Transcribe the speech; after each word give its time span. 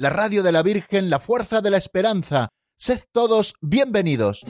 la 0.00 0.08
radio 0.08 0.42
de 0.42 0.50
la 0.50 0.62
Virgen, 0.62 1.10
la 1.10 1.18
fuerza 1.18 1.60
de 1.60 1.68
la 1.68 1.76
esperanza. 1.76 2.48
Sed 2.78 3.00
todos 3.12 3.52
bienvenidos. 3.60 4.46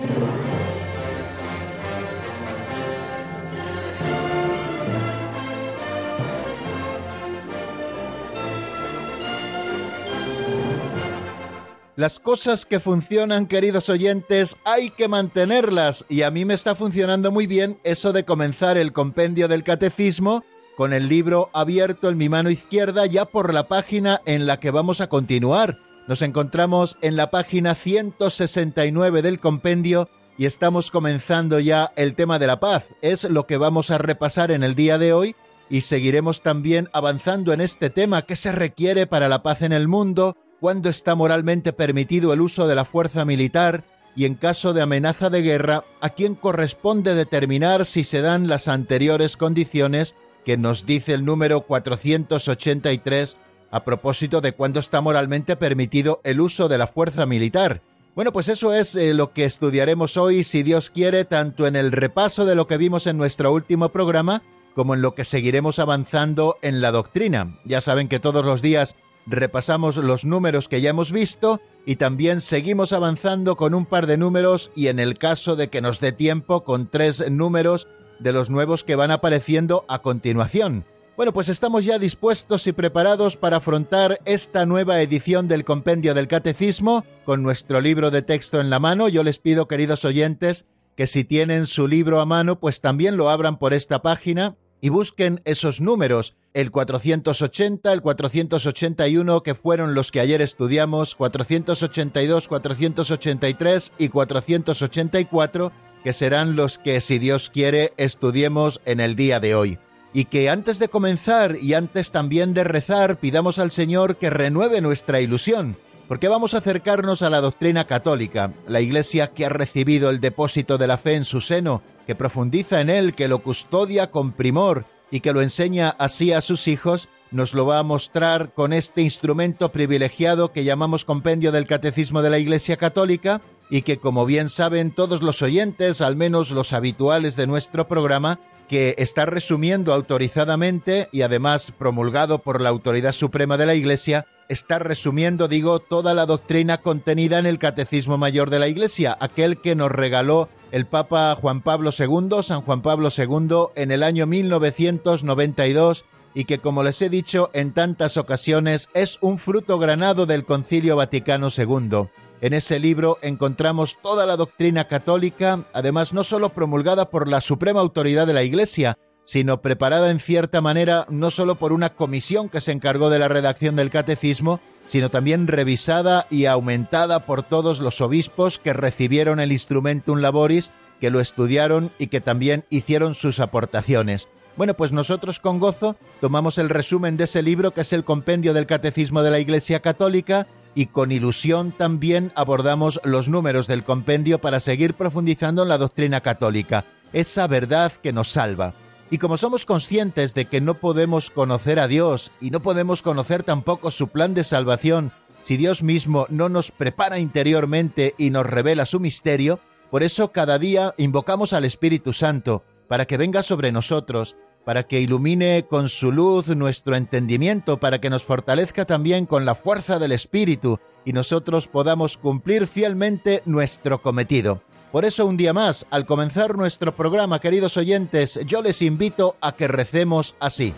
Las 11.96 12.20
cosas 12.20 12.64
que 12.64 12.78
funcionan, 12.78 13.46
queridos 13.46 13.88
oyentes, 13.88 14.56
hay 14.64 14.90
que 14.90 15.09
mantenerlas 15.09 16.04
y 16.09 16.23
a 16.23 16.30
mí 16.30 16.45
me 16.45 16.54
está 16.54 16.76
funcionando 16.76 17.32
muy 17.32 17.48
bien 17.48 17.80
eso 17.82 18.12
de 18.12 18.24
comenzar 18.24 18.78
el 18.78 18.92
compendio 18.92 19.48
del 19.48 19.65
catecismo 19.65 20.45
con 20.76 20.93
el 20.93 21.09
libro 21.09 21.51
abierto 21.52 22.09
en 22.09 22.16
mi 22.16 22.29
mano 22.29 22.51
izquierda 22.51 23.07
ya 23.07 23.24
por 23.24 23.52
la 23.52 23.68
página 23.68 24.21
en 24.24 24.46
la 24.46 24.60
que 24.60 24.71
vamos 24.71 25.01
a 25.01 25.09
continuar. 25.09 25.79
Nos 26.09 26.23
encontramos 26.23 26.96
en 27.02 27.16
la 27.16 27.30
página 27.30 27.74
169 27.74 29.23
del 29.23 29.38
compendio 29.38 30.09
y 30.38 30.46
estamos 30.46 30.90
comenzando 30.90 31.60
ya 31.60 31.93
el 31.96 32.15
tema 32.15 32.38
de 32.38 32.46
la 32.46 32.60
paz. 32.60 32.88
Es 33.02 33.24
lo 33.24 33.46
que 33.46 33.59
vamos 33.59 33.90
a 33.90 33.99
repasar 33.99 34.51
en 34.51 34.62
el 34.62 34.74
día 34.74 34.99
de 34.99 35.12
hoy 35.12 35.37
y 35.68 35.82
seguiremos 35.82 36.43
también 36.43 36.88
avanzando 36.93 37.52
en 37.52 37.60
este 37.60 37.90
tema 37.90 38.23
que 38.23 38.37
se 38.37 38.51
requiere 38.51 39.07
para 39.07 39.29
la 39.29 39.43
paz 39.43 39.62
en 39.62 39.73
el 39.73 39.87
mundo, 39.87 40.37
cuándo 40.59 40.88
está 40.88 41.15
moralmente 41.15 41.73
permitido 41.73 42.32
el 42.32 42.40
uso 42.40 42.66
de 42.66 42.74
la 42.74 42.84
fuerza 42.84 43.24
militar 43.24 43.84
y 44.16 44.24
en 44.24 44.34
caso 44.34 44.73
de 44.73 44.82
amenaza 44.82 45.30
de 45.30 45.43
guerra, 45.43 45.84
a 46.01 46.10
quién 46.10 46.34
corresponde 46.34 47.15
determinar 47.15 47.87
si 47.87 48.02
se 48.02 48.21
dan 48.21 48.49
las 48.49 48.66
anteriores 48.66 49.37
condiciones 49.37 50.15
que 50.45 50.57
nos 50.57 50.87
dice 50.87 51.15
el 51.15 51.24
número 51.24 51.63
483 51.63 53.37
a 53.71 53.85
propósito 53.85 54.41
de 54.41 54.52
cuándo 54.52 54.80
está 54.80 55.01
moralmente 55.01 55.57
permitido 55.57 56.21
el 56.24 56.41
uso 56.41 56.69
de 56.69 56.79
la 56.79 56.87
fuerza 56.87 57.27
militar. 57.27 57.83
Bueno, 58.15 58.33
pues 58.33 58.49
eso 58.49 58.74
es 58.74 58.96
eh, 58.96 59.15
lo 59.15 59.33
que 59.33 59.45
estudiaremos 59.45 60.16
hoy, 60.16 60.43
si 60.43 60.63
Dios 60.63 60.91
quiere, 60.91 61.24
tanto 61.24 61.66
en 61.66 61.77
el 61.77 61.93
repaso 61.93 62.45
de 62.45 62.57
lo 62.57 62.66
que 62.66 62.77
vimos 62.77 63.07
en 63.07 63.16
nuestro 63.16 63.52
último 63.52 63.91
programa, 63.91 64.43
como 64.75 64.94
en 64.94 65.03
lo 65.03 65.15
que 65.15 65.25
seguiremos 65.25 65.78
avanzando 65.78 66.56
en 66.62 66.81
la 66.81 66.91
doctrina. 66.91 67.59
Ya 67.65 67.81
saben 67.81 68.09
que 68.09 68.19
todos 68.19 68.44
los 68.44 68.62
días 68.62 68.97
repasamos 69.27 69.97
los 69.97 70.25
números 70.25 70.69
que 70.69 70.81
ya 70.81 70.91
hemos 70.91 71.12
visto 71.12 71.61
y 71.87 71.97
también 71.97 72.41
seguimos 72.41 72.93
avanzando 72.93 73.56
con 73.56 73.75
un 73.75 73.87
par 73.87 74.06
de 74.06 74.16
números 74.16 74.72
y 74.75 74.88
en 74.88 74.99
el 74.99 75.19
caso 75.19 75.55
de 75.55 75.69
que 75.69 75.81
nos 75.81 76.00
dé 76.00 76.12
tiempo 76.12 76.65
con 76.65 76.88
tres 76.88 77.31
números 77.31 77.87
de 78.21 78.32
los 78.32 78.50
nuevos 78.50 78.84
que 78.84 78.97
van 78.97 79.10
apareciendo 79.10 79.84
a 79.88 80.00
continuación. 80.00 80.84
Bueno, 81.16 81.32
pues 81.32 81.49
estamos 81.49 81.84
ya 81.84 81.99
dispuestos 81.99 82.66
y 82.66 82.72
preparados 82.72 83.37
para 83.37 83.59
afrontar 83.59 84.21
esta 84.25 84.65
nueva 84.65 85.03
edición 85.03 85.49
del 85.49 85.65
Compendio 85.65 86.15
del 86.15 86.28
Catecismo 86.28 87.05
con 87.27 87.43
nuestro 87.43 87.81
libro 87.81 88.11
de 88.11 88.22
texto 88.22 88.61
en 88.61 88.71
la 88.71 88.78
mano. 88.78 89.09
Yo 89.09 89.22
les 89.22 89.39
pido, 89.39 89.69
queridos 89.69 90.05
oyentes, 90.06 90.65
que 90.97 91.06
si 91.06 91.25
tienen 91.25 91.67
su 91.67 91.89
libro 91.89 92.21
a 92.21 92.27
mano, 92.27 92.59
pues 92.59 92.81
también 92.81 93.17
lo 93.19 93.28
abran 93.28 93.59
por 93.59 93.75
esta 93.75 94.00
página 94.00 94.56
y 94.81 94.89
busquen 94.89 95.43
esos 95.44 95.81
números 95.81 96.37
el 96.55 96.71
480, 96.71 97.93
el 97.93 98.03
481, 98.03 99.43
que 99.43 99.55
fueron 99.55 99.94
los 99.94 100.11
que 100.11 100.21
ayer 100.21 100.43
estudiamos, 100.43 101.15
482, 101.15 102.49
483 102.49 103.93
y 103.99 104.09
484, 104.09 105.73
que 106.03 106.12
serán 106.12 106.56
los 106.56 106.78
que, 106.78 107.00
si 107.00 107.19
Dios 107.19 107.50
quiere, 107.50 107.93
estudiemos 107.97 108.81
en 108.84 109.00
el 109.00 109.16
día 109.16 109.41
de 109.41 109.55
hoy. 109.55 109.78
Y 110.12 110.25
que 110.25 110.50
antes 110.50 110.78
de 110.78 110.88
comenzar 110.88 111.56
y 111.61 111.75
antes 111.75 112.11
también 112.11 112.55
de 112.55 112.65
rezar, 112.65 113.19
pidamos 113.19 113.59
al 113.59 113.71
Señor 113.71 114.16
que 114.16 114.31
renueve 114.31 114.81
nuestra 114.81 115.21
ilusión, 115.21 115.77
porque 116.09 116.28
vamos 116.28 116.55
a 116.55 116.59
acercarnos 116.59 117.22
a 117.22 117.31
la 117.31 117.41
doctrina 117.41 117.87
católica, 117.87 118.53
la 118.66 118.81
Iglesia 118.81 119.28
que 119.28 119.47
ha 119.47 119.50
recibido 119.50 120.11
el 120.11 120.21
depósito 120.21 120.78
de 120.78 120.88
la 120.88 120.97
fe 120.97 121.15
en 121.15 121.25
su 121.25 121.41
seno, 121.41 121.83
que 122.06 122.17
profundiza 122.17 122.81
en 122.81 122.91
él, 122.91 123.15
que 123.15 123.28
lo 123.28 123.41
custodia 123.41 124.11
con 124.11 124.32
primor, 124.32 124.84
y 125.11 125.21
que 125.21 125.32
lo 125.32 125.43
enseña 125.43 125.91
así 125.99 126.32
a 126.32 126.41
sus 126.41 126.67
hijos, 126.69 127.09
nos 127.31 127.55
lo 127.55 127.67
va 127.67 127.78
a 127.78 127.84
mostrar 127.84 128.53
con 128.53 128.72
este 128.72 129.03
instrumento 129.03 129.71
privilegiado 129.71 130.50
que 130.53 130.65
llamamos 130.65 131.05
Compendio 131.05 131.53
del 131.53 131.67
Catecismo 131.67 132.22
de 132.22 132.31
la 132.31 132.38
Iglesia 132.38 132.77
Católica 132.77 133.41
y 133.70 133.82
que, 133.82 133.98
como 133.98 134.26
bien 134.26 134.48
saben 134.48 134.91
todos 134.91 135.22
los 135.22 135.41
oyentes, 135.42 136.00
al 136.00 136.16
menos 136.16 136.50
los 136.50 136.72
habituales 136.72 137.36
de 137.36 137.47
nuestro 137.47 137.86
programa, 137.88 138.41
que 138.69 138.94
está 138.98 139.26
resumiendo 139.26 139.92
autorizadamente 139.92 141.08
y 141.12 141.22
además 141.22 141.72
promulgado 141.76 142.38
por 142.38 142.60
la 142.60 142.69
Autoridad 142.69 143.12
Suprema 143.12 143.56
de 143.56 143.66
la 143.66 143.75
Iglesia, 143.75 144.26
está 144.48 144.78
resumiendo, 144.78 145.48
digo, 145.48 145.78
toda 145.78 146.14
la 146.14 146.26
doctrina 146.26 146.78
contenida 146.78 147.38
en 147.38 147.47
el 147.47 147.58
Catecismo 147.58 148.19
Mayor 148.19 148.50
de 148.50 148.58
la 148.58 148.69
Iglesia, 148.69 149.16
aquel 149.20 149.60
que 149.60 149.75
nos 149.75 149.91
regaló 149.91 150.48
el 150.72 150.87
Papa 150.87 151.34
Juan 151.34 151.62
Pablo 151.62 151.91
II, 151.97 152.42
San 152.42 152.62
Juan 152.62 152.82
Pablo 152.82 153.08
II, 153.16 153.72
en 153.76 153.91
el 153.91 154.02
año 154.02 154.26
1992 154.26 156.04
y 156.34 156.44
que, 156.44 156.58
como 156.58 156.82
les 156.82 157.02
he 157.02 157.08
dicho 157.08 157.50
en 157.52 157.72
tantas 157.72 158.16
ocasiones, 158.16 158.88
es 158.94 159.19
un 159.20 159.38
fruto 159.38 159.78
granado 159.78 160.26
del 160.26 160.44
Concilio 160.44 160.97
Vaticano 160.97 161.48
II. 161.56 162.08
En 162.43 162.55
ese 162.55 162.78
libro 162.78 163.19
encontramos 163.21 163.99
toda 164.03 164.25
la 164.25 164.37
doctrina 164.37 164.89
católica, 164.89 165.65
además 165.75 166.15
no 166.15 166.25
solo 166.25 166.49
promulgada 166.51 167.11
por 167.11 167.28
la 167.28 167.43
suprema 167.43 167.81
autoridad 167.81 168.27
de 168.27 168.33
la 168.33 168.43
Iglesia, 168.43 168.97
sino 169.25 169.61
preparada 169.61 170.11
en 170.11 170.21
cierta 170.21 170.62
manera 170.62 171.06
no 171.11 171.31
solo 171.31 171.56
por 171.56 171.73
una 171.73 171.91
comisión 171.91 172.49
que 172.49 172.62
se 172.62 172.73
encargó 172.73 173.11
de 173.11 173.19
la 173.19 173.29
redacción 173.29 173.77
del 173.77 173.91
catecismo, 173.91 174.59
sino 174.89 175.11
también 175.11 175.49
revisada 175.49 176.27
y 176.31 176.47
aumentada 176.47 177.27
por 177.27 177.43
todos 177.43 177.79
los 177.79 178.00
obispos 178.00 178.59
que 178.59 178.73
recibieron 178.73 179.39
el 179.39 179.53
Instrumentum 179.53 180.19
Laboris, 180.19 180.71
que 180.99 181.11
lo 181.11 181.21
estudiaron 181.21 181.91
y 181.99 182.06
que 182.06 182.23
también 182.23 182.65
hicieron 182.71 183.15
sus 183.15 183.39
aportaciones. 183.39 184.29
Bueno, 184.56 184.75
pues 184.75 184.93
nosotros 184.93 185.41
con 185.41 185.59
gozo 185.59 185.97
tomamos 186.21 186.59
el 186.59 186.71
resumen 186.71 187.17
de 187.17 187.25
ese 187.25 187.43
libro 187.43 187.71
que 187.71 187.83
es 187.83 187.93
el 187.93 188.05
Compendio 188.05 188.53
del 188.53 188.67
Catecismo 188.67 189.23
de 189.23 189.31
la 189.31 189.39
Iglesia 189.39 189.81
Católica 189.81 190.47
y 190.75 190.86
con 190.86 191.12
ilusión 191.12 191.72
también 191.72 192.32
abordamos 192.34 193.00
los 193.04 193.28
números 193.28 193.66
del 193.66 193.84
compendio 193.84 194.41
para 194.41 194.60
seguir 194.60 194.94
profundizando 194.94 195.62
en 195.62 195.69
la 195.69 195.78
doctrina 195.78 196.20
católica, 196.20 196.84
esa 197.12 197.47
verdad 197.47 197.92
que 198.03 198.12
nos 198.12 198.28
salva. 198.28 198.75
Y 199.10 199.19
como 199.19 199.36
somos 199.36 199.66
conscientes 199.66 200.34
de 200.34 200.44
que 200.44 200.60
no 200.60 200.75
podemos 200.75 201.31
conocer 201.31 201.81
a 201.81 201.88
Dios 201.88 202.31
y 202.41 202.50
no 202.50 202.60
podemos 202.60 203.03
conocer 203.03 203.42
tampoco 203.42 203.91
su 203.91 204.08
plan 204.08 204.34
de 204.34 204.44
salvación 204.44 205.12
si 205.42 205.56
Dios 205.56 205.82
mismo 205.82 206.26
no 206.28 206.48
nos 206.48 206.70
prepara 206.70 207.19
interiormente 207.19 208.14
y 208.19 208.31
nos 208.31 208.47
revela 208.47 208.87
su 208.87 209.00
misterio, 209.00 209.60
por 209.91 210.02
eso 210.02 210.32
cada 210.32 210.58
día 210.58 210.94
invocamos 210.98 211.52
al 211.52 211.64
Espíritu 211.64 212.12
Santo 212.12 212.64
para 212.88 213.06
que 213.06 213.16
venga 213.16 213.43
sobre 213.43 213.73
nosotros, 213.73 214.37
para 214.65 214.85
que 214.85 215.01
ilumine 215.01 215.67
con 215.69 215.89
su 215.89 216.12
luz 216.12 216.49
nuestro 216.49 216.95
entendimiento, 216.97 217.79
para 217.79 218.01
que 218.01 218.11
nos 218.11 218.25
fortalezca 218.25 218.85
también 218.85 219.27
con 219.27 219.45
la 219.45 219.55
fuerza 219.55 219.99
del 219.99 220.12
Espíritu 220.12 220.79
y 221.05 221.12
nosotros 221.12 221.67
podamos 221.67 222.17
cumplir 222.17 222.67
fielmente 222.67 223.43
nuestro 223.47 224.03
cometido. 224.03 224.62
Por 224.93 225.05
eso 225.05 225.25
un 225.25 225.37
día 225.37 225.53
más, 225.53 225.87
al 225.91 226.05
comenzar 226.05 226.57
nuestro 226.57 226.95
programa, 226.97 227.41
queridos 227.41 227.77
oyentes, 227.77 228.41
yo 228.45 228.61
les 228.61 228.83
invito 228.83 229.37
a 229.41 229.53
que 229.53 229.69
recemos 229.69 230.35
así. 230.41 230.75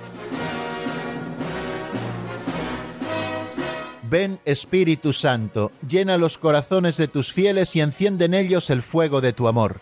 Ven 4.12 4.38
Espíritu 4.44 5.14
Santo, 5.14 5.73
llena 5.88 6.19
los 6.19 6.37
corazones 6.37 6.99
de 6.99 7.08
tus 7.08 7.32
fieles 7.32 7.75
y 7.75 7.81
enciende 7.81 8.26
en 8.26 8.34
ellos 8.34 8.69
el 8.69 8.82
fuego 8.82 9.23
de 9.23 9.32
tu 9.32 9.49
amor. 9.49 9.81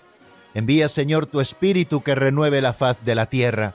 Envía 0.55 0.89
Señor 0.89 1.27
tu 1.27 1.41
Espíritu 1.41 2.03
que 2.03 2.15
renueve 2.15 2.61
la 2.61 2.73
faz 2.73 3.05
de 3.05 3.17
la 3.17 3.27
tierra. 3.27 3.75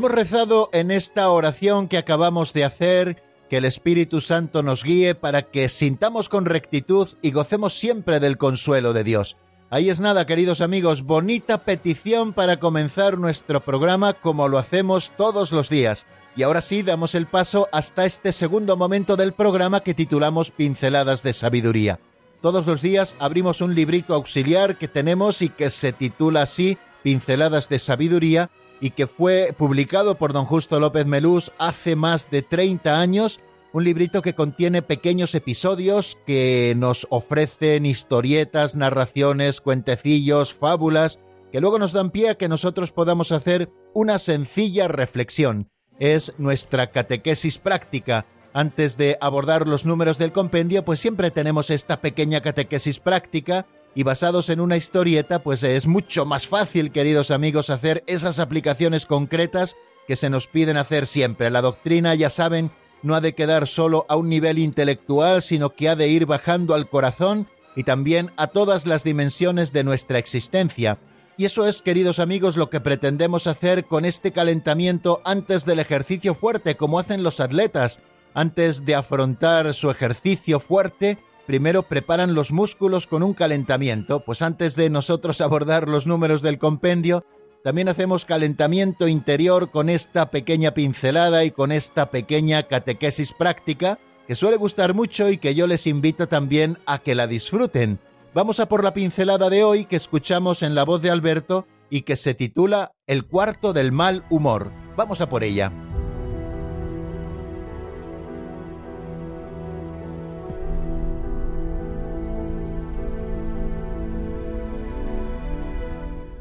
Hemos 0.00 0.12
rezado 0.12 0.70
en 0.72 0.90
esta 0.90 1.28
oración 1.28 1.86
que 1.86 1.98
acabamos 1.98 2.54
de 2.54 2.64
hacer 2.64 3.22
que 3.50 3.58
el 3.58 3.66
Espíritu 3.66 4.22
Santo 4.22 4.62
nos 4.62 4.82
guíe 4.82 5.14
para 5.14 5.42
que 5.42 5.68
sintamos 5.68 6.30
con 6.30 6.46
rectitud 6.46 7.06
y 7.20 7.32
gocemos 7.32 7.74
siempre 7.74 8.18
del 8.18 8.38
consuelo 8.38 8.94
de 8.94 9.04
Dios. 9.04 9.36
Ahí 9.68 9.90
es 9.90 10.00
nada, 10.00 10.24
queridos 10.24 10.62
amigos, 10.62 11.02
bonita 11.02 11.66
petición 11.66 12.32
para 12.32 12.58
comenzar 12.58 13.18
nuestro 13.18 13.60
programa 13.60 14.14
como 14.14 14.48
lo 14.48 14.56
hacemos 14.56 15.12
todos 15.18 15.52
los 15.52 15.68
días. 15.68 16.06
Y 16.34 16.44
ahora 16.44 16.62
sí, 16.62 16.82
damos 16.82 17.14
el 17.14 17.26
paso 17.26 17.68
hasta 17.70 18.06
este 18.06 18.32
segundo 18.32 18.78
momento 18.78 19.16
del 19.16 19.34
programa 19.34 19.80
que 19.82 19.92
titulamos 19.92 20.50
Pinceladas 20.50 21.22
de 21.22 21.34
Sabiduría. 21.34 22.00
Todos 22.40 22.66
los 22.66 22.80
días 22.80 23.16
abrimos 23.18 23.60
un 23.60 23.74
librito 23.74 24.14
auxiliar 24.14 24.78
que 24.78 24.88
tenemos 24.88 25.42
y 25.42 25.50
que 25.50 25.68
se 25.68 25.92
titula 25.92 26.40
así 26.40 26.78
Pinceladas 27.02 27.68
de 27.68 27.78
Sabiduría 27.78 28.50
y 28.80 28.90
que 28.90 29.06
fue 29.06 29.54
publicado 29.56 30.16
por 30.16 30.32
don 30.32 30.46
Justo 30.46 30.80
López 30.80 31.06
Melús 31.06 31.52
hace 31.58 31.96
más 31.96 32.30
de 32.30 32.42
30 32.42 32.98
años, 32.98 33.40
un 33.72 33.84
librito 33.84 34.22
que 34.22 34.34
contiene 34.34 34.82
pequeños 34.82 35.34
episodios 35.34 36.18
que 36.26 36.74
nos 36.76 37.06
ofrecen 37.10 37.86
historietas, 37.86 38.74
narraciones, 38.74 39.60
cuentecillos, 39.60 40.54
fábulas, 40.54 41.20
que 41.52 41.60
luego 41.60 41.78
nos 41.78 41.92
dan 41.92 42.10
pie 42.10 42.30
a 42.30 42.34
que 42.36 42.48
nosotros 42.48 42.90
podamos 42.92 43.32
hacer 43.32 43.70
una 43.92 44.18
sencilla 44.18 44.88
reflexión. 44.88 45.68
Es 45.98 46.34
nuestra 46.38 46.88
catequesis 46.88 47.58
práctica. 47.58 48.24
Antes 48.52 48.96
de 48.96 49.16
abordar 49.20 49.68
los 49.68 49.84
números 49.84 50.18
del 50.18 50.32
compendio, 50.32 50.84
pues 50.84 50.98
siempre 50.98 51.30
tenemos 51.30 51.70
esta 51.70 52.00
pequeña 52.00 52.40
catequesis 52.40 52.98
práctica 52.98 53.66
y 53.94 54.02
basados 54.02 54.48
en 54.50 54.60
una 54.60 54.76
historieta, 54.76 55.42
pues 55.42 55.62
es 55.62 55.86
mucho 55.86 56.24
más 56.24 56.46
fácil, 56.46 56.92
queridos 56.92 57.30
amigos, 57.30 57.70
hacer 57.70 58.04
esas 58.06 58.38
aplicaciones 58.38 59.06
concretas 59.06 59.76
que 60.06 60.16
se 60.16 60.30
nos 60.30 60.46
piden 60.46 60.76
hacer 60.76 61.06
siempre. 61.06 61.50
La 61.50 61.62
doctrina, 61.62 62.14
ya 62.14 62.30
saben, 62.30 62.70
no 63.02 63.14
ha 63.14 63.20
de 63.20 63.34
quedar 63.34 63.66
solo 63.66 64.06
a 64.08 64.16
un 64.16 64.28
nivel 64.28 64.58
intelectual, 64.58 65.42
sino 65.42 65.70
que 65.70 65.88
ha 65.88 65.96
de 65.96 66.08
ir 66.08 66.26
bajando 66.26 66.74
al 66.74 66.88
corazón 66.88 67.46
y 67.76 67.84
también 67.84 68.30
a 68.36 68.48
todas 68.48 68.86
las 68.86 69.04
dimensiones 69.04 69.72
de 69.72 69.84
nuestra 69.84 70.18
existencia. 70.18 70.98
Y 71.36 71.46
eso 71.46 71.66
es, 71.66 71.80
queridos 71.80 72.18
amigos, 72.18 72.56
lo 72.56 72.68
que 72.68 72.80
pretendemos 72.80 73.46
hacer 73.46 73.86
con 73.86 74.04
este 74.04 74.32
calentamiento 74.32 75.22
antes 75.24 75.64
del 75.64 75.78
ejercicio 75.78 76.34
fuerte, 76.34 76.76
como 76.76 76.98
hacen 76.98 77.22
los 77.22 77.40
atletas. 77.40 78.00
Antes 78.34 78.84
de 78.84 78.94
afrontar 78.94 79.72
su 79.74 79.90
ejercicio 79.90 80.60
fuerte, 80.60 81.18
primero 81.50 81.82
preparan 81.82 82.32
los 82.32 82.52
músculos 82.52 83.08
con 83.08 83.24
un 83.24 83.34
calentamiento, 83.34 84.20
pues 84.20 84.40
antes 84.40 84.76
de 84.76 84.88
nosotros 84.88 85.40
abordar 85.40 85.88
los 85.88 86.06
números 86.06 86.42
del 86.42 86.58
compendio, 86.58 87.24
también 87.64 87.88
hacemos 87.88 88.24
calentamiento 88.24 89.08
interior 89.08 89.72
con 89.72 89.88
esta 89.88 90.30
pequeña 90.30 90.74
pincelada 90.74 91.42
y 91.42 91.50
con 91.50 91.72
esta 91.72 92.12
pequeña 92.12 92.68
catequesis 92.68 93.32
práctica, 93.32 93.98
que 94.28 94.36
suele 94.36 94.58
gustar 94.58 94.94
mucho 94.94 95.28
y 95.28 95.38
que 95.38 95.56
yo 95.56 95.66
les 95.66 95.88
invito 95.88 96.28
también 96.28 96.78
a 96.86 96.98
que 96.98 97.16
la 97.16 97.26
disfruten. 97.26 97.98
Vamos 98.32 98.60
a 98.60 98.66
por 98.66 98.84
la 98.84 98.94
pincelada 98.94 99.50
de 99.50 99.64
hoy 99.64 99.86
que 99.86 99.96
escuchamos 99.96 100.62
en 100.62 100.76
la 100.76 100.84
voz 100.84 101.02
de 101.02 101.10
Alberto 101.10 101.66
y 101.90 102.02
que 102.02 102.14
se 102.14 102.34
titula 102.34 102.92
El 103.08 103.26
cuarto 103.26 103.72
del 103.72 103.90
mal 103.90 104.24
humor. 104.30 104.70
Vamos 104.96 105.20
a 105.20 105.28
por 105.28 105.42
ella. 105.42 105.72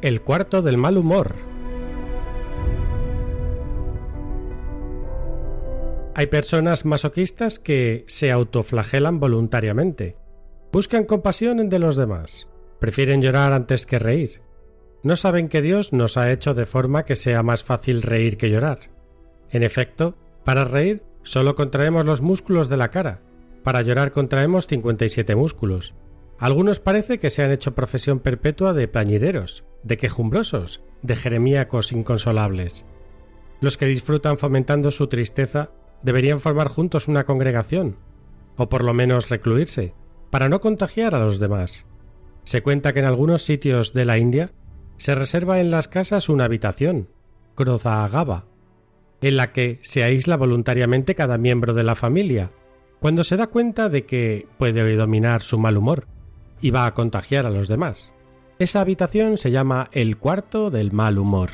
El 0.02 0.22
cuarto 0.22 0.62
del 0.62 0.78
mal 0.78 0.98
humor. 0.98 1.36
Hay 6.16 6.28
personas 6.28 6.86
masoquistas 6.86 7.60
que 7.60 8.06
se 8.08 8.32
autoflagelan 8.32 9.20
voluntariamente. 9.20 10.16
Buscan 10.72 11.04
compasión 11.04 11.60
en 11.60 11.68
de 11.68 11.80
los 11.80 11.98
demás. 11.98 12.48
Prefieren 12.80 13.22
llorar 13.22 13.52
antes 13.52 13.86
que 13.86 14.00
reír. 14.00 14.42
No 15.04 15.18
saben 15.18 15.50
que 15.50 15.62
Dios 15.62 15.92
nos 15.92 16.16
ha 16.16 16.32
hecho 16.32 16.54
de 16.54 16.66
forma 16.66 17.04
que 17.04 17.16
sea 17.16 17.44
más 17.44 17.66
fácil 17.66 18.02
reír 18.02 18.38
que 18.38 18.50
llorar. 18.50 18.80
En 19.50 19.64
efecto, 19.64 20.16
para 20.46 20.64
reír 20.64 21.04
solo 21.24 21.56
contraemos 21.56 22.06
los 22.06 22.22
músculos 22.22 22.70
de 22.70 22.78
la 22.78 22.90
cara. 22.90 23.20
Para 23.64 23.82
llorar 23.82 24.14
contraemos 24.14 24.68
57 24.68 25.36
músculos. 25.36 25.94
Algunos 26.40 26.80
parece 26.80 27.20
que 27.20 27.30
se 27.30 27.44
han 27.44 27.52
hecho 27.52 27.76
profesión 27.76 28.20
perpetua 28.20 28.74
de 28.74 28.88
plañideros, 28.88 29.66
de 29.84 29.98
quejumbrosos, 29.98 30.82
de 31.02 31.18
jeremíacos 31.18 31.92
inconsolables. 31.92 32.86
Los 33.60 33.78
que 33.78 33.88
disfrutan 33.88 34.38
fomentando 34.38 34.92
su 34.92 35.08
tristeza 35.08 35.72
deberían 36.02 36.40
formar 36.40 36.70
juntos 36.70 37.10
una 37.10 37.26
congregación, 37.26 37.98
o 38.56 38.70
por 38.70 38.86
lo 38.86 38.94
menos 38.94 39.30
recluirse, 39.30 39.94
para 40.30 40.48
no 40.48 40.62
contagiar 40.62 41.14
a 41.14 41.20
los 41.20 41.40
demás. 41.40 41.86
Se 42.46 42.64
cuenta 42.64 42.94
que 42.94 43.00
en 43.00 43.06
algunos 43.06 43.44
sitios 43.44 43.92
de 43.92 44.06
la 44.06 44.18
India 44.18 44.54
se 44.98 45.16
reserva 45.16 45.60
en 45.60 45.72
las 45.72 45.90
casas 45.90 46.30
una 46.30 46.46
habitación, 46.46 47.10
Agaba, 47.84 48.46
en 49.20 49.36
la 49.36 49.52
que 49.52 49.80
se 49.82 50.06
aísla 50.06 50.38
voluntariamente 50.38 51.16
cada 51.16 51.38
miembro 51.38 51.74
de 51.74 51.84
la 51.84 51.96
familia, 51.96 52.52
cuando 53.02 53.26
se 53.26 53.36
da 53.36 53.48
cuenta 53.48 53.90
de 53.90 54.06
que 54.06 54.48
puede 54.58 54.96
dominar 54.96 55.42
su 55.42 55.60
mal 55.60 55.76
humor 55.76 56.08
y 56.62 56.72
va 56.72 56.86
a 56.86 56.94
contagiar 56.94 57.46
a 57.46 57.50
los 57.50 57.68
demás. 57.68 58.14
Esa 58.60 58.82
habitación 58.82 59.38
se 59.38 59.52
llama 59.52 59.90
el 59.94 60.18
cuarto 60.18 60.70
del 60.70 60.92
mal 60.92 61.18
humor. 61.18 61.50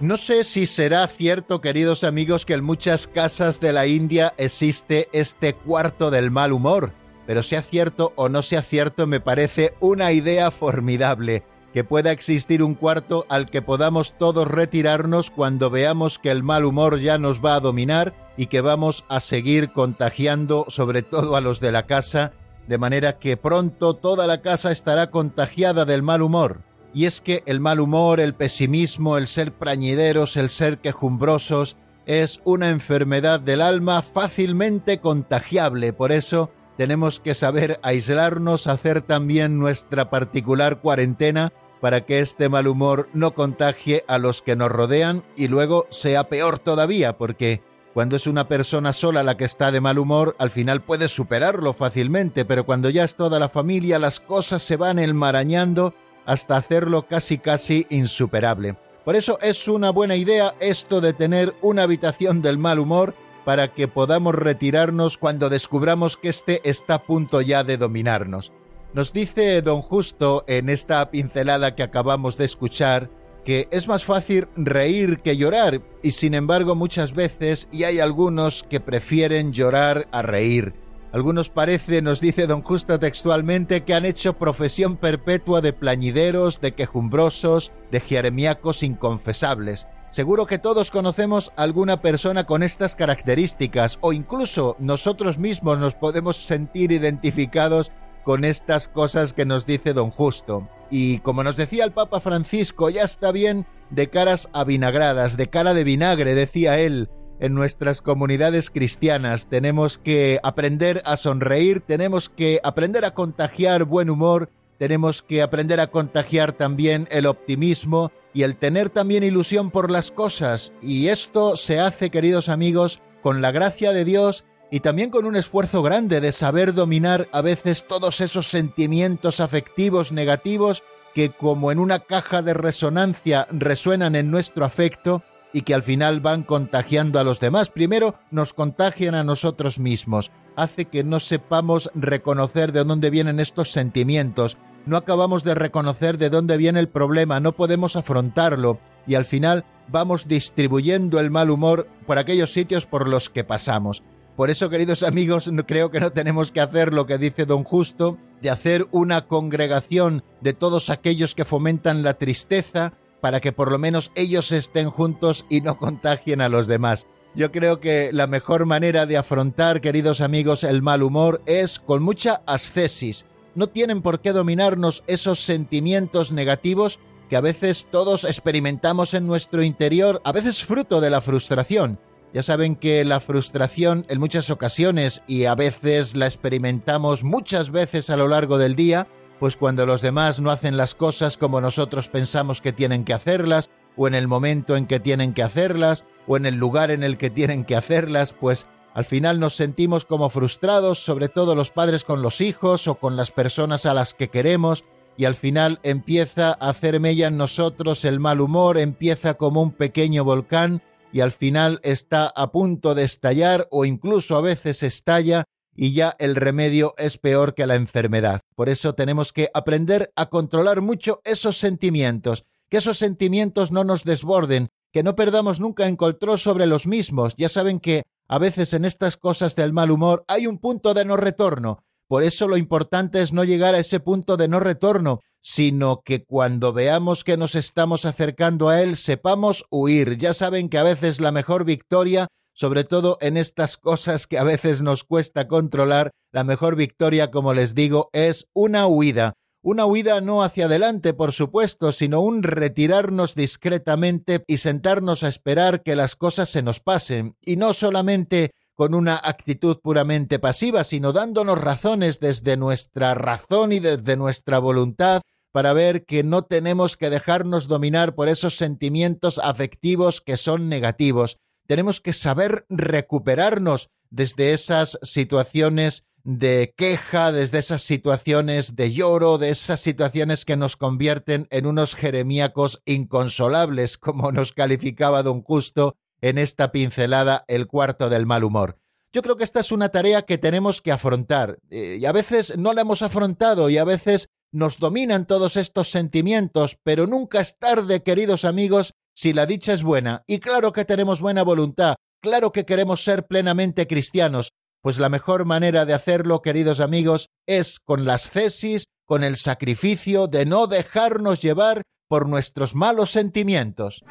No 0.00 0.16
sé 0.16 0.44
si 0.44 0.66
será 0.66 1.06
cierto, 1.08 1.60
queridos 1.60 2.04
amigos, 2.04 2.46
que 2.46 2.54
en 2.54 2.62
muchas 2.62 3.08
casas 3.08 3.58
de 3.58 3.72
la 3.72 3.88
India 3.88 4.32
existe 4.36 5.08
este 5.12 5.54
cuarto 5.54 6.12
del 6.12 6.30
mal 6.30 6.52
humor, 6.52 6.92
pero 7.26 7.42
sea 7.42 7.62
cierto 7.62 8.12
o 8.14 8.28
no 8.28 8.42
sea 8.42 8.62
cierto, 8.62 9.08
me 9.08 9.18
parece 9.18 9.74
una 9.80 10.12
idea 10.12 10.52
formidable 10.52 11.42
que 11.72 11.84
pueda 11.84 12.12
existir 12.12 12.62
un 12.62 12.74
cuarto 12.74 13.26
al 13.28 13.50
que 13.50 13.62
podamos 13.62 14.16
todos 14.16 14.48
retirarnos 14.48 15.30
cuando 15.30 15.70
veamos 15.70 16.18
que 16.18 16.30
el 16.30 16.42
mal 16.42 16.64
humor 16.64 16.98
ya 17.00 17.18
nos 17.18 17.44
va 17.44 17.54
a 17.54 17.60
dominar 17.60 18.14
y 18.36 18.46
que 18.46 18.60
vamos 18.60 19.04
a 19.08 19.20
seguir 19.20 19.72
contagiando 19.72 20.64
sobre 20.68 21.02
todo 21.02 21.36
a 21.36 21.40
los 21.40 21.60
de 21.60 21.72
la 21.72 21.84
casa, 21.84 22.32
de 22.66 22.78
manera 22.78 23.18
que 23.18 23.36
pronto 23.36 23.94
toda 23.94 24.26
la 24.26 24.40
casa 24.40 24.72
estará 24.72 25.10
contagiada 25.10 25.84
del 25.84 26.02
mal 26.02 26.22
humor. 26.22 26.62
Y 26.94 27.04
es 27.04 27.20
que 27.20 27.42
el 27.46 27.60
mal 27.60 27.80
humor, 27.80 28.18
el 28.18 28.34
pesimismo, 28.34 29.18
el 29.18 29.26
ser 29.26 29.52
prañideros, 29.52 30.36
el 30.36 30.48
ser 30.48 30.78
quejumbrosos, 30.78 31.76
es 32.06 32.40
una 32.44 32.70
enfermedad 32.70 33.38
del 33.38 33.60
alma 33.60 34.00
fácilmente 34.00 34.98
contagiable. 34.98 35.92
Por 35.92 36.10
eso 36.10 36.50
tenemos 36.78 37.18
que 37.18 37.34
saber 37.34 37.80
aislarnos, 37.82 38.68
hacer 38.68 39.02
también 39.02 39.58
nuestra 39.58 40.10
particular 40.10 40.78
cuarentena 40.78 41.52
para 41.80 42.06
que 42.06 42.20
este 42.20 42.48
mal 42.48 42.68
humor 42.68 43.08
no 43.12 43.34
contagie 43.34 44.04
a 44.06 44.18
los 44.18 44.42
que 44.42 44.54
nos 44.54 44.70
rodean 44.70 45.24
y 45.36 45.48
luego 45.48 45.88
sea 45.90 46.28
peor 46.28 46.60
todavía, 46.60 47.18
porque 47.18 47.62
cuando 47.94 48.14
es 48.14 48.28
una 48.28 48.46
persona 48.46 48.92
sola 48.92 49.24
la 49.24 49.36
que 49.36 49.44
está 49.44 49.72
de 49.72 49.80
mal 49.80 49.98
humor, 49.98 50.36
al 50.38 50.52
final 50.52 50.80
puede 50.80 51.08
superarlo 51.08 51.72
fácilmente, 51.72 52.44
pero 52.44 52.64
cuando 52.64 52.90
ya 52.90 53.02
es 53.02 53.16
toda 53.16 53.40
la 53.40 53.48
familia, 53.48 53.98
las 53.98 54.20
cosas 54.20 54.62
se 54.62 54.76
van 54.76 55.00
enmarañando 55.00 55.94
hasta 56.26 56.56
hacerlo 56.56 57.08
casi 57.08 57.38
casi 57.38 57.88
insuperable. 57.90 58.76
Por 59.04 59.16
eso 59.16 59.36
es 59.40 59.66
una 59.66 59.90
buena 59.90 60.14
idea 60.14 60.54
esto 60.60 61.00
de 61.00 61.12
tener 61.12 61.56
una 61.60 61.82
habitación 61.82 62.40
del 62.40 62.56
mal 62.56 62.78
humor 62.78 63.14
para 63.48 63.72
que 63.72 63.88
podamos 63.88 64.34
retirarnos 64.34 65.16
cuando 65.16 65.48
descubramos 65.48 66.18
que 66.18 66.28
éste 66.28 66.60
está 66.68 66.96
a 66.96 67.02
punto 67.04 67.40
ya 67.40 67.64
de 67.64 67.78
dominarnos. 67.78 68.52
Nos 68.92 69.14
dice 69.14 69.62
don 69.62 69.80
Justo 69.80 70.44
en 70.48 70.68
esta 70.68 71.10
pincelada 71.10 71.74
que 71.74 71.82
acabamos 71.82 72.36
de 72.36 72.44
escuchar 72.44 73.08
que 73.46 73.66
es 73.70 73.88
más 73.88 74.04
fácil 74.04 74.48
reír 74.54 75.20
que 75.20 75.38
llorar 75.38 75.80
y 76.02 76.10
sin 76.10 76.34
embargo 76.34 76.74
muchas 76.74 77.14
veces 77.14 77.70
y 77.72 77.84
hay 77.84 78.00
algunos 78.00 78.64
que 78.64 78.80
prefieren 78.80 79.54
llorar 79.54 80.08
a 80.12 80.20
reír. 80.20 80.74
Algunos 81.12 81.48
parece, 81.48 82.02
nos 82.02 82.20
dice 82.20 82.46
don 82.46 82.60
Justo 82.60 82.98
textualmente, 82.98 83.82
que 83.82 83.94
han 83.94 84.04
hecho 84.04 84.34
profesión 84.34 84.98
perpetua 84.98 85.62
de 85.62 85.72
plañideros, 85.72 86.60
de 86.60 86.72
quejumbrosos, 86.74 87.72
de 87.90 88.00
jeremiacos 88.00 88.82
inconfesables. 88.82 89.86
Seguro 90.10 90.46
que 90.46 90.58
todos 90.58 90.90
conocemos 90.90 91.52
alguna 91.56 92.00
persona 92.00 92.44
con 92.44 92.62
estas 92.62 92.96
características 92.96 93.98
o 94.00 94.12
incluso 94.12 94.74
nosotros 94.78 95.38
mismos 95.38 95.78
nos 95.78 95.94
podemos 95.94 96.38
sentir 96.38 96.92
identificados 96.92 97.92
con 98.24 98.44
estas 98.44 98.88
cosas 98.88 99.32
que 99.32 99.44
nos 99.44 99.66
dice 99.66 99.92
don 99.92 100.10
Justo. 100.10 100.68
Y 100.90 101.18
como 101.20 101.44
nos 101.44 101.56
decía 101.56 101.84
el 101.84 101.92
Papa 101.92 102.20
Francisco, 102.20 102.88
ya 102.88 103.02
está 103.02 103.32
bien 103.32 103.66
de 103.90 104.08
caras 104.08 104.48
avinagradas, 104.52 105.36
de 105.36 105.48
cara 105.48 105.74
de 105.74 105.84
vinagre, 105.84 106.34
decía 106.34 106.78
él, 106.78 107.10
en 107.40 107.54
nuestras 107.54 108.02
comunidades 108.02 108.70
cristianas. 108.70 109.46
Tenemos 109.48 109.98
que 109.98 110.40
aprender 110.42 111.02
a 111.04 111.16
sonreír, 111.16 111.80
tenemos 111.80 112.28
que 112.28 112.60
aprender 112.64 113.04
a 113.04 113.14
contagiar 113.14 113.84
buen 113.84 114.10
humor 114.10 114.50
tenemos 114.78 115.22
que 115.22 115.42
aprender 115.42 115.80
a 115.80 115.88
contagiar 115.88 116.52
también 116.52 117.08
el 117.10 117.26
optimismo 117.26 118.12
y 118.32 118.42
el 118.44 118.56
tener 118.56 118.90
también 118.90 119.24
ilusión 119.24 119.70
por 119.70 119.90
las 119.90 120.10
cosas. 120.10 120.72
Y 120.80 121.08
esto 121.08 121.56
se 121.56 121.80
hace, 121.80 122.10
queridos 122.10 122.48
amigos, 122.48 123.00
con 123.22 123.42
la 123.42 123.50
gracia 123.50 123.92
de 123.92 124.04
Dios 124.04 124.44
y 124.70 124.80
también 124.80 125.10
con 125.10 125.26
un 125.26 125.36
esfuerzo 125.36 125.82
grande 125.82 126.20
de 126.20 126.32
saber 126.32 126.74
dominar 126.74 127.28
a 127.32 127.42
veces 127.42 127.86
todos 127.86 128.20
esos 128.20 128.46
sentimientos 128.46 129.40
afectivos 129.40 130.12
negativos 130.12 130.82
que 131.14 131.30
como 131.30 131.72
en 131.72 131.78
una 131.78 132.00
caja 132.00 132.42
de 132.42 132.54
resonancia 132.54 133.48
resuenan 133.50 134.14
en 134.14 134.30
nuestro 134.30 134.64
afecto 134.64 135.22
y 135.52 135.62
que 135.62 135.74
al 135.74 135.82
final 135.82 136.20
van 136.20 136.42
contagiando 136.42 137.18
a 137.18 137.24
los 137.24 137.40
demás. 137.40 137.70
Primero 137.70 138.14
nos 138.30 138.52
contagian 138.52 139.14
a 139.14 139.24
nosotros 139.24 139.78
mismos, 139.78 140.30
hace 140.56 140.84
que 140.84 141.04
no 141.04 141.20
sepamos 141.20 141.90
reconocer 141.94 142.72
de 142.72 142.84
dónde 142.84 143.10
vienen 143.10 143.40
estos 143.40 143.70
sentimientos, 143.70 144.58
no 144.88 144.96
acabamos 144.96 145.44
de 145.44 145.54
reconocer 145.54 146.18
de 146.18 146.30
dónde 146.30 146.56
viene 146.56 146.80
el 146.80 146.88
problema, 146.88 147.40
no 147.40 147.52
podemos 147.52 147.94
afrontarlo 147.94 148.78
y 149.06 149.14
al 149.14 149.24
final 149.24 149.64
vamos 149.88 150.26
distribuyendo 150.28 151.20
el 151.20 151.30
mal 151.30 151.50
humor 151.50 151.88
por 152.06 152.18
aquellos 152.18 152.52
sitios 152.52 152.86
por 152.86 153.08
los 153.08 153.28
que 153.28 153.44
pasamos. 153.44 154.02
Por 154.36 154.50
eso, 154.50 154.70
queridos 154.70 155.02
amigos, 155.02 155.50
creo 155.66 155.90
que 155.90 156.00
no 156.00 156.10
tenemos 156.10 156.52
que 156.52 156.60
hacer 156.60 156.94
lo 156.94 157.06
que 157.06 157.18
dice 157.18 157.44
don 157.44 157.64
Justo, 157.64 158.18
de 158.40 158.50
hacer 158.50 158.86
una 158.92 159.26
congregación 159.26 160.22
de 160.40 160.52
todos 160.52 160.90
aquellos 160.90 161.34
que 161.34 161.44
fomentan 161.44 162.02
la 162.02 162.14
tristeza, 162.14 162.92
para 163.20 163.40
que 163.40 163.52
por 163.52 163.72
lo 163.72 163.78
menos 163.78 164.12
ellos 164.14 164.52
estén 164.52 164.90
juntos 164.90 165.44
y 165.50 165.60
no 165.60 165.76
contagien 165.76 166.40
a 166.40 166.48
los 166.48 166.68
demás. 166.68 167.06
Yo 167.34 167.52
creo 167.52 167.80
que 167.80 168.10
la 168.12 168.26
mejor 168.26 168.64
manera 168.64 169.06
de 169.06 169.16
afrontar, 169.16 169.80
queridos 169.80 170.20
amigos, 170.20 170.64
el 170.64 170.82
mal 170.82 171.02
humor 171.02 171.42
es 171.46 171.78
con 171.78 172.02
mucha 172.02 172.42
ascesis. 172.46 173.26
No 173.58 173.66
tienen 173.66 174.02
por 174.02 174.20
qué 174.20 174.32
dominarnos 174.32 175.02
esos 175.08 175.40
sentimientos 175.40 176.30
negativos 176.30 177.00
que 177.28 177.34
a 177.34 177.40
veces 177.40 177.88
todos 177.90 178.22
experimentamos 178.22 179.14
en 179.14 179.26
nuestro 179.26 179.64
interior, 179.64 180.22
a 180.24 180.30
veces 180.30 180.62
fruto 180.62 181.00
de 181.00 181.10
la 181.10 181.20
frustración. 181.20 181.98
Ya 182.32 182.44
saben 182.44 182.76
que 182.76 183.04
la 183.04 183.18
frustración 183.18 184.06
en 184.08 184.20
muchas 184.20 184.50
ocasiones 184.50 185.22
y 185.26 185.46
a 185.46 185.56
veces 185.56 186.14
la 186.14 186.26
experimentamos 186.26 187.24
muchas 187.24 187.72
veces 187.72 188.10
a 188.10 188.16
lo 188.16 188.28
largo 188.28 188.58
del 188.58 188.76
día, 188.76 189.08
pues 189.40 189.56
cuando 189.56 189.86
los 189.86 190.02
demás 190.02 190.38
no 190.38 190.52
hacen 190.52 190.76
las 190.76 190.94
cosas 190.94 191.36
como 191.36 191.60
nosotros 191.60 192.06
pensamos 192.06 192.60
que 192.60 192.72
tienen 192.72 193.02
que 193.02 193.12
hacerlas, 193.12 193.70
o 193.96 194.06
en 194.06 194.14
el 194.14 194.28
momento 194.28 194.76
en 194.76 194.86
que 194.86 195.00
tienen 195.00 195.34
que 195.34 195.42
hacerlas, 195.42 196.04
o 196.28 196.36
en 196.36 196.46
el 196.46 196.54
lugar 196.54 196.92
en 196.92 197.02
el 197.02 197.18
que 197.18 197.28
tienen 197.28 197.64
que 197.64 197.74
hacerlas, 197.74 198.34
pues 198.34 198.68
al 198.98 199.04
final 199.04 199.38
nos 199.38 199.54
sentimos 199.54 200.04
como 200.04 200.28
frustrados, 200.28 200.98
sobre 200.98 201.28
todo 201.28 201.54
los 201.54 201.70
padres 201.70 202.02
con 202.02 202.20
los 202.20 202.40
hijos 202.40 202.88
o 202.88 202.96
con 202.96 203.14
las 203.14 203.30
personas 203.30 203.86
a 203.86 203.94
las 203.94 204.12
que 204.12 204.28
queremos, 204.28 204.82
y 205.16 205.26
al 205.26 205.36
final 205.36 205.78
empieza 205.84 206.48
a 206.48 206.70
hacer 206.70 206.98
mella 206.98 207.28
en 207.28 207.36
nosotros 207.36 208.04
el 208.04 208.18
mal 208.18 208.40
humor, 208.40 208.76
empieza 208.76 209.34
como 209.34 209.62
un 209.62 209.70
pequeño 209.70 210.24
volcán 210.24 210.82
y 211.12 211.20
al 211.20 211.30
final 211.30 211.78
está 211.84 212.26
a 212.26 212.50
punto 212.50 212.96
de 212.96 213.04
estallar 213.04 213.68
o 213.70 213.84
incluso 213.84 214.34
a 214.34 214.40
veces 214.40 214.82
estalla 214.82 215.44
y 215.76 215.92
ya 215.92 216.16
el 216.18 216.34
remedio 216.34 216.94
es 216.98 217.18
peor 217.18 217.54
que 217.54 217.68
la 217.68 217.76
enfermedad. 217.76 218.40
Por 218.56 218.68
eso 218.68 218.96
tenemos 218.96 219.32
que 219.32 219.48
aprender 219.54 220.12
a 220.16 220.28
controlar 220.28 220.80
mucho 220.80 221.20
esos 221.24 221.56
sentimientos, 221.56 222.46
que 222.68 222.78
esos 222.78 222.98
sentimientos 222.98 223.70
no 223.70 223.84
nos 223.84 224.02
desborden, 224.02 224.70
que 224.92 225.04
no 225.04 225.14
perdamos 225.14 225.60
nunca 225.60 225.86
el 225.86 225.96
control 225.96 226.40
sobre 226.40 226.66
los 226.66 226.88
mismos. 226.88 227.34
Ya 227.36 227.48
saben 227.48 227.78
que 227.78 228.02
a 228.28 228.38
veces 228.38 228.74
en 228.74 228.84
estas 228.84 229.16
cosas 229.16 229.56
del 229.56 229.72
mal 229.72 229.90
humor 229.90 230.24
hay 230.28 230.46
un 230.46 230.58
punto 230.58 230.92
de 230.94 231.04
no 231.04 231.16
retorno. 231.16 231.84
Por 232.08 232.22
eso 232.22 232.46
lo 232.48 232.56
importante 232.56 233.22
es 233.22 233.32
no 233.32 233.44
llegar 233.44 233.74
a 233.74 233.78
ese 233.78 234.00
punto 234.00 234.36
de 234.36 234.48
no 234.48 234.60
retorno, 234.60 235.20
sino 235.40 236.02
que 236.04 236.24
cuando 236.24 236.72
veamos 236.72 237.24
que 237.24 237.36
nos 237.36 237.54
estamos 237.54 238.04
acercando 238.04 238.68
a 238.68 238.82
Él 238.82 238.96
sepamos 238.96 239.64
huir. 239.70 240.16
Ya 240.18 240.34
saben 240.34 240.68
que 240.68 240.78
a 240.78 240.82
veces 240.82 241.20
la 241.20 241.32
mejor 241.32 241.64
victoria, 241.64 242.28
sobre 242.54 242.84
todo 242.84 243.18
en 243.20 243.36
estas 243.36 243.76
cosas 243.76 244.26
que 244.26 244.38
a 244.38 244.44
veces 244.44 244.82
nos 244.82 245.04
cuesta 245.04 245.48
controlar, 245.48 246.10
la 246.32 246.44
mejor 246.44 246.76
victoria, 246.76 247.30
como 247.30 247.54
les 247.54 247.74
digo, 247.74 248.10
es 248.12 248.46
una 248.54 248.86
huida. 248.86 249.34
Una 249.60 249.86
huida 249.86 250.20
no 250.20 250.42
hacia 250.44 250.66
adelante, 250.66 251.14
por 251.14 251.32
supuesto, 251.32 251.92
sino 251.92 252.20
un 252.20 252.42
retirarnos 252.44 253.34
discretamente 253.34 254.44
y 254.46 254.58
sentarnos 254.58 255.24
a 255.24 255.28
esperar 255.28 255.82
que 255.82 255.96
las 255.96 256.14
cosas 256.14 256.48
se 256.48 256.62
nos 256.62 256.78
pasen, 256.78 257.36
y 257.44 257.56
no 257.56 257.72
solamente 257.72 258.52
con 258.74 258.94
una 258.94 259.16
actitud 259.16 259.78
puramente 259.82 260.38
pasiva, 260.38 260.84
sino 260.84 261.12
dándonos 261.12 261.58
razones 261.58 262.20
desde 262.20 262.56
nuestra 262.56 263.14
razón 263.14 263.72
y 263.72 263.80
desde 263.80 264.16
nuestra 264.16 264.60
voluntad 264.60 265.22
para 265.50 265.72
ver 265.72 266.04
que 266.04 266.22
no 266.22 266.42
tenemos 266.42 266.96
que 266.96 267.10
dejarnos 267.10 267.66
dominar 267.66 268.14
por 268.14 268.28
esos 268.28 268.56
sentimientos 268.56 269.40
afectivos 269.42 270.20
que 270.20 270.36
son 270.36 270.68
negativos. 270.68 271.38
Tenemos 271.66 272.00
que 272.00 272.12
saber 272.12 272.64
recuperarnos 272.68 273.90
desde 274.10 274.52
esas 274.52 274.98
situaciones 275.02 276.04
de 276.28 276.74
queja, 276.76 277.32
desde 277.32 277.58
esas 277.58 277.82
situaciones 277.82 278.76
de 278.76 278.92
lloro, 278.92 279.38
de 279.38 279.48
esas 279.48 279.80
situaciones 279.80 280.44
que 280.44 280.58
nos 280.58 280.76
convierten 280.76 281.46
en 281.48 281.64
unos 281.64 281.94
jeremíacos 281.94 282.82
inconsolables, 282.84 283.96
como 283.98 284.30
nos 284.30 284.52
calificaba 284.52 285.22
don 285.22 285.40
Justo 285.40 285.96
en 286.20 286.36
esta 286.36 286.70
pincelada 286.70 287.46
el 287.48 287.66
cuarto 287.66 288.10
del 288.10 288.26
mal 288.26 288.44
humor. 288.44 288.78
Yo 289.10 289.22
creo 289.22 289.38
que 289.38 289.44
esta 289.44 289.60
es 289.60 289.72
una 289.72 289.88
tarea 289.88 290.26
que 290.26 290.36
tenemos 290.36 290.82
que 290.82 290.92
afrontar 290.92 291.60
eh, 291.70 291.96
y 291.98 292.04
a 292.04 292.12
veces 292.12 292.58
no 292.58 292.74
la 292.74 292.82
hemos 292.82 293.00
afrontado 293.00 293.70
y 293.70 293.78
a 293.78 293.84
veces 293.84 294.28
nos 294.52 294.76
dominan 294.76 295.26
todos 295.26 295.56
estos 295.56 295.90
sentimientos, 295.90 296.76
pero 296.82 297.06
nunca 297.06 297.40
es 297.40 297.56
tarde, 297.58 298.02
queridos 298.02 298.44
amigos, 298.44 298.92
si 299.14 299.32
la 299.32 299.46
dicha 299.46 299.72
es 299.72 299.82
buena. 299.82 300.24
Y 300.26 300.40
claro 300.40 300.74
que 300.74 300.84
tenemos 300.84 301.22
buena 301.22 301.42
voluntad, 301.42 301.96
claro 302.20 302.52
que 302.52 302.66
queremos 302.66 303.02
ser 303.02 303.26
plenamente 303.26 303.86
cristianos, 303.86 304.52
pues 304.82 304.98
la 304.98 305.08
mejor 305.08 305.44
manera 305.44 305.84
de 305.84 305.94
hacerlo, 305.94 306.42
queridos 306.42 306.80
amigos, 306.80 307.28
es 307.46 307.80
con 307.80 308.04
las 308.04 308.30
cesis, 308.30 308.86
con 309.04 309.24
el 309.24 309.36
sacrificio 309.36 310.26
de 310.26 310.46
no 310.46 310.66
dejarnos 310.66 311.40
llevar 311.40 311.82
por 312.08 312.28
nuestros 312.28 312.74
malos 312.74 313.10
sentimientos. 313.10 314.02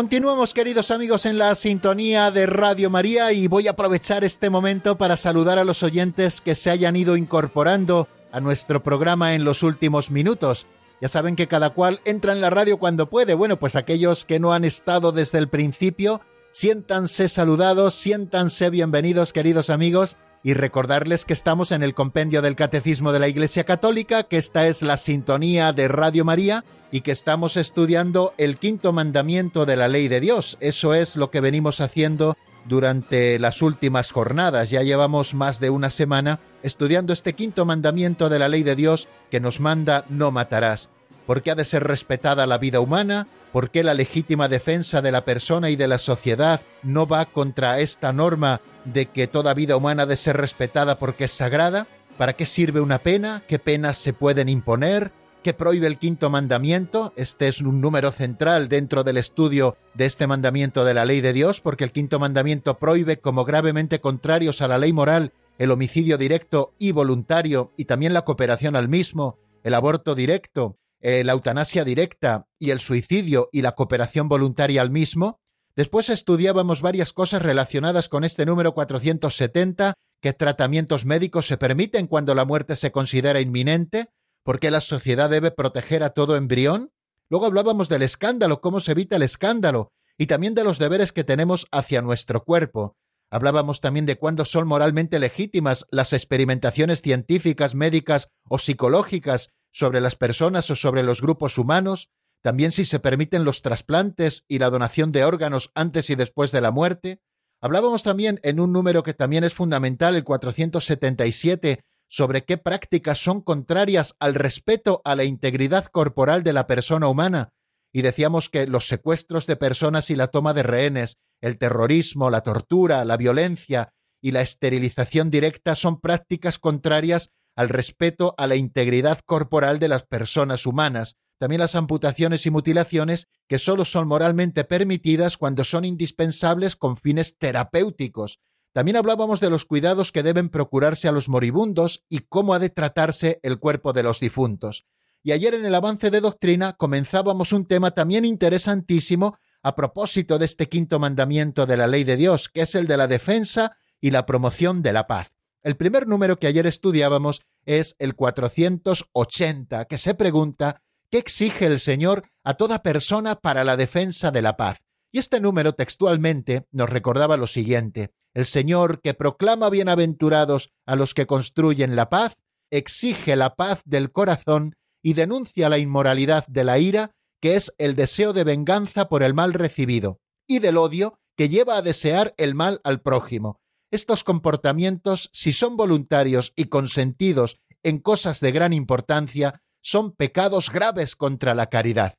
Continuamos, 0.00 0.54
queridos 0.54 0.90
amigos, 0.90 1.26
en 1.26 1.36
la 1.36 1.54
sintonía 1.54 2.30
de 2.30 2.46
Radio 2.46 2.88
María 2.88 3.34
y 3.34 3.48
voy 3.48 3.68
a 3.68 3.72
aprovechar 3.72 4.24
este 4.24 4.48
momento 4.48 4.96
para 4.96 5.18
saludar 5.18 5.58
a 5.58 5.64
los 5.64 5.82
oyentes 5.82 6.40
que 6.40 6.54
se 6.54 6.70
hayan 6.70 6.96
ido 6.96 7.18
incorporando 7.18 8.08
a 8.32 8.40
nuestro 8.40 8.82
programa 8.82 9.34
en 9.34 9.44
los 9.44 9.62
últimos 9.62 10.10
minutos. 10.10 10.66
Ya 11.02 11.08
saben 11.08 11.36
que 11.36 11.48
cada 11.48 11.74
cual 11.74 12.00
entra 12.06 12.32
en 12.32 12.40
la 12.40 12.48
radio 12.48 12.78
cuando 12.78 13.10
puede. 13.10 13.34
Bueno, 13.34 13.58
pues 13.58 13.76
aquellos 13.76 14.24
que 14.24 14.40
no 14.40 14.54
han 14.54 14.64
estado 14.64 15.12
desde 15.12 15.36
el 15.36 15.50
principio, 15.50 16.22
siéntanse 16.50 17.28
saludados, 17.28 17.92
siéntanse 17.92 18.70
bienvenidos, 18.70 19.34
queridos 19.34 19.68
amigos, 19.68 20.16
y 20.42 20.54
recordarles 20.54 21.24
que 21.24 21.32
estamos 21.32 21.70
en 21.72 21.82
el 21.82 21.94
compendio 21.94 22.42
del 22.42 22.56
Catecismo 22.56 23.12
de 23.12 23.18
la 23.18 23.28
Iglesia 23.28 23.64
Católica, 23.64 24.24
que 24.24 24.38
esta 24.38 24.66
es 24.66 24.82
la 24.82 24.96
sintonía 24.96 25.72
de 25.72 25.88
Radio 25.88 26.24
María 26.24 26.64
y 26.90 27.02
que 27.02 27.12
estamos 27.12 27.56
estudiando 27.56 28.32
el 28.38 28.56
quinto 28.58 28.92
mandamiento 28.92 29.66
de 29.66 29.76
la 29.76 29.88
ley 29.88 30.08
de 30.08 30.20
Dios. 30.20 30.56
Eso 30.60 30.94
es 30.94 31.16
lo 31.16 31.30
que 31.30 31.40
venimos 31.40 31.80
haciendo 31.80 32.36
durante 32.64 33.38
las 33.38 33.62
últimas 33.62 34.12
jornadas. 34.12 34.70
Ya 34.70 34.82
llevamos 34.82 35.34
más 35.34 35.60
de 35.60 35.70
una 35.70 35.90
semana 35.90 36.40
estudiando 36.62 37.12
este 37.12 37.34
quinto 37.34 37.64
mandamiento 37.64 38.28
de 38.28 38.38
la 38.38 38.48
ley 38.48 38.62
de 38.62 38.76
Dios 38.76 39.08
que 39.30 39.40
nos 39.40 39.60
manda 39.60 40.04
no 40.08 40.30
matarás. 40.30 40.88
porque 41.26 41.52
ha 41.52 41.54
de 41.54 41.64
ser 41.64 41.84
respetada 41.84 42.44
la 42.46 42.58
vida 42.58 42.80
humana? 42.80 43.28
¿Por 43.52 43.70
qué 43.70 43.84
la 43.84 43.94
legítima 43.94 44.48
defensa 44.48 45.00
de 45.00 45.12
la 45.12 45.24
persona 45.24 45.70
y 45.70 45.76
de 45.76 45.86
la 45.86 45.98
sociedad 45.98 46.60
no 46.82 47.06
va 47.06 47.24
contra 47.26 47.78
esta 47.78 48.12
norma 48.12 48.60
de 48.84 49.06
que 49.06 49.26
toda 49.26 49.54
vida 49.54 49.76
humana 49.76 50.02
ha 50.02 50.06
de 50.06 50.16
ser 50.16 50.36
respetada 50.36 50.98
porque 50.98 51.24
es 51.24 51.32
sagrada? 51.32 51.86
¿Para 52.16 52.34
qué 52.34 52.46
sirve 52.46 52.80
una 52.80 52.98
pena? 52.98 53.42
¿Qué 53.48 53.58
penas 53.58 53.96
se 53.96 54.12
pueden 54.12 54.48
imponer? 54.48 55.12
¿Qué 55.42 55.54
prohíbe 55.54 55.86
el 55.86 55.98
quinto 55.98 56.28
mandamiento? 56.28 57.14
Este 57.16 57.48
es 57.48 57.62
un 57.62 57.80
número 57.80 58.12
central 58.12 58.68
dentro 58.68 59.04
del 59.04 59.16
estudio 59.16 59.76
de 59.94 60.04
este 60.04 60.26
mandamiento 60.26 60.84
de 60.84 60.92
la 60.92 61.06
ley 61.06 61.22
de 61.22 61.32
Dios, 61.32 61.62
porque 61.62 61.84
el 61.84 61.92
quinto 61.92 62.18
mandamiento 62.18 62.78
prohíbe 62.78 63.20
como 63.20 63.44
gravemente 63.44 64.00
contrarios 64.00 64.60
a 64.60 64.68
la 64.68 64.76
ley 64.76 64.92
moral 64.92 65.32
el 65.60 65.70
homicidio 65.70 66.16
directo 66.16 66.74
y 66.78 66.92
voluntario 66.92 67.70
y 67.76 67.84
también 67.84 68.14
la 68.14 68.22
cooperación 68.22 68.76
al 68.76 68.88
mismo, 68.88 69.38
el 69.62 69.74
aborto 69.74 70.14
directo, 70.14 70.78
eh, 71.00 71.22
la 71.22 71.32
eutanasia 71.32 71.84
directa 71.84 72.46
y 72.58 72.70
el 72.70 72.80
suicidio 72.80 73.50
y 73.52 73.60
la 73.60 73.72
cooperación 73.72 74.26
voluntaria 74.26 74.80
al 74.80 74.90
mismo, 74.90 75.38
Después 75.80 76.10
estudiábamos 76.10 76.82
varias 76.82 77.14
cosas 77.14 77.40
relacionadas 77.40 78.10
con 78.10 78.22
este 78.22 78.44
número 78.44 78.74
470, 78.74 79.94
qué 80.20 80.34
tratamientos 80.34 81.06
médicos 81.06 81.46
se 81.46 81.56
permiten 81.56 82.06
cuando 82.06 82.34
la 82.34 82.44
muerte 82.44 82.76
se 82.76 82.92
considera 82.92 83.40
inminente, 83.40 84.10
por 84.44 84.60
qué 84.60 84.70
la 84.70 84.82
sociedad 84.82 85.30
debe 85.30 85.50
proteger 85.50 86.02
a 86.02 86.10
todo 86.10 86.36
embrión. 86.36 86.92
Luego 87.30 87.46
hablábamos 87.46 87.88
del 87.88 88.02
escándalo, 88.02 88.60
cómo 88.60 88.80
se 88.80 88.92
evita 88.92 89.16
el 89.16 89.22
escándalo, 89.22 89.90
y 90.18 90.26
también 90.26 90.54
de 90.54 90.64
los 90.64 90.78
deberes 90.78 91.12
que 91.12 91.24
tenemos 91.24 91.66
hacia 91.72 92.02
nuestro 92.02 92.44
cuerpo. 92.44 92.98
Hablábamos 93.30 93.80
también 93.80 94.04
de 94.04 94.18
cuándo 94.18 94.44
son 94.44 94.68
moralmente 94.68 95.18
legítimas 95.18 95.86
las 95.90 96.12
experimentaciones 96.12 97.00
científicas, 97.00 97.74
médicas 97.74 98.28
o 98.50 98.58
psicológicas 98.58 99.48
sobre 99.72 100.02
las 100.02 100.14
personas 100.14 100.68
o 100.70 100.76
sobre 100.76 101.02
los 101.04 101.22
grupos 101.22 101.56
humanos, 101.56 102.10
también 102.42 102.72
si 102.72 102.84
se 102.84 103.00
permiten 103.00 103.44
los 103.44 103.62
trasplantes 103.62 104.44
y 104.48 104.58
la 104.58 104.70
donación 104.70 105.12
de 105.12 105.24
órganos 105.24 105.70
antes 105.74 106.10
y 106.10 106.14
después 106.14 106.52
de 106.52 106.60
la 106.60 106.70
muerte. 106.70 107.20
Hablábamos 107.60 108.02
también 108.02 108.40
en 108.42 108.60
un 108.60 108.72
número 108.72 109.02
que 109.02 109.14
también 109.14 109.44
es 109.44 109.54
fundamental, 109.54 110.16
el 110.16 110.24
477, 110.24 111.80
sobre 112.08 112.44
qué 112.44 112.58
prácticas 112.58 113.18
son 113.18 113.40
contrarias 113.42 114.16
al 114.18 114.34
respeto 114.34 115.02
a 115.04 115.14
la 115.14 115.24
integridad 115.24 115.86
corporal 115.86 116.42
de 116.42 116.52
la 116.52 116.66
persona 116.66 117.06
humana, 117.08 117.52
y 117.92 118.02
decíamos 118.02 118.48
que 118.48 118.66
los 118.66 118.86
secuestros 118.86 119.46
de 119.46 119.56
personas 119.56 120.10
y 120.10 120.16
la 120.16 120.28
toma 120.28 120.54
de 120.54 120.62
rehenes, 120.62 121.18
el 121.40 121.58
terrorismo, 121.58 122.30
la 122.30 122.42
tortura, 122.42 123.04
la 123.04 123.16
violencia 123.16 123.92
y 124.22 124.32
la 124.32 124.42
esterilización 124.42 125.30
directa 125.30 125.74
son 125.74 126.00
prácticas 126.00 126.58
contrarias 126.58 127.30
al 127.56 127.68
respeto 127.68 128.34
a 128.38 128.46
la 128.46 128.56
integridad 128.56 129.20
corporal 129.24 129.78
de 129.78 129.88
las 129.88 130.04
personas 130.04 130.66
humanas, 130.66 131.16
también 131.40 131.60
las 131.60 131.74
amputaciones 131.74 132.44
y 132.44 132.50
mutilaciones 132.50 133.26
que 133.48 133.58
solo 133.58 133.86
son 133.86 134.06
moralmente 134.06 134.62
permitidas 134.64 135.38
cuando 135.38 135.64
son 135.64 135.86
indispensables 135.86 136.76
con 136.76 136.98
fines 136.98 137.38
terapéuticos. 137.38 138.40
También 138.74 138.98
hablábamos 138.98 139.40
de 139.40 139.48
los 139.48 139.64
cuidados 139.64 140.12
que 140.12 140.22
deben 140.22 140.50
procurarse 140.50 141.08
a 141.08 141.12
los 141.12 141.30
moribundos 141.30 142.04
y 142.10 142.18
cómo 142.28 142.52
ha 142.52 142.58
de 142.58 142.68
tratarse 142.68 143.40
el 143.42 143.58
cuerpo 143.58 143.94
de 143.94 144.02
los 144.02 144.20
difuntos. 144.20 144.84
Y 145.22 145.32
ayer 145.32 145.54
en 145.54 145.64
el 145.64 145.74
avance 145.74 146.10
de 146.10 146.20
doctrina 146.20 146.74
comenzábamos 146.74 147.54
un 147.54 147.64
tema 147.64 147.92
también 147.92 148.26
interesantísimo 148.26 149.38
a 149.62 149.74
propósito 149.74 150.38
de 150.38 150.44
este 150.44 150.68
quinto 150.68 150.98
mandamiento 150.98 151.64
de 151.64 151.78
la 151.78 151.86
ley 151.86 152.04
de 152.04 152.18
Dios, 152.18 152.50
que 152.50 152.60
es 152.60 152.74
el 152.74 152.86
de 152.86 152.98
la 152.98 153.08
defensa 153.08 153.78
y 153.98 154.10
la 154.10 154.26
promoción 154.26 154.82
de 154.82 154.92
la 154.92 155.06
paz. 155.06 155.32
El 155.62 155.78
primer 155.78 156.06
número 156.06 156.38
que 156.38 156.48
ayer 156.48 156.66
estudiábamos 156.66 157.40
es 157.64 157.96
el 157.98 158.14
480, 158.14 159.86
que 159.86 159.96
se 159.96 160.14
pregunta 160.14 160.82
¿Qué 161.10 161.18
exige 161.18 161.66
el 161.66 161.80
Señor 161.80 162.30
a 162.44 162.54
toda 162.54 162.84
persona 162.84 163.34
para 163.34 163.64
la 163.64 163.76
defensa 163.76 164.30
de 164.30 164.42
la 164.42 164.56
paz? 164.56 164.78
Y 165.10 165.18
este 165.18 165.40
número 165.40 165.74
textualmente 165.74 166.66
nos 166.70 166.88
recordaba 166.88 167.36
lo 167.36 167.48
siguiente. 167.48 168.12
El 168.32 168.46
Señor 168.46 169.00
que 169.00 169.12
proclama 169.12 169.70
bienaventurados 169.70 170.70
a 170.86 170.94
los 170.94 171.12
que 171.12 171.26
construyen 171.26 171.96
la 171.96 172.10
paz, 172.10 172.36
exige 172.70 173.34
la 173.34 173.56
paz 173.56 173.82
del 173.84 174.12
corazón 174.12 174.76
y 175.02 175.14
denuncia 175.14 175.68
la 175.68 175.78
inmoralidad 175.78 176.46
de 176.46 176.62
la 176.62 176.78
ira, 176.78 177.10
que 177.40 177.56
es 177.56 177.74
el 177.78 177.96
deseo 177.96 178.32
de 178.32 178.44
venganza 178.44 179.08
por 179.08 179.24
el 179.24 179.34
mal 179.34 179.52
recibido, 179.52 180.20
y 180.46 180.60
del 180.60 180.76
odio 180.76 181.18
que 181.36 181.48
lleva 181.48 181.76
a 181.76 181.82
desear 181.82 182.34
el 182.36 182.54
mal 182.54 182.80
al 182.84 183.00
prójimo. 183.00 183.58
Estos 183.90 184.22
comportamientos, 184.22 185.28
si 185.32 185.52
son 185.52 185.76
voluntarios 185.76 186.52
y 186.54 186.66
consentidos 186.66 187.58
en 187.82 187.98
cosas 187.98 188.38
de 188.38 188.52
gran 188.52 188.72
importancia, 188.72 189.60
son 189.82 190.12
pecados 190.12 190.70
graves 190.70 191.16
contra 191.16 191.54
la 191.54 191.66
caridad. 191.66 192.14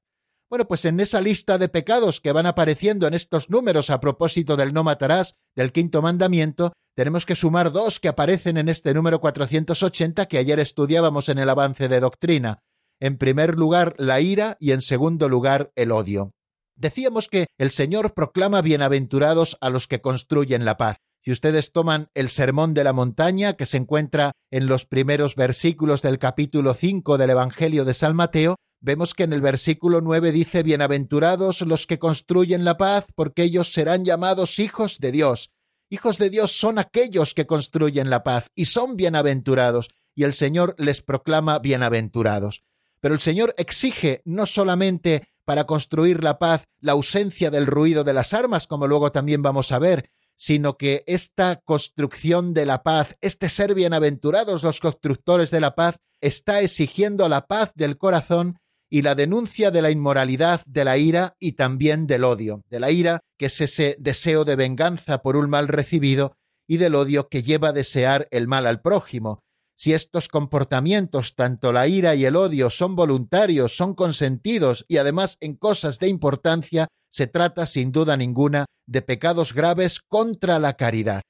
Bueno, 0.49 0.67
pues 0.67 0.83
en 0.83 0.99
esa 0.99 1.21
lista 1.21 1.57
de 1.57 1.69
pecados 1.69 2.19
que 2.19 2.33
van 2.33 2.45
apareciendo 2.45 3.07
en 3.07 3.13
estos 3.13 3.49
números 3.49 3.89
a 3.89 4.01
propósito 4.01 4.57
del 4.57 4.73
no 4.73 4.83
matarás, 4.83 5.35
del 5.55 5.71
quinto 5.71 6.01
mandamiento, 6.01 6.73
tenemos 6.93 7.25
que 7.25 7.37
sumar 7.37 7.71
dos 7.71 8.01
que 8.01 8.09
aparecen 8.09 8.57
en 8.57 8.67
este 8.67 8.93
número 8.93 9.21
480 9.21 10.25
que 10.25 10.37
ayer 10.37 10.59
estudiábamos 10.59 11.29
en 11.29 11.39
el 11.39 11.49
avance 11.49 11.87
de 11.87 12.01
doctrina. 12.01 12.59
En 12.99 13.17
primer 13.17 13.55
lugar, 13.55 13.95
la 13.97 14.19
ira 14.19 14.57
y 14.59 14.73
en 14.73 14.81
segundo 14.81 15.29
lugar, 15.29 15.71
el 15.75 15.91
odio. 15.91 16.33
Decíamos 16.75 17.27
que 17.29 17.47
el 17.57 17.71
Señor 17.71 18.13
proclama 18.13 18.61
bienaventurados 18.61 19.57
a 19.61 19.69
los 19.69 19.87
que 19.87 20.01
construyen 20.01 20.65
la 20.65 20.77
paz. 20.77 20.97
Si 21.23 21.31
ustedes 21.31 21.71
toman 21.71 22.09
el 22.15 22.29
Sermón 22.29 22.73
de 22.73 22.83
la 22.83 22.93
Montaña, 22.93 23.53
que 23.53 23.67
se 23.67 23.77
encuentra 23.77 24.31
en 24.49 24.65
los 24.65 24.87
primeros 24.87 25.35
versículos 25.35 26.01
del 26.01 26.17
capítulo 26.17 26.73
5 26.73 27.19
del 27.19 27.29
Evangelio 27.29 27.85
de 27.85 27.93
San 27.93 28.15
Mateo, 28.15 28.55
vemos 28.79 29.13
que 29.13 29.21
en 29.21 29.33
el 29.33 29.41
versículo 29.41 30.01
9 30.01 30.31
dice, 30.31 30.63
Bienaventurados 30.63 31.61
los 31.61 31.85
que 31.85 31.99
construyen 31.99 32.65
la 32.65 32.77
paz, 32.77 33.05
porque 33.13 33.43
ellos 33.43 33.71
serán 33.71 34.03
llamados 34.03 34.57
hijos 34.57 34.97
de 34.97 35.11
Dios. 35.11 35.51
Hijos 35.91 36.17
de 36.17 36.31
Dios 36.31 36.57
son 36.57 36.79
aquellos 36.79 37.35
que 37.35 37.45
construyen 37.45 38.09
la 38.09 38.23
paz 38.23 38.47
y 38.55 38.65
son 38.65 38.95
bienaventurados, 38.95 39.89
y 40.15 40.23
el 40.23 40.33
Señor 40.33 40.73
les 40.79 41.03
proclama 41.03 41.59
bienaventurados. 41.59 42.63
Pero 42.99 43.13
el 43.13 43.21
Señor 43.21 43.53
exige 43.57 44.23
no 44.25 44.47
solamente 44.47 45.27
para 45.45 45.65
construir 45.65 46.23
la 46.23 46.39
paz 46.39 46.63
la 46.79 46.93
ausencia 46.93 47.51
del 47.51 47.67
ruido 47.67 48.03
de 48.03 48.13
las 48.13 48.33
armas, 48.33 48.65
como 48.65 48.87
luego 48.87 49.11
también 49.11 49.43
vamos 49.43 49.71
a 49.71 49.77
ver, 49.77 50.09
sino 50.41 50.75
que 50.75 51.03
esta 51.05 51.61
construcción 51.63 52.55
de 52.55 52.65
la 52.65 52.81
paz, 52.81 53.15
este 53.21 53.47
ser 53.47 53.75
bienaventurados 53.75 54.63
los 54.63 54.79
constructores 54.79 55.51
de 55.51 55.61
la 55.61 55.75
paz, 55.75 55.97
está 56.19 56.61
exigiendo 56.61 57.29
la 57.29 57.45
paz 57.45 57.71
del 57.75 57.99
corazón 57.99 58.57
y 58.89 59.03
la 59.03 59.13
denuncia 59.13 59.69
de 59.69 59.83
la 59.83 59.91
inmoralidad, 59.91 60.63
de 60.65 60.83
la 60.83 60.97
ira 60.97 61.35
y 61.39 61.51
también 61.51 62.07
del 62.07 62.23
odio, 62.23 62.63
de 62.71 62.79
la 62.79 62.89
ira 62.89 63.19
que 63.37 63.45
es 63.45 63.61
ese 63.61 63.95
deseo 63.99 64.43
de 64.43 64.55
venganza 64.55 65.21
por 65.21 65.35
un 65.35 65.47
mal 65.47 65.67
recibido 65.67 66.33
y 66.67 66.77
del 66.77 66.95
odio 66.95 67.29
que 67.29 67.43
lleva 67.43 67.67
a 67.67 67.73
desear 67.73 68.27
el 68.31 68.47
mal 68.47 68.65
al 68.65 68.81
prójimo. 68.81 69.43
Si 69.77 69.93
estos 69.93 70.27
comportamientos, 70.27 71.35
tanto 71.35 71.71
la 71.71 71.87
ira 71.87 72.15
y 72.15 72.25
el 72.25 72.35
odio, 72.35 72.71
son 72.71 72.95
voluntarios, 72.95 73.77
son 73.77 73.93
consentidos 73.93 74.85
y 74.87 74.97
además 74.97 75.37
en 75.39 75.53
cosas 75.53 75.99
de 75.99 76.07
importancia, 76.07 76.87
se 77.11 77.27
trata 77.27 77.67
sin 77.67 77.91
duda 77.91 78.17
ninguna 78.17 78.65
de 78.87 79.01
pecados 79.01 79.53
graves 79.53 79.99
contra 79.99 80.59
la 80.59 80.73
caridad. 80.73 81.21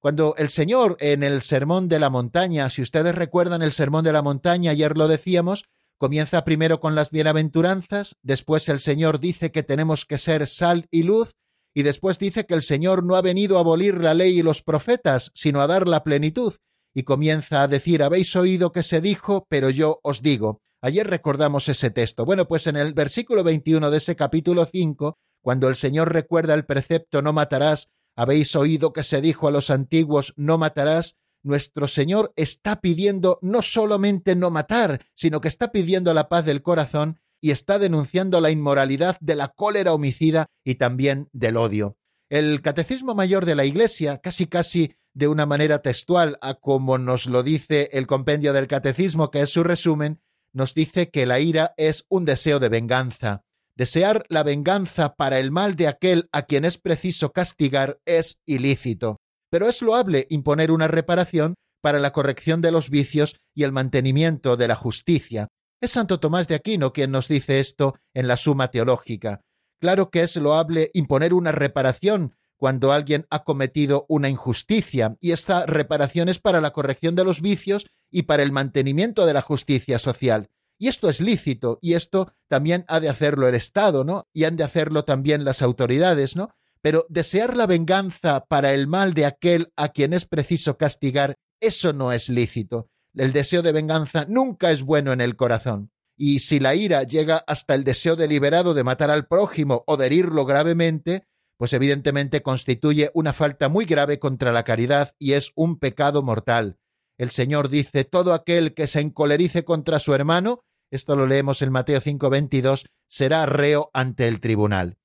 Cuando 0.00 0.36
el 0.36 0.48
Señor 0.48 0.96
en 1.00 1.22
el 1.22 1.42
Sermón 1.42 1.88
de 1.88 1.98
la 1.98 2.10
Montaña, 2.10 2.70
si 2.70 2.82
ustedes 2.82 3.14
recuerdan 3.14 3.62
el 3.62 3.72
Sermón 3.72 4.04
de 4.04 4.12
la 4.12 4.22
Montaña, 4.22 4.70
ayer 4.70 4.96
lo 4.96 5.08
decíamos, 5.08 5.64
comienza 5.96 6.44
primero 6.44 6.78
con 6.78 6.94
las 6.94 7.10
bienaventuranzas, 7.10 8.14
después 8.22 8.68
el 8.68 8.78
Señor 8.78 9.18
dice 9.18 9.50
que 9.50 9.64
tenemos 9.64 10.04
que 10.04 10.18
ser 10.18 10.46
sal 10.46 10.86
y 10.92 11.02
luz, 11.02 11.34
y 11.74 11.82
después 11.82 12.18
dice 12.18 12.46
que 12.46 12.54
el 12.54 12.62
Señor 12.62 13.04
no 13.04 13.16
ha 13.16 13.22
venido 13.22 13.56
a 13.56 13.60
abolir 13.60 13.98
la 13.98 14.14
ley 14.14 14.38
y 14.38 14.42
los 14.42 14.62
profetas, 14.62 15.32
sino 15.34 15.60
a 15.60 15.66
dar 15.66 15.88
la 15.88 16.04
plenitud, 16.04 16.54
y 16.94 17.02
comienza 17.02 17.62
a 17.62 17.68
decir, 17.68 18.02
habéis 18.02 18.34
oído 18.36 18.72
que 18.72 18.84
se 18.84 19.00
dijo, 19.00 19.46
pero 19.48 19.70
yo 19.70 20.00
os 20.02 20.22
digo. 20.22 20.60
Ayer 20.80 21.08
recordamos 21.08 21.68
ese 21.68 21.90
texto. 21.90 22.24
Bueno, 22.24 22.46
pues 22.46 22.68
en 22.68 22.76
el 22.76 22.94
versículo 22.94 23.42
21 23.42 23.90
de 23.90 23.96
ese 23.96 24.14
capítulo 24.14 24.64
5 24.64 25.18
cuando 25.42 25.68
el 25.68 25.76
Señor 25.76 26.12
recuerda 26.12 26.54
el 26.54 26.64
precepto 26.64 27.22
no 27.22 27.32
matarás, 27.32 27.90
habéis 28.16 28.54
oído 28.56 28.92
que 28.92 29.02
se 29.02 29.20
dijo 29.20 29.48
a 29.48 29.50
los 29.50 29.70
antiguos 29.70 30.34
no 30.36 30.58
matarás, 30.58 31.16
nuestro 31.42 31.88
Señor 31.88 32.32
está 32.36 32.80
pidiendo 32.80 33.38
no 33.42 33.62
solamente 33.62 34.34
no 34.34 34.50
matar, 34.50 35.06
sino 35.14 35.40
que 35.40 35.48
está 35.48 35.70
pidiendo 35.70 36.12
la 36.14 36.28
paz 36.28 36.44
del 36.44 36.62
corazón 36.62 37.20
y 37.40 37.52
está 37.52 37.78
denunciando 37.78 38.40
la 38.40 38.50
inmoralidad 38.50 39.16
de 39.20 39.36
la 39.36 39.48
cólera 39.48 39.94
homicida 39.94 40.46
y 40.64 40.74
también 40.74 41.28
del 41.32 41.56
odio. 41.56 41.96
El 42.28 42.60
Catecismo 42.60 43.14
Mayor 43.14 43.46
de 43.46 43.54
la 43.54 43.64
Iglesia, 43.64 44.18
casi 44.18 44.46
casi 44.46 44.94
de 45.14 45.28
una 45.28 45.46
manera 45.46 45.80
textual 45.80 46.38
a 46.42 46.54
como 46.54 46.98
nos 46.98 47.26
lo 47.26 47.42
dice 47.42 47.88
el 47.92 48.06
compendio 48.06 48.52
del 48.52 48.66
Catecismo, 48.66 49.30
que 49.30 49.40
es 49.40 49.50
su 49.50 49.62
resumen, 49.62 50.20
nos 50.52 50.74
dice 50.74 51.10
que 51.10 51.26
la 51.26 51.40
ira 51.40 51.74
es 51.76 52.04
un 52.08 52.24
deseo 52.24 52.58
de 52.58 52.68
venganza, 52.68 53.44
Desear 53.78 54.24
la 54.28 54.42
venganza 54.42 55.14
para 55.14 55.38
el 55.38 55.52
mal 55.52 55.76
de 55.76 55.86
aquel 55.86 56.28
a 56.32 56.42
quien 56.42 56.64
es 56.64 56.78
preciso 56.78 57.30
castigar 57.30 58.00
es 58.06 58.40
ilícito, 58.44 59.20
pero 59.52 59.68
es 59.68 59.82
loable 59.82 60.26
imponer 60.30 60.72
una 60.72 60.88
reparación 60.88 61.54
para 61.80 62.00
la 62.00 62.10
corrección 62.10 62.60
de 62.60 62.72
los 62.72 62.90
vicios 62.90 63.36
y 63.54 63.62
el 63.62 63.70
mantenimiento 63.70 64.56
de 64.56 64.66
la 64.66 64.74
justicia. 64.74 65.46
Es 65.80 65.92
Santo 65.92 66.18
Tomás 66.18 66.48
de 66.48 66.56
Aquino 66.56 66.92
quien 66.92 67.12
nos 67.12 67.28
dice 67.28 67.60
esto 67.60 67.94
en 68.14 68.26
la 68.26 68.36
Suma 68.36 68.72
Teológica. 68.72 69.42
Claro 69.80 70.10
que 70.10 70.22
es 70.22 70.34
loable 70.34 70.90
imponer 70.92 71.32
una 71.32 71.52
reparación 71.52 72.34
cuando 72.56 72.90
alguien 72.90 73.26
ha 73.30 73.44
cometido 73.44 74.06
una 74.08 74.28
injusticia, 74.28 75.16
y 75.20 75.30
esta 75.30 75.66
reparación 75.66 76.28
es 76.28 76.40
para 76.40 76.60
la 76.60 76.72
corrección 76.72 77.14
de 77.14 77.22
los 77.22 77.40
vicios 77.40 77.86
y 78.10 78.22
para 78.22 78.42
el 78.42 78.50
mantenimiento 78.50 79.24
de 79.24 79.34
la 79.34 79.42
justicia 79.42 80.00
social. 80.00 80.50
Y 80.78 80.88
esto 80.88 81.10
es 81.10 81.20
lícito, 81.20 81.78
y 81.82 81.94
esto 81.94 82.32
también 82.46 82.84
ha 82.88 83.00
de 83.00 83.08
hacerlo 83.08 83.48
el 83.48 83.54
Estado, 83.56 84.04
¿no? 84.04 84.28
Y 84.32 84.44
han 84.44 84.56
de 84.56 84.64
hacerlo 84.64 85.04
también 85.04 85.44
las 85.44 85.60
autoridades, 85.60 86.36
¿no? 86.36 86.50
Pero 86.80 87.04
desear 87.08 87.56
la 87.56 87.66
venganza 87.66 88.44
para 88.46 88.72
el 88.72 88.86
mal 88.86 89.12
de 89.12 89.26
aquel 89.26 89.72
a 89.76 89.88
quien 89.88 90.12
es 90.12 90.24
preciso 90.24 90.78
castigar, 90.78 91.36
eso 91.60 91.92
no 91.92 92.12
es 92.12 92.28
lícito. 92.28 92.88
El 93.14 93.32
deseo 93.32 93.62
de 93.62 93.72
venganza 93.72 94.24
nunca 94.28 94.70
es 94.70 94.82
bueno 94.82 95.12
en 95.12 95.20
el 95.20 95.34
corazón. 95.34 95.90
Y 96.16 96.38
si 96.38 96.60
la 96.60 96.76
ira 96.76 97.02
llega 97.02 97.42
hasta 97.46 97.74
el 97.74 97.82
deseo 97.82 98.14
deliberado 98.14 98.74
de 98.74 98.84
matar 98.84 99.10
al 99.10 99.26
prójimo 99.26 99.82
o 99.86 99.96
de 99.96 100.06
herirlo 100.06 100.44
gravemente, 100.44 101.26
pues 101.56 101.72
evidentemente 101.72 102.42
constituye 102.42 103.10
una 103.14 103.32
falta 103.32 103.68
muy 103.68 103.84
grave 103.84 104.20
contra 104.20 104.52
la 104.52 104.62
caridad 104.62 105.14
y 105.18 105.32
es 105.32 105.50
un 105.56 105.78
pecado 105.78 106.22
mortal. 106.22 106.78
El 107.18 107.30
Señor 107.30 107.68
dice, 107.68 108.04
todo 108.04 108.32
aquel 108.32 108.74
que 108.74 108.86
se 108.86 109.00
encolerice 109.00 109.64
contra 109.64 109.98
su 109.98 110.14
hermano, 110.14 110.60
esto 110.90 111.16
lo 111.16 111.26
leemos 111.26 111.62
en 111.62 111.72
Mateo 111.72 112.00
5:22, 112.00 112.86
será 113.08 113.46
reo 113.46 113.90
ante 113.92 114.26
el 114.28 114.40
tribunal. 114.40 114.98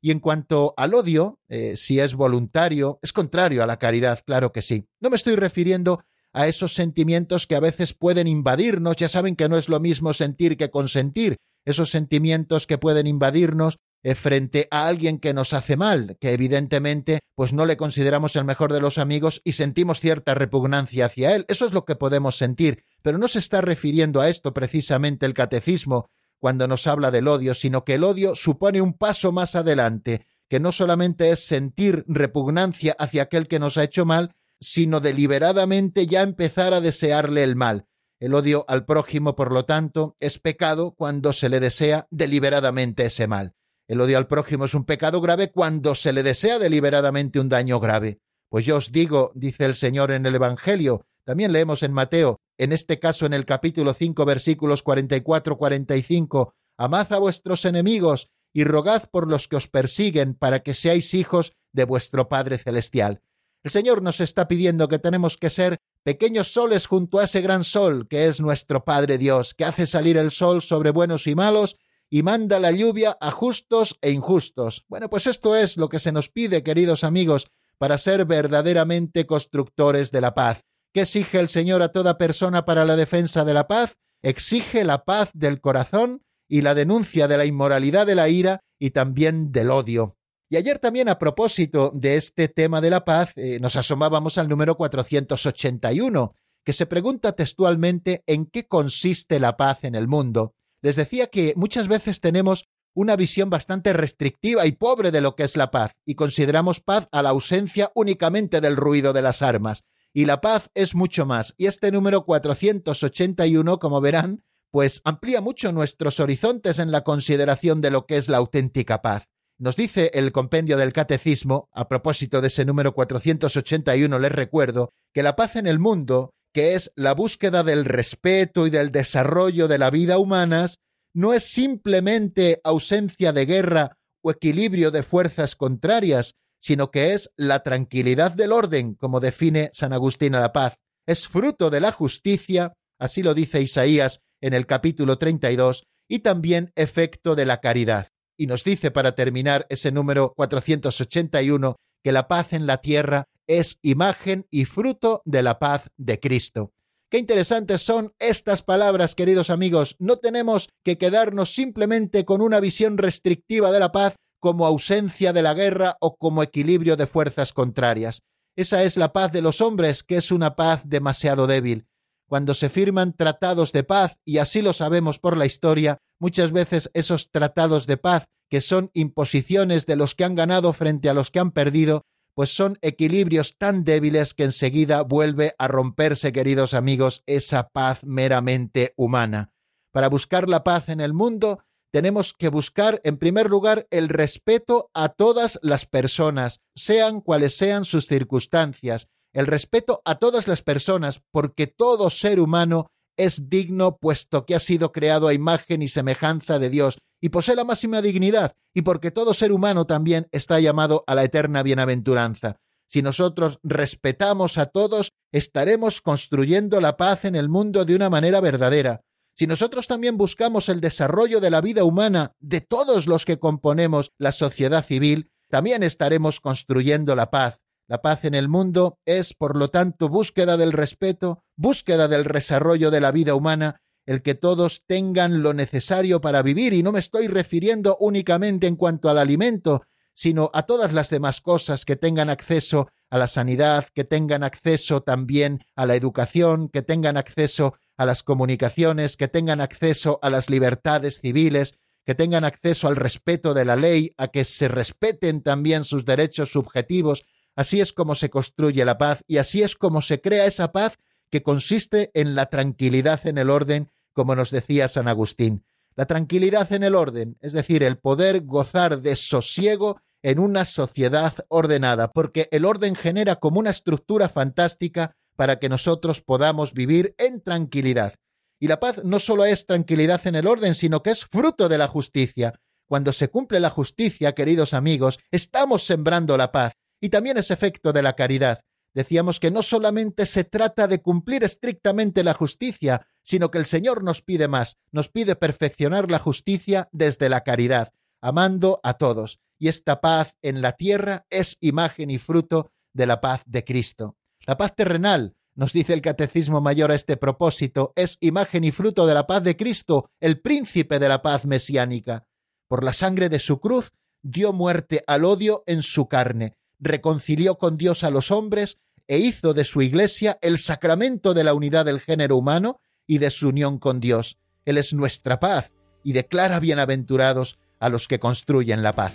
Y 0.00 0.10
en 0.10 0.20
cuanto 0.20 0.74
al 0.76 0.94
odio, 0.94 1.40
eh, 1.48 1.76
si 1.76 1.98
es 1.98 2.14
voluntario, 2.14 2.98
es 3.02 3.12
contrario 3.12 3.62
a 3.62 3.66
la 3.66 3.78
caridad, 3.78 4.22
claro 4.26 4.52
que 4.52 4.60
sí. 4.60 4.86
No 5.00 5.08
me 5.08 5.16
estoy 5.16 5.34
refiriendo 5.34 6.04
a 6.34 6.46
esos 6.46 6.74
sentimientos 6.74 7.46
que 7.46 7.56
a 7.56 7.60
veces 7.60 7.94
pueden 7.94 8.28
invadirnos, 8.28 8.96
ya 8.96 9.08
saben 9.08 9.36
que 9.36 9.48
no 9.48 9.56
es 9.56 9.68
lo 9.68 9.80
mismo 9.80 10.12
sentir 10.12 10.56
que 10.56 10.70
consentir, 10.70 11.36
esos 11.64 11.90
sentimientos 11.90 12.66
que 12.66 12.76
pueden 12.76 13.06
invadirnos 13.06 13.78
eh, 14.02 14.14
frente 14.14 14.68
a 14.70 14.86
alguien 14.86 15.18
que 15.18 15.32
nos 15.32 15.54
hace 15.54 15.76
mal, 15.76 16.18
que 16.20 16.32
evidentemente 16.32 17.20
pues 17.34 17.54
no 17.54 17.64
le 17.64 17.78
consideramos 17.78 18.36
el 18.36 18.44
mejor 18.44 18.70
de 18.72 18.80
los 18.82 18.98
amigos 18.98 19.40
y 19.44 19.52
sentimos 19.52 20.00
cierta 20.00 20.34
repugnancia 20.34 21.06
hacia 21.06 21.34
él. 21.34 21.46
Eso 21.48 21.64
es 21.64 21.72
lo 21.72 21.86
que 21.86 21.96
podemos 21.96 22.36
sentir, 22.36 22.84
pero 23.04 23.18
no 23.18 23.28
se 23.28 23.38
está 23.38 23.60
refiriendo 23.60 24.22
a 24.22 24.30
esto 24.30 24.54
precisamente 24.54 25.26
el 25.26 25.34
catecismo 25.34 26.08
cuando 26.38 26.66
nos 26.66 26.86
habla 26.86 27.10
del 27.10 27.28
odio, 27.28 27.52
sino 27.52 27.84
que 27.84 27.94
el 27.94 28.02
odio 28.02 28.34
supone 28.34 28.80
un 28.80 28.94
paso 28.94 29.30
más 29.30 29.54
adelante, 29.54 30.26
que 30.48 30.58
no 30.58 30.72
solamente 30.72 31.30
es 31.30 31.46
sentir 31.46 32.06
repugnancia 32.08 32.96
hacia 32.98 33.24
aquel 33.24 33.46
que 33.46 33.58
nos 33.58 33.76
ha 33.76 33.84
hecho 33.84 34.06
mal, 34.06 34.34
sino 34.58 35.00
deliberadamente 35.00 36.06
ya 36.06 36.22
empezar 36.22 36.72
a 36.72 36.80
desearle 36.80 37.42
el 37.42 37.56
mal. 37.56 37.86
El 38.20 38.32
odio 38.32 38.64
al 38.68 38.86
prójimo, 38.86 39.34
por 39.34 39.52
lo 39.52 39.66
tanto, 39.66 40.16
es 40.18 40.38
pecado 40.38 40.94
cuando 40.96 41.34
se 41.34 41.50
le 41.50 41.60
desea 41.60 42.06
deliberadamente 42.10 43.04
ese 43.04 43.26
mal. 43.26 43.52
El 43.86 44.00
odio 44.00 44.16
al 44.16 44.28
prójimo 44.28 44.64
es 44.64 44.72
un 44.72 44.86
pecado 44.86 45.20
grave 45.20 45.52
cuando 45.52 45.94
se 45.94 46.14
le 46.14 46.22
desea 46.22 46.58
deliberadamente 46.58 47.38
un 47.38 47.50
daño 47.50 47.80
grave. 47.80 48.20
Pues 48.48 48.64
yo 48.64 48.78
os 48.78 48.92
digo, 48.92 49.30
dice 49.34 49.66
el 49.66 49.74
Señor 49.74 50.10
en 50.10 50.24
el 50.24 50.36
Evangelio, 50.36 51.06
también 51.24 51.52
leemos 51.52 51.82
en 51.82 51.92
Mateo, 51.92 52.40
en 52.58 52.72
este 52.72 52.98
caso 52.98 53.26
en 53.26 53.32
el 53.32 53.44
capítulo 53.44 53.94
5 53.94 54.24
versículos 54.24 54.84
44-45, 54.84 56.52
amad 56.76 57.12
a 57.12 57.18
vuestros 57.18 57.64
enemigos 57.64 58.30
y 58.52 58.64
rogad 58.64 59.04
por 59.10 59.28
los 59.28 59.48
que 59.48 59.56
os 59.56 59.68
persiguen 59.68 60.34
para 60.34 60.62
que 60.62 60.74
seáis 60.74 61.14
hijos 61.14 61.52
de 61.72 61.84
vuestro 61.84 62.28
Padre 62.28 62.58
Celestial. 62.58 63.20
El 63.64 63.70
Señor 63.70 64.02
nos 64.02 64.20
está 64.20 64.46
pidiendo 64.46 64.88
que 64.88 64.98
tenemos 64.98 65.36
que 65.36 65.50
ser 65.50 65.78
pequeños 66.02 66.52
soles 66.52 66.86
junto 66.86 67.18
a 67.18 67.24
ese 67.24 67.40
gran 67.40 67.64
sol 67.64 68.06
que 68.08 68.26
es 68.26 68.40
nuestro 68.40 68.84
Padre 68.84 69.18
Dios, 69.18 69.54
que 69.54 69.64
hace 69.64 69.86
salir 69.86 70.16
el 70.16 70.30
sol 70.30 70.62
sobre 70.62 70.90
buenos 70.90 71.26
y 71.26 71.34
malos 71.34 71.76
y 72.10 72.22
manda 72.22 72.60
la 72.60 72.70
lluvia 72.70 73.16
a 73.20 73.30
justos 73.30 73.98
e 74.02 74.10
injustos. 74.10 74.84
Bueno, 74.88 75.10
pues 75.10 75.26
esto 75.26 75.56
es 75.56 75.76
lo 75.76 75.88
que 75.88 75.98
se 75.98 76.12
nos 76.12 76.28
pide, 76.28 76.62
queridos 76.62 77.02
amigos, 77.02 77.48
para 77.78 77.98
ser 77.98 78.24
verdaderamente 78.24 79.26
constructores 79.26 80.12
de 80.12 80.20
la 80.20 80.34
paz. 80.34 80.64
¿Qué 80.94 81.02
exige 81.02 81.40
el 81.40 81.50
Señor 81.50 81.82
a 81.82 81.90
toda 81.90 82.16
persona 82.16 82.64
para 82.64 82.86
la 82.86 82.96
defensa 82.96 83.44
de 83.44 83.52
la 83.52 83.66
paz? 83.66 83.96
Exige 84.22 84.84
la 84.84 85.04
paz 85.04 85.28
del 85.34 85.60
corazón 85.60 86.22
y 86.48 86.62
la 86.62 86.74
denuncia 86.74 87.28
de 87.28 87.36
la 87.36 87.44
inmoralidad 87.44 88.06
de 88.06 88.14
la 88.14 88.30
ira 88.30 88.60
y 88.78 88.90
también 88.90 89.52
del 89.52 89.70
odio. 89.70 90.16
Y 90.48 90.56
ayer 90.56 90.78
también 90.78 91.08
a 91.08 91.18
propósito 91.18 91.90
de 91.92 92.16
este 92.16 92.48
tema 92.48 92.80
de 92.80 92.90
la 92.90 93.04
paz, 93.04 93.32
eh, 93.36 93.58
nos 93.60 93.76
asomábamos 93.76 94.38
al 94.38 94.48
número 94.48 94.76
481, 94.76 96.36
que 96.64 96.72
se 96.72 96.86
pregunta 96.86 97.32
textualmente 97.32 98.22
en 98.26 98.46
qué 98.46 98.66
consiste 98.66 99.40
la 99.40 99.56
paz 99.56 99.84
en 99.84 99.96
el 99.96 100.08
mundo 100.08 100.54
les 100.84 100.96
decía 100.96 101.28
que 101.28 101.54
muchas 101.56 101.88
veces 101.88 102.20
tenemos 102.20 102.66
una 102.94 103.16
visión 103.16 103.48
bastante 103.48 103.94
restrictiva 103.94 104.66
y 104.66 104.72
pobre 104.72 105.10
de 105.12 105.22
lo 105.22 105.34
que 105.34 105.44
es 105.44 105.56
la 105.56 105.70
paz, 105.70 105.92
y 106.04 106.14
consideramos 106.14 106.80
paz 106.80 107.08
a 107.10 107.22
la 107.22 107.30
ausencia 107.30 107.90
únicamente 107.94 108.60
del 108.60 108.76
ruido 108.76 109.14
de 109.14 109.22
las 109.22 109.40
armas. 109.40 109.82
Y 110.14 110.26
la 110.26 110.40
paz 110.40 110.70
es 110.74 110.94
mucho 110.94 111.26
más, 111.26 111.54
y 111.58 111.66
este 111.66 111.90
número 111.90 112.24
481, 112.24 113.78
como 113.80 114.00
verán, 114.00 114.44
pues 114.70 115.00
amplía 115.04 115.40
mucho 115.40 115.72
nuestros 115.72 116.20
horizontes 116.20 116.78
en 116.78 116.92
la 116.92 117.02
consideración 117.02 117.80
de 117.80 117.90
lo 117.90 118.06
que 118.06 118.16
es 118.16 118.28
la 118.28 118.38
auténtica 118.38 119.02
paz. 119.02 119.24
Nos 119.58 119.76
dice 119.76 120.10
el 120.14 120.32
compendio 120.32 120.76
del 120.76 120.92
Catecismo, 120.92 121.68
a 121.72 121.88
propósito 121.88 122.40
de 122.40 122.48
ese 122.48 122.64
número 122.64 122.94
481, 122.94 124.18
les 124.18 124.32
recuerdo, 124.32 124.90
que 125.12 125.22
la 125.22 125.36
paz 125.36 125.56
en 125.56 125.66
el 125.66 125.78
mundo 125.78 126.30
que 126.54 126.74
es 126.74 126.92
la 126.94 127.14
búsqueda 127.14 127.64
del 127.64 127.84
respeto 127.84 128.66
y 128.68 128.70
del 128.70 128.92
desarrollo 128.92 129.66
de 129.66 129.76
la 129.76 129.90
vida 129.90 130.18
humanas, 130.18 130.78
no 131.12 131.34
es 131.34 131.44
simplemente 131.44 132.60
ausencia 132.62 133.32
de 133.32 133.44
guerra 133.44 133.98
o 134.22 134.30
equilibrio 134.30 134.92
de 134.92 135.02
fuerzas 135.02 135.56
contrarias, 135.56 136.34
sino 136.64 136.90
que 136.90 137.12
es 137.12 137.30
la 137.36 137.62
tranquilidad 137.62 138.32
del 138.32 138.50
orden, 138.50 138.94
como 138.94 139.20
define 139.20 139.68
San 139.74 139.92
Agustín 139.92 140.34
a 140.34 140.40
la 140.40 140.52
paz. 140.52 140.76
Es 141.06 141.28
fruto 141.28 141.68
de 141.68 141.82
la 141.82 141.92
justicia, 141.92 142.72
así 142.98 143.22
lo 143.22 143.34
dice 143.34 143.60
Isaías 143.60 144.20
en 144.40 144.54
el 144.54 144.66
capítulo 144.66 145.18
32, 145.18 145.84
y 146.08 146.20
también 146.20 146.72
efecto 146.74 147.34
de 147.34 147.44
la 147.44 147.60
caridad. 147.60 148.08
Y 148.38 148.46
nos 148.46 148.64
dice 148.64 148.90
para 148.90 149.14
terminar 149.14 149.66
ese 149.68 149.92
número 149.92 150.32
481 150.34 151.76
que 152.02 152.12
la 152.12 152.28
paz 152.28 152.54
en 152.54 152.66
la 152.66 152.78
tierra 152.78 153.24
es 153.46 153.78
imagen 153.82 154.46
y 154.50 154.64
fruto 154.64 155.20
de 155.26 155.42
la 155.42 155.58
paz 155.58 155.90
de 155.98 156.18
Cristo. 156.18 156.72
Qué 157.10 157.18
interesantes 157.18 157.82
son 157.82 158.14
estas 158.18 158.62
palabras, 158.62 159.14
queridos 159.14 159.50
amigos. 159.50 159.96
No 159.98 160.16
tenemos 160.16 160.70
que 160.82 160.96
quedarnos 160.96 161.54
simplemente 161.54 162.24
con 162.24 162.40
una 162.40 162.58
visión 162.58 162.96
restrictiva 162.96 163.70
de 163.70 163.80
la 163.80 163.92
paz 163.92 164.16
como 164.44 164.66
ausencia 164.66 165.32
de 165.32 165.40
la 165.40 165.54
guerra 165.54 165.96
o 166.00 166.18
como 166.18 166.42
equilibrio 166.42 166.98
de 166.98 167.06
fuerzas 167.06 167.54
contrarias. 167.54 168.20
Esa 168.56 168.82
es 168.82 168.98
la 168.98 169.14
paz 169.14 169.32
de 169.32 169.40
los 169.40 169.62
hombres, 169.62 170.02
que 170.02 170.16
es 170.16 170.30
una 170.30 170.54
paz 170.54 170.82
demasiado 170.84 171.46
débil. 171.46 171.86
Cuando 172.28 172.52
se 172.52 172.68
firman 172.68 173.14
tratados 173.14 173.72
de 173.72 173.84
paz, 173.84 174.18
y 174.22 174.36
así 174.36 174.60
lo 174.60 174.74
sabemos 174.74 175.18
por 175.18 175.38
la 175.38 175.46
historia, 175.46 175.96
muchas 176.20 176.52
veces 176.52 176.90
esos 176.92 177.30
tratados 177.30 177.86
de 177.86 177.96
paz, 177.96 178.26
que 178.50 178.60
son 178.60 178.90
imposiciones 178.92 179.86
de 179.86 179.96
los 179.96 180.14
que 180.14 180.24
han 180.24 180.34
ganado 180.34 180.74
frente 180.74 181.08
a 181.08 181.14
los 181.14 181.30
que 181.30 181.38
han 181.38 181.50
perdido, 181.50 182.02
pues 182.34 182.54
son 182.54 182.76
equilibrios 182.82 183.56
tan 183.56 183.82
débiles 183.82 184.34
que 184.34 184.44
enseguida 184.44 185.04
vuelve 185.04 185.54
a 185.56 185.68
romperse, 185.68 186.32
queridos 186.32 186.74
amigos, 186.74 187.22
esa 187.24 187.70
paz 187.70 188.04
meramente 188.04 188.92
humana. 188.98 189.54
Para 189.90 190.10
buscar 190.10 190.50
la 190.50 190.64
paz 190.64 190.90
en 190.90 191.00
el 191.00 191.14
mundo, 191.14 191.64
tenemos 191.94 192.32
que 192.32 192.48
buscar, 192.48 193.00
en 193.04 193.18
primer 193.18 193.48
lugar, 193.48 193.86
el 193.92 194.08
respeto 194.08 194.90
a 194.94 195.10
todas 195.10 195.60
las 195.62 195.86
personas, 195.86 196.58
sean 196.74 197.20
cuales 197.20 197.56
sean 197.56 197.84
sus 197.84 198.08
circunstancias, 198.08 199.06
el 199.32 199.46
respeto 199.46 200.02
a 200.04 200.16
todas 200.16 200.48
las 200.48 200.60
personas, 200.60 201.22
porque 201.30 201.68
todo 201.68 202.10
ser 202.10 202.40
humano 202.40 202.88
es 203.16 203.48
digno 203.48 203.96
puesto 203.96 204.44
que 204.44 204.56
ha 204.56 204.58
sido 204.58 204.90
creado 204.90 205.28
a 205.28 205.34
imagen 205.34 205.82
y 205.82 205.88
semejanza 205.88 206.58
de 206.58 206.68
Dios 206.68 206.98
y 207.20 207.28
posee 207.28 207.54
la 207.54 207.62
máxima 207.62 208.02
dignidad, 208.02 208.54
y 208.74 208.82
porque 208.82 209.12
todo 209.12 209.32
ser 209.32 209.52
humano 209.52 209.86
también 209.86 210.26
está 210.32 210.58
llamado 210.58 211.04
a 211.06 211.14
la 211.14 211.22
eterna 211.22 211.62
bienaventuranza. 211.62 212.56
Si 212.88 213.02
nosotros 213.02 213.60
respetamos 213.62 214.58
a 214.58 214.66
todos, 214.66 215.12
estaremos 215.30 216.00
construyendo 216.00 216.80
la 216.80 216.96
paz 216.96 217.24
en 217.24 217.36
el 217.36 217.48
mundo 217.48 217.84
de 217.84 217.94
una 217.94 218.10
manera 218.10 218.40
verdadera. 218.40 219.02
Si 219.36 219.46
nosotros 219.46 219.86
también 219.86 220.16
buscamos 220.16 220.68
el 220.68 220.80
desarrollo 220.80 221.40
de 221.40 221.50
la 221.50 221.60
vida 221.60 221.84
humana 221.84 222.32
de 222.38 222.60
todos 222.60 223.06
los 223.06 223.24
que 223.24 223.38
componemos 223.38 224.12
la 224.16 224.32
sociedad 224.32 224.84
civil, 224.84 225.30
también 225.48 225.82
estaremos 225.82 226.40
construyendo 226.40 227.16
la 227.16 227.30
paz. 227.30 227.58
La 227.88 228.00
paz 228.00 228.24
en 228.24 228.34
el 228.34 228.48
mundo 228.48 228.98
es, 229.04 229.34
por 229.34 229.56
lo 229.56 229.68
tanto, 229.68 230.08
búsqueda 230.08 230.56
del 230.56 230.72
respeto, 230.72 231.44
búsqueda 231.56 232.08
del 232.08 232.24
desarrollo 232.24 232.90
de 232.90 233.00
la 233.00 233.10
vida 233.10 233.34
humana 233.34 233.80
el 234.06 234.22
que 234.22 234.34
todos 234.34 234.84
tengan 234.86 235.42
lo 235.42 235.54
necesario 235.54 236.20
para 236.20 236.42
vivir, 236.42 236.74
y 236.74 236.82
no 236.82 236.92
me 236.92 237.00
estoy 237.00 237.26
refiriendo 237.26 237.96
únicamente 237.98 238.66
en 238.66 238.76
cuanto 238.76 239.08
al 239.08 239.18
alimento, 239.18 239.86
sino 240.14 240.50
a 240.52 240.64
todas 240.64 240.92
las 240.92 241.10
demás 241.10 241.40
cosas 241.40 241.84
que 241.84 241.96
tengan 241.96 242.30
acceso 242.30 242.88
a 243.10 243.18
la 243.18 243.26
sanidad, 243.26 243.86
que 243.94 244.04
tengan 244.04 244.42
acceso 244.42 245.02
también 245.02 245.64
a 245.74 245.86
la 245.86 245.96
educación, 245.96 246.68
que 246.68 246.82
tengan 246.82 247.16
acceso 247.16 247.74
a 247.96 248.06
las 248.06 248.22
comunicaciones, 248.22 249.16
que 249.16 249.28
tengan 249.28 249.60
acceso 249.60 250.18
a 250.22 250.30
las 250.30 250.50
libertades 250.50 251.20
civiles, 251.20 251.78
que 252.04 252.14
tengan 252.14 252.44
acceso 252.44 252.88
al 252.88 252.96
respeto 252.96 253.54
de 253.54 253.64
la 253.64 253.76
ley, 253.76 254.12
a 254.18 254.28
que 254.28 254.44
se 254.44 254.68
respeten 254.68 255.42
también 255.42 255.84
sus 255.84 256.04
derechos 256.04 256.52
subjetivos. 256.52 257.24
Así 257.56 257.80
es 257.80 257.92
como 257.92 258.14
se 258.14 258.30
construye 258.30 258.84
la 258.84 258.98
paz 258.98 259.22
y 259.26 259.38
así 259.38 259.62
es 259.62 259.74
como 259.76 260.02
se 260.02 260.20
crea 260.20 260.46
esa 260.46 260.72
paz 260.72 260.98
que 261.30 261.42
consiste 261.42 262.10
en 262.14 262.34
la 262.34 262.46
tranquilidad 262.46 263.26
en 263.26 263.38
el 263.38 263.50
orden, 263.50 263.90
como 264.12 264.34
nos 264.34 264.50
decía 264.50 264.88
San 264.88 265.08
Agustín. 265.08 265.64
La 265.96 266.06
tranquilidad 266.06 266.72
en 266.72 266.82
el 266.82 266.94
orden, 266.94 267.38
es 267.40 267.52
decir, 267.52 267.82
el 267.82 267.98
poder 267.98 268.44
gozar 268.44 269.00
de 269.00 269.16
sosiego 269.16 270.00
en 270.22 270.38
una 270.38 270.64
sociedad 270.64 271.34
ordenada, 271.48 272.10
porque 272.10 272.48
el 272.50 272.64
orden 272.64 272.96
genera 272.96 273.36
como 273.36 273.60
una 273.60 273.70
estructura 273.70 274.28
fantástica 274.28 275.16
para 275.36 275.58
que 275.58 275.68
nosotros 275.68 276.20
podamos 276.20 276.72
vivir 276.72 277.14
en 277.18 277.40
tranquilidad. 277.40 278.14
Y 278.60 278.68
la 278.68 278.80
paz 278.80 279.04
no 279.04 279.18
solo 279.18 279.44
es 279.44 279.66
tranquilidad 279.66 280.26
en 280.26 280.36
el 280.36 280.46
orden, 280.46 280.74
sino 280.74 281.02
que 281.02 281.10
es 281.10 281.24
fruto 281.24 281.68
de 281.68 281.78
la 281.78 281.88
justicia. 281.88 282.54
Cuando 282.86 283.12
se 283.12 283.28
cumple 283.28 283.60
la 283.60 283.70
justicia, 283.70 284.34
queridos 284.34 284.74
amigos, 284.74 285.18
estamos 285.30 285.84
sembrando 285.84 286.36
la 286.36 286.52
paz, 286.52 286.74
y 287.00 287.08
también 287.08 287.36
es 287.36 287.50
efecto 287.50 287.92
de 287.92 288.02
la 288.02 288.14
caridad. 288.14 288.64
Decíamos 288.94 289.40
que 289.40 289.50
no 289.50 289.62
solamente 289.62 290.24
se 290.24 290.44
trata 290.44 290.86
de 290.86 291.02
cumplir 291.02 291.42
estrictamente 291.42 292.22
la 292.22 292.32
justicia, 292.32 293.06
sino 293.22 293.50
que 293.50 293.58
el 293.58 293.66
Señor 293.66 294.04
nos 294.04 294.22
pide 294.22 294.46
más, 294.46 294.78
nos 294.92 295.08
pide 295.08 295.34
perfeccionar 295.34 296.10
la 296.10 296.20
justicia 296.20 296.88
desde 296.92 297.28
la 297.28 297.42
caridad, 297.42 297.92
amando 298.20 298.80
a 298.84 298.94
todos. 298.94 299.40
Y 299.58 299.68
esta 299.68 300.00
paz 300.00 300.36
en 300.42 300.62
la 300.62 300.72
tierra 300.72 301.26
es 301.30 301.58
imagen 301.60 302.10
y 302.10 302.18
fruto 302.18 302.70
de 302.92 303.06
la 303.06 303.20
paz 303.20 303.42
de 303.46 303.64
Cristo. 303.64 304.16
La 304.46 304.58
paz 304.58 304.74
terrenal, 304.76 305.36
nos 305.54 305.72
dice 305.72 305.94
el 305.94 306.02
Catecismo 306.02 306.60
Mayor 306.60 306.90
a 306.90 306.94
este 306.94 307.16
propósito, 307.16 307.92
es 307.96 308.18
imagen 308.20 308.64
y 308.64 308.72
fruto 308.72 309.06
de 309.06 309.14
la 309.14 309.26
paz 309.26 309.42
de 309.42 309.56
Cristo, 309.56 310.10
el 310.20 310.40
príncipe 310.40 310.98
de 310.98 311.08
la 311.08 311.22
paz 311.22 311.46
mesiánica. 311.46 312.26
Por 312.68 312.84
la 312.84 312.92
sangre 312.92 313.28
de 313.28 313.38
su 313.38 313.60
cruz 313.60 313.92
dio 314.22 314.52
muerte 314.52 315.02
al 315.06 315.24
odio 315.24 315.62
en 315.66 315.82
su 315.82 316.08
carne, 316.08 316.56
reconcilió 316.78 317.56
con 317.56 317.78
Dios 317.78 318.04
a 318.04 318.10
los 318.10 318.30
hombres 318.30 318.78
e 319.06 319.18
hizo 319.18 319.54
de 319.54 319.64
su 319.64 319.80
Iglesia 319.80 320.38
el 320.42 320.58
sacramento 320.58 321.32
de 321.32 321.44
la 321.44 321.54
unidad 321.54 321.86
del 321.86 322.00
género 322.00 322.36
humano 322.36 322.80
y 323.06 323.18
de 323.18 323.30
su 323.30 323.48
unión 323.48 323.78
con 323.78 324.00
Dios. 324.00 324.38
Él 324.64 324.76
es 324.76 324.92
nuestra 324.92 325.40
paz 325.40 325.72
y 326.02 326.12
declara 326.12 326.60
bienaventurados 326.60 327.58
a 327.80 327.88
los 327.88 328.08
que 328.08 328.18
construyen 328.18 328.82
la 328.82 328.92
paz. 328.92 329.14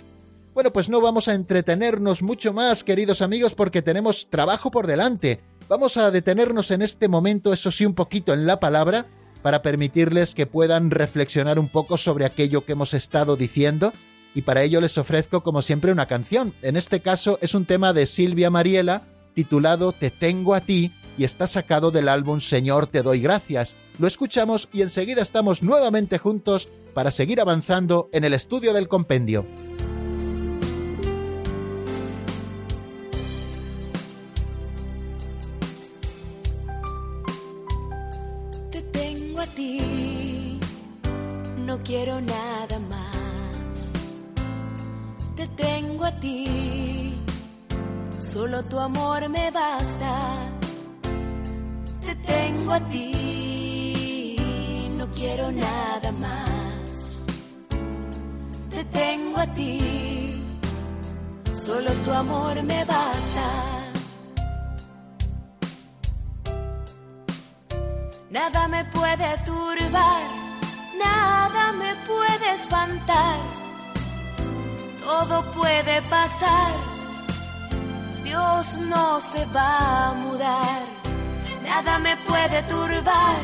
Bueno, 0.54 0.72
pues 0.72 0.88
no 0.88 1.00
vamos 1.00 1.28
a 1.28 1.34
entretenernos 1.34 2.22
mucho 2.22 2.52
más, 2.52 2.82
queridos 2.82 3.22
amigos, 3.22 3.54
porque 3.54 3.82
tenemos 3.82 4.28
trabajo 4.30 4.70
por 4.70 4.86
delante. 4.86 5.40
Vamos 5.68 5.96
a 5.96 6.10
detenernos 6.10 6.72
en 6.72 6.82
este 6.82 7.06
momento, 7.06 7.52
eso 7.52 7.70
sí, 7.70 7.86
un 7.86 7.94
poquito 7.94 8.32
en 8.32 8.46
la 8.46 8.58
palabra, 8.58 9.06
para 9.42 9.62
permitirles 9.62 10.34
que 10.34 10.46
puedan 10.46 10.90
reflexionar 10.90 11.58
un 11.58 11.68
poco 11.68 11.96
sobre 11.96 12.24
aquello 12.24 12.64
que 12.64 12.72
hemos 12.72 12.94
estado 12.94 13.36
diciendo 13.36 13.92
y 14.34 14.42
para 14.42 14.62
ello 14.62 14.80
les 14.80 14.98
ofrezco 14.98 15.42
como 15.42 15.62
siempre 15.62 15.92
una 15.92 16.06
canción. 16.06 16.52
En 16.62 16.76
este 16.76 17.00
caso 17.00 17.38
es 17.40 17.54
un 17.54 17.64
tema 17.64 17.92
de 17.92 18.06
Silvia 18.06 18.50
Mariela 18.50 19.02
titulado 19.34 19.92
Te 19.92 20.10
tengo 20.10 20.54
a 20.54 20.60
ti 20.60 20.92
y 21.16 21.24
está 21.24 21.46
sacado 21.46 21.90
del 21.90 22.08
álbum 22.08 22.40
Señor 22.40 22.86
te 22.86 23.02
doy 23.02 23.20
gracias. 23.20 23.74
Lo 23.98 24.06
escuchamos 24.06 24.68
y 24.72 24.82
enseguida 24.82 25.22
estamos 25.22 25.62
nuevamente 25.62 26.18
juntos 26.18 26.68
para 26.94 27.10
seguir 27.10 27.40
avanzando 27.40 28.08
en 28.12 28.24
el 28.24 28.34
estudio 28.34 28.72
del 28.72 28.88
compendio. 28.88 29.46
Quiero 41.84 42.20
nada 42.20 42.78
más. 42.78 43.92
Te 45.36 45.46
tengo 45.48 46.04
a 46.04 46.12
ti 46.20 47.00
Solo 48.20 48.62
tu 48.64 48.78
amor 48.78 49.28
me 49.30 49.50
basta. 49.50 50.46
Te 52.04 52.14
tengo 52.14 52.72
a 52.74 52.80
ti, 52.80 54.36
no 54.96 55.10
quiero 55.10 55.50
nada 55.50 56.12
más. 56.12 57.26
Te 58.68 58.84
tengo 58.84 59.38
a 59.38 59.46
ti, 59.46 60.44
solo 61.52 61.90
tu 62.04 62.12
amor 62.12 62.62
me 62.62 62.84
basta. 62.84 63.48
Nada 68.30 68.68
me 68.68 68.84
puede 68.84 69.36
turbar, 69.46 70.22
nada 71.04 71.72
me 71.72 71.94
puede 72.10 72.54
espantar. 72.54 73.38
Todo 75.00 75.42
puede 75.52 76.02
pasar. 76.02 76.90
Dios 78.30 78.76
no 78.76 79.20
se 79.20 79.44
va 79.46 80.10
a 80.10 80.14
mudar, 80.14 80.82
nada 81.64 81.98
me 81.98 82.16
puede 82.18 82.62
turbar, 82.62 83.36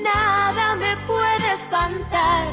nada 0.00 0.76
me 0.76 0.96
puede 1.08 1.54
espantar, 1.54 2.46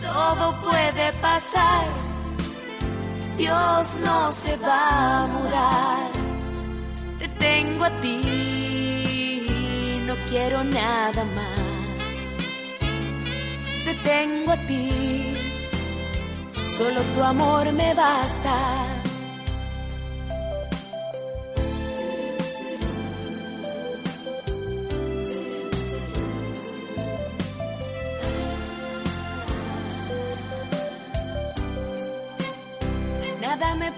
todo 0.00 0.54
puede 0.62 1.12
pasar, 1.14 1.86
Dios 3.36 3.96
no 4.04 4.30
se 4.30 4.56
va 4.58 5.22
a 5.22 5.26
mudar, 5.26 6.12
te 7.18 7.28
tengo 7.28 7.84
a 7.84 7.90
ti, 8.00 9.42
no 10.06 10.14
quiero 10.28 10.62
nada 10.62 11.24
más, 11.24 11.55
tengo 14.12 14.52
a 14.52 14.56
ti, 14.68 15.34
solo 16.76 17.00
tu 17.14 17.20
amor 17.22 17.72
me 17.72 17.94
basta. 17.94 18.56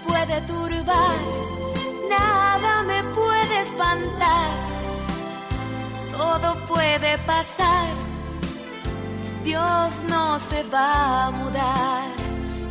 Puede 0.07 0.41
turbar, 0.41 1.19
nada 2.09 2.83
me 2.83 2.99
puede 3.19 3.55
espantar, 3.61 4.49
todo 6.11 6.55
puede 6.67 7.17
pasar, 7.19 7.87
Dios 9.43 10.03
no 10.07 10.37
se 10.39 10.63
va 10.63 11.25
a 11.27 11.31
mudar, 11.31 12.07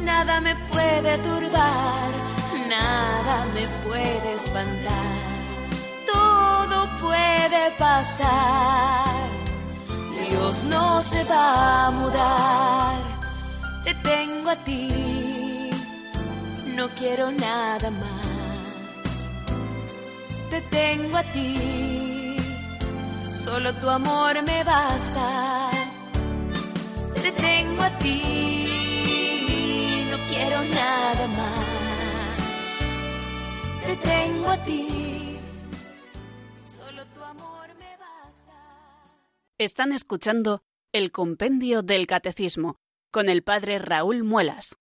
nada 0.03 0.41
me 0.41 0.55
puede 0.71 1.19
turbar, 1.19 2.11
nada 2.69 3.47
me 3.55 3.67
puede 3.87 4.35
espantar, 4.35 5.19
todo 6.13 6.89
puede 7.01 7.71
pasar, 7.79 9.07
Dios 10.29 10.65
no 10.65 11.03
se 11.03 11.25
va 11.25 11.87
a 11.87 11.91
mudar, 11.91 12.97
te 13.85 13.95
tengo 13.95 14.51
a 14.51 14.57
ti. 14.57 15.19
No 16.79 16.89
quiero 16.91 17.33
nada 17.33 17.91
más. 17.91 19.29
Te 20.49 20.61
tengo 20.61 21.17
a 21.17 21.25
ti, 21.25 22.37
solo 23.33 23.75
tu 23.75 23.91
amor 23.91 24.41
me 24.45 24.63
basta. 24.63 25.78
Te 27.23 27.33
tengo 27.33 27.83
a 27.83 27.91
ti, 27.99 28.63
no 30.11 30.17
quiero 30.29 30.63
nada 30.75 31.27
más. 31.29 32.79
Te 33.87 33.97
tengo 33.97 34.49
a 34.49 34.65
ti, 34.65 35.39
solo 36.65 37.05
tu 37.07 37.23
amor 37.23 37.69
me 37.79 37.97
basta. 37.97 38.53
Están 39.59 39.93
escuchando 39.93 40.63
el 40.93 41.13
Compendio 41.13 41.83
del 41.83 42.07
Catecismo 42.07 42.77
con 43.11 43.29
el 43.29 43.43
Padre 43.43 43.79
Raúl 43.79 44.23
Muelas. 44.25 44.77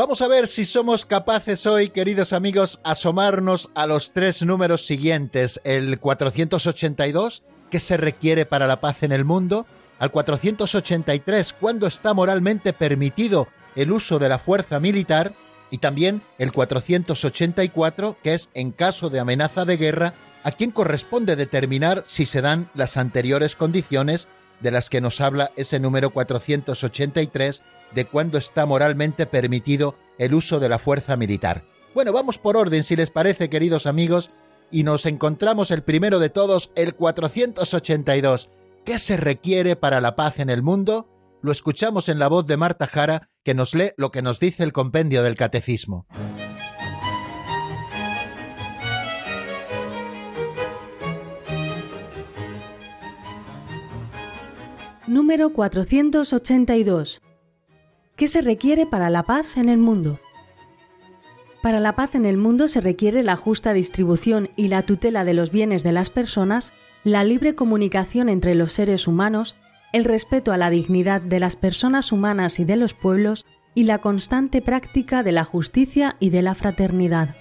Vamos 0.00 0.22
a 0.22 0.28
ver 0.28 0.48
si 0.48 0.64
somos 0.64 1.04
capaces 1.04 1.66
hoy, 1.66 1.90
queridos 1.90 2.32
amigos, 2.32 2.80
asomarnos 2.84 3.68
a 3.74 3.86
los 3.86 4.12
tres 4.12 4.40
números 4.40 4.86
siguientes. 4.86 5.60
El 5.62 6.00
482, 6.00 7.42
¿qué 7.70 7.80
se 7.80 7.98
requiere 7.98 8.46
para 8.46 8.66
la 8.66 8.80
paz 8.80 9.02
en 9.02 9.12
el 9.12 9.26
mundo? 9.26 9.66
Al 9.98 10.10
483, 10.10 11.52
¿cuándo 11.52 11.86
está 11.86 12.14
moralmente 12.14 12.72
permitido 12.72 13.48
el 13.76 13.92
uso 13.92 14.18
de 14.18 14.30
la 14.30 14.38
fuerza 14.38 14.80
militar? 14.80 15.34
Y 15.70 15.76
también 15.76 16.22
el 16.38 16.50
484, 16.50 18.16
que 18.22 18.32
es 18.32 18.48
en 18.54 18.72
caso 18.72 19.10
de 19.10 19.20
amenaza 19.20 19.66
de 19.66 19.76
guerra, 19.76 20.14
a 20.44 20.52
quién 20.52 20.70
corresponde 20.70 21.36
determinar 21.36 22.04
si 22.06 22.24
se 22.24 22.40
dan 22.40 22.70
las 22.72 22.96
anteriores 22.96 23.54
condiciones 23.54 24.28
de 24.60 24.70
las 24.70 24.90
que 24.90 25.00
nos 25.00 25.20
habla 25.20 25.50
ese 25.56 25.80
número 25.80 26.10
483 26.10 27.62
de 27.94 28.04
cuándo 28.04 28.38
está 28.38 28.66
moralmente 28.66 29.26
permitido 29.26 29.96
el 30.18 30.34
uso 30.34 30.60
de 30.60 30.68
la 30.68 30.78
fuerza 30.78 31.16
militar. 31.16 31.64
Bueno, 31.94 32.12
vamos 32.12 32.38
por 32.38 32.56
orden, 32.56 32.84
si 32.84 32.94
les 32.94 33.10
parece, 33.10 33.50
queridos 33.50 33.86
amigos, 33.86 34.30
y 34.70 34.84
nos 34.84 35.06
encontramos 35.06 35.70
el 35.70 35.82
primero 35.82 36.18
de 36.18 36.30
todos, 36.30 36.70
el 36.76 36.94
482. 36.94 38.48
¿Qué 38.84 38.98
se 38.98 39.16
requiere 39.16 39.76
para 39.76 40.00
la 40.00 40.14
paz 40.14 40.38
en 40.38 40.50
el 40.50 40.62
mundo? 40.62 41.08
Lo 41.42 41.52
escuchamos 41.52 42.08
en 42.08 42.18
la 42.18 42.28
voz 42.28 42.46
de 42.46 42.56
Marta 42.56 42.86
Jara, 42.86 43.30
que 43.44 43.54
nos 43.54 43.74
lee 43.74 43.92
lo 43.96 44.10
que 44.10 44.22
nos 44.22 44.38
dice 44.38 44.62
el 44.62 44.72
compendio 44.72 45.22
del 45.22 45.36
Catecismo. 45.36 46.06
Número 55.10 55.52
482. 55.52 57.20
¿Qué 58.14 58.28
se 58.28 58.42
requiere 58.42 58.86
para 58.86 59.10
la 59.10 59.24
paz 59.24 59.56
en 59.56 59.68
el 59.68 59.76
mundo? 59.76 60.20
Para 61.62 61.80
la 61.80 61.96
paz 61.96 62.14
en 62.14 62.24
el 62.24 62.36
mundo 62.36 62.68
se 62.68 62.80
requiere 62.80 63.24
la 63.24 63.34
justa 63.34 63.72
distribución 63.72 64.50
y 64.54 64.68
la 64.68 64.82
tutela 64.82 65.24
de 65.24 65.34
los 65.34 65.50
bienes 65.50 65.82
de 65.82 65.90
las 65.90 66.10
personas, 66.10 66.72
la 67.02 67.24
libre 67.24 67.56
comunicación 67.56 68.28
entre 68.28 68.54
los 68.54 68.70
seres 68.70 69.08
humanos, 69.08 69.56
el 69.92 70.04
respeto 70.04 70.52
a 70.52 70.56
la 70.56 70.70
dignidad 70.70 71.20
de 71.20 71.40
las 71.40 71.56
personas 71.56 72.12
humanas 72.12 72.60
y 72.60 72.64
de 72.64 72.76
los 72.76 72.94
pueblos, 72.94 73.46
y 73.74 73.84
la 73.84 73.98
constante 73.98 74.62
práctica 74.62 75.24
de 75.24 75.32
la 75.32 75.42
justicia 75.42 76.14
y 76.20 76.30
de 76.30 76.42
la 76.42 76.54
fraternidad. 76.54 77.34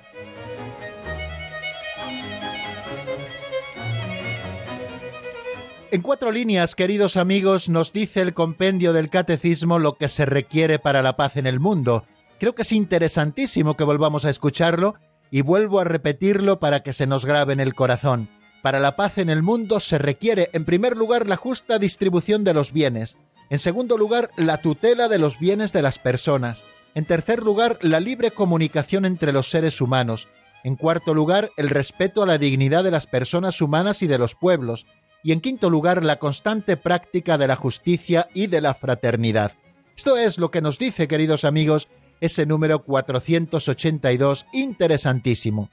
En 5.92 6.04
cuatro 6.04 6.32
líneas, 6.32 6.76
queridos 6.76 7.18
amigos, 7.18 7.68
nos 7.68 7.92
dice 7.92 8.22
el 8.22 8.36
compendio 8.36 8.94
del 8.94 9.10
catecismo 9.10 9.80
lo 9.80 9.96
que 9.96 10.08
se 10.08 10.24
requiere 10.24 10.78
para 10.78 11.02
la 11.02 11.16
paz 11.16 11.36
en 11.36 11.48
el 11.48 11.60
mundo. 11.60 12.06
Creo 12.40 12.54
que 12.54 12.62
es 12.62 12.72
interesantísimo 12.74 13.76
que 13.76 13.84
volvamos 13.84 14.24
a 14.24 14.30
escucharlo 14.30 14.94
y 15.32 15.42
vuelvo 15.42 15.80
a 15.80 15.86
repetirlo 15.86 16.60
para 16.60 16.84
que 16.84 16.94
se 16.94 17.08
nos 17.08 17.26
grabe 17.26 17.54
en 17.54 17.60
el 17.60 17.74
corazón. 17.74 18.30
Para 18.62 18.80
la 18.80 18.96
paz 18.96 19.18
en 19.18 19.32
el 19.32 19.42
mundo 19.42 19.80
se 19.80 19.98
requiere, 19.98 20.50
en 20.54 20.64
primer 20.64 20.96
lugar, 20.96 21.26
la 21.26 21.38
justa 21.38 21.80
distribución 21.80 22.44
de 22.44 22.54
los 22.54 22.72
bienes. 22.72 23.18
En 23.50 23.58
segundo 23.58 23.98
lugar, 23.98 24.30
la 24.38 24.62
tutela 24.62 25.08
de 25.08 25.18
los 25.18 25.40
bienes 25.40 25.74
de 25.74 25.82
las 25.82 25.98
personas. 25.98 26.64
En 26.94 27.06
tercer 27.06 27.42
lugar, 27.42 27.80
la 27.82 28.00
libre 28.00 28.30
comunicación 28.30 29.06
entre 29.06 29.32
los 29.32 29.50
seres 29.50 29.82
humanos. 29.82 30.28
En 30.64 30.76
cuarto 30.76 31.16
lugar, 31.16 31.50
el 31.58 31.70
respeto 31.70 32.22
a 32.22 32.28
la 32.28 32.38
dignidad 32.38 32.84
de 32.84 32.92
las 32.92 33.08
personas 33.08 33.60
humanas 33.60 34.04
y 34.04 34.08
de 34.08 34.20
los 34.20 34.36
pueblos 34.36 34.86
y 35.24 35.32
en 35.32 35.42
quinto 35.42 35.70
lugar 35.70 36.04
la 36.04 36.20
constante 36.20 36.78
práctica 36.78 37.38
de 37.38 37.48
la 37.48 37.56
justicia 37.56 38.30
y 38.34 38.48
de 38.48 38.62
la 38.62 38.74
fraternidad. 38.74 39.54
Esto 39.96 40.18
es 40.18 40.38
lo 40.38 40.52
que 40.52 40.62
nos 40.62 40.80
dice, 40.80 41.08
queridos 41.08 41.44
amigos, 41.44 41.88
ese 42.22 42.46
número 42.46 42.84
482 42.84 44.46
interesantísimo. 44.54 45.70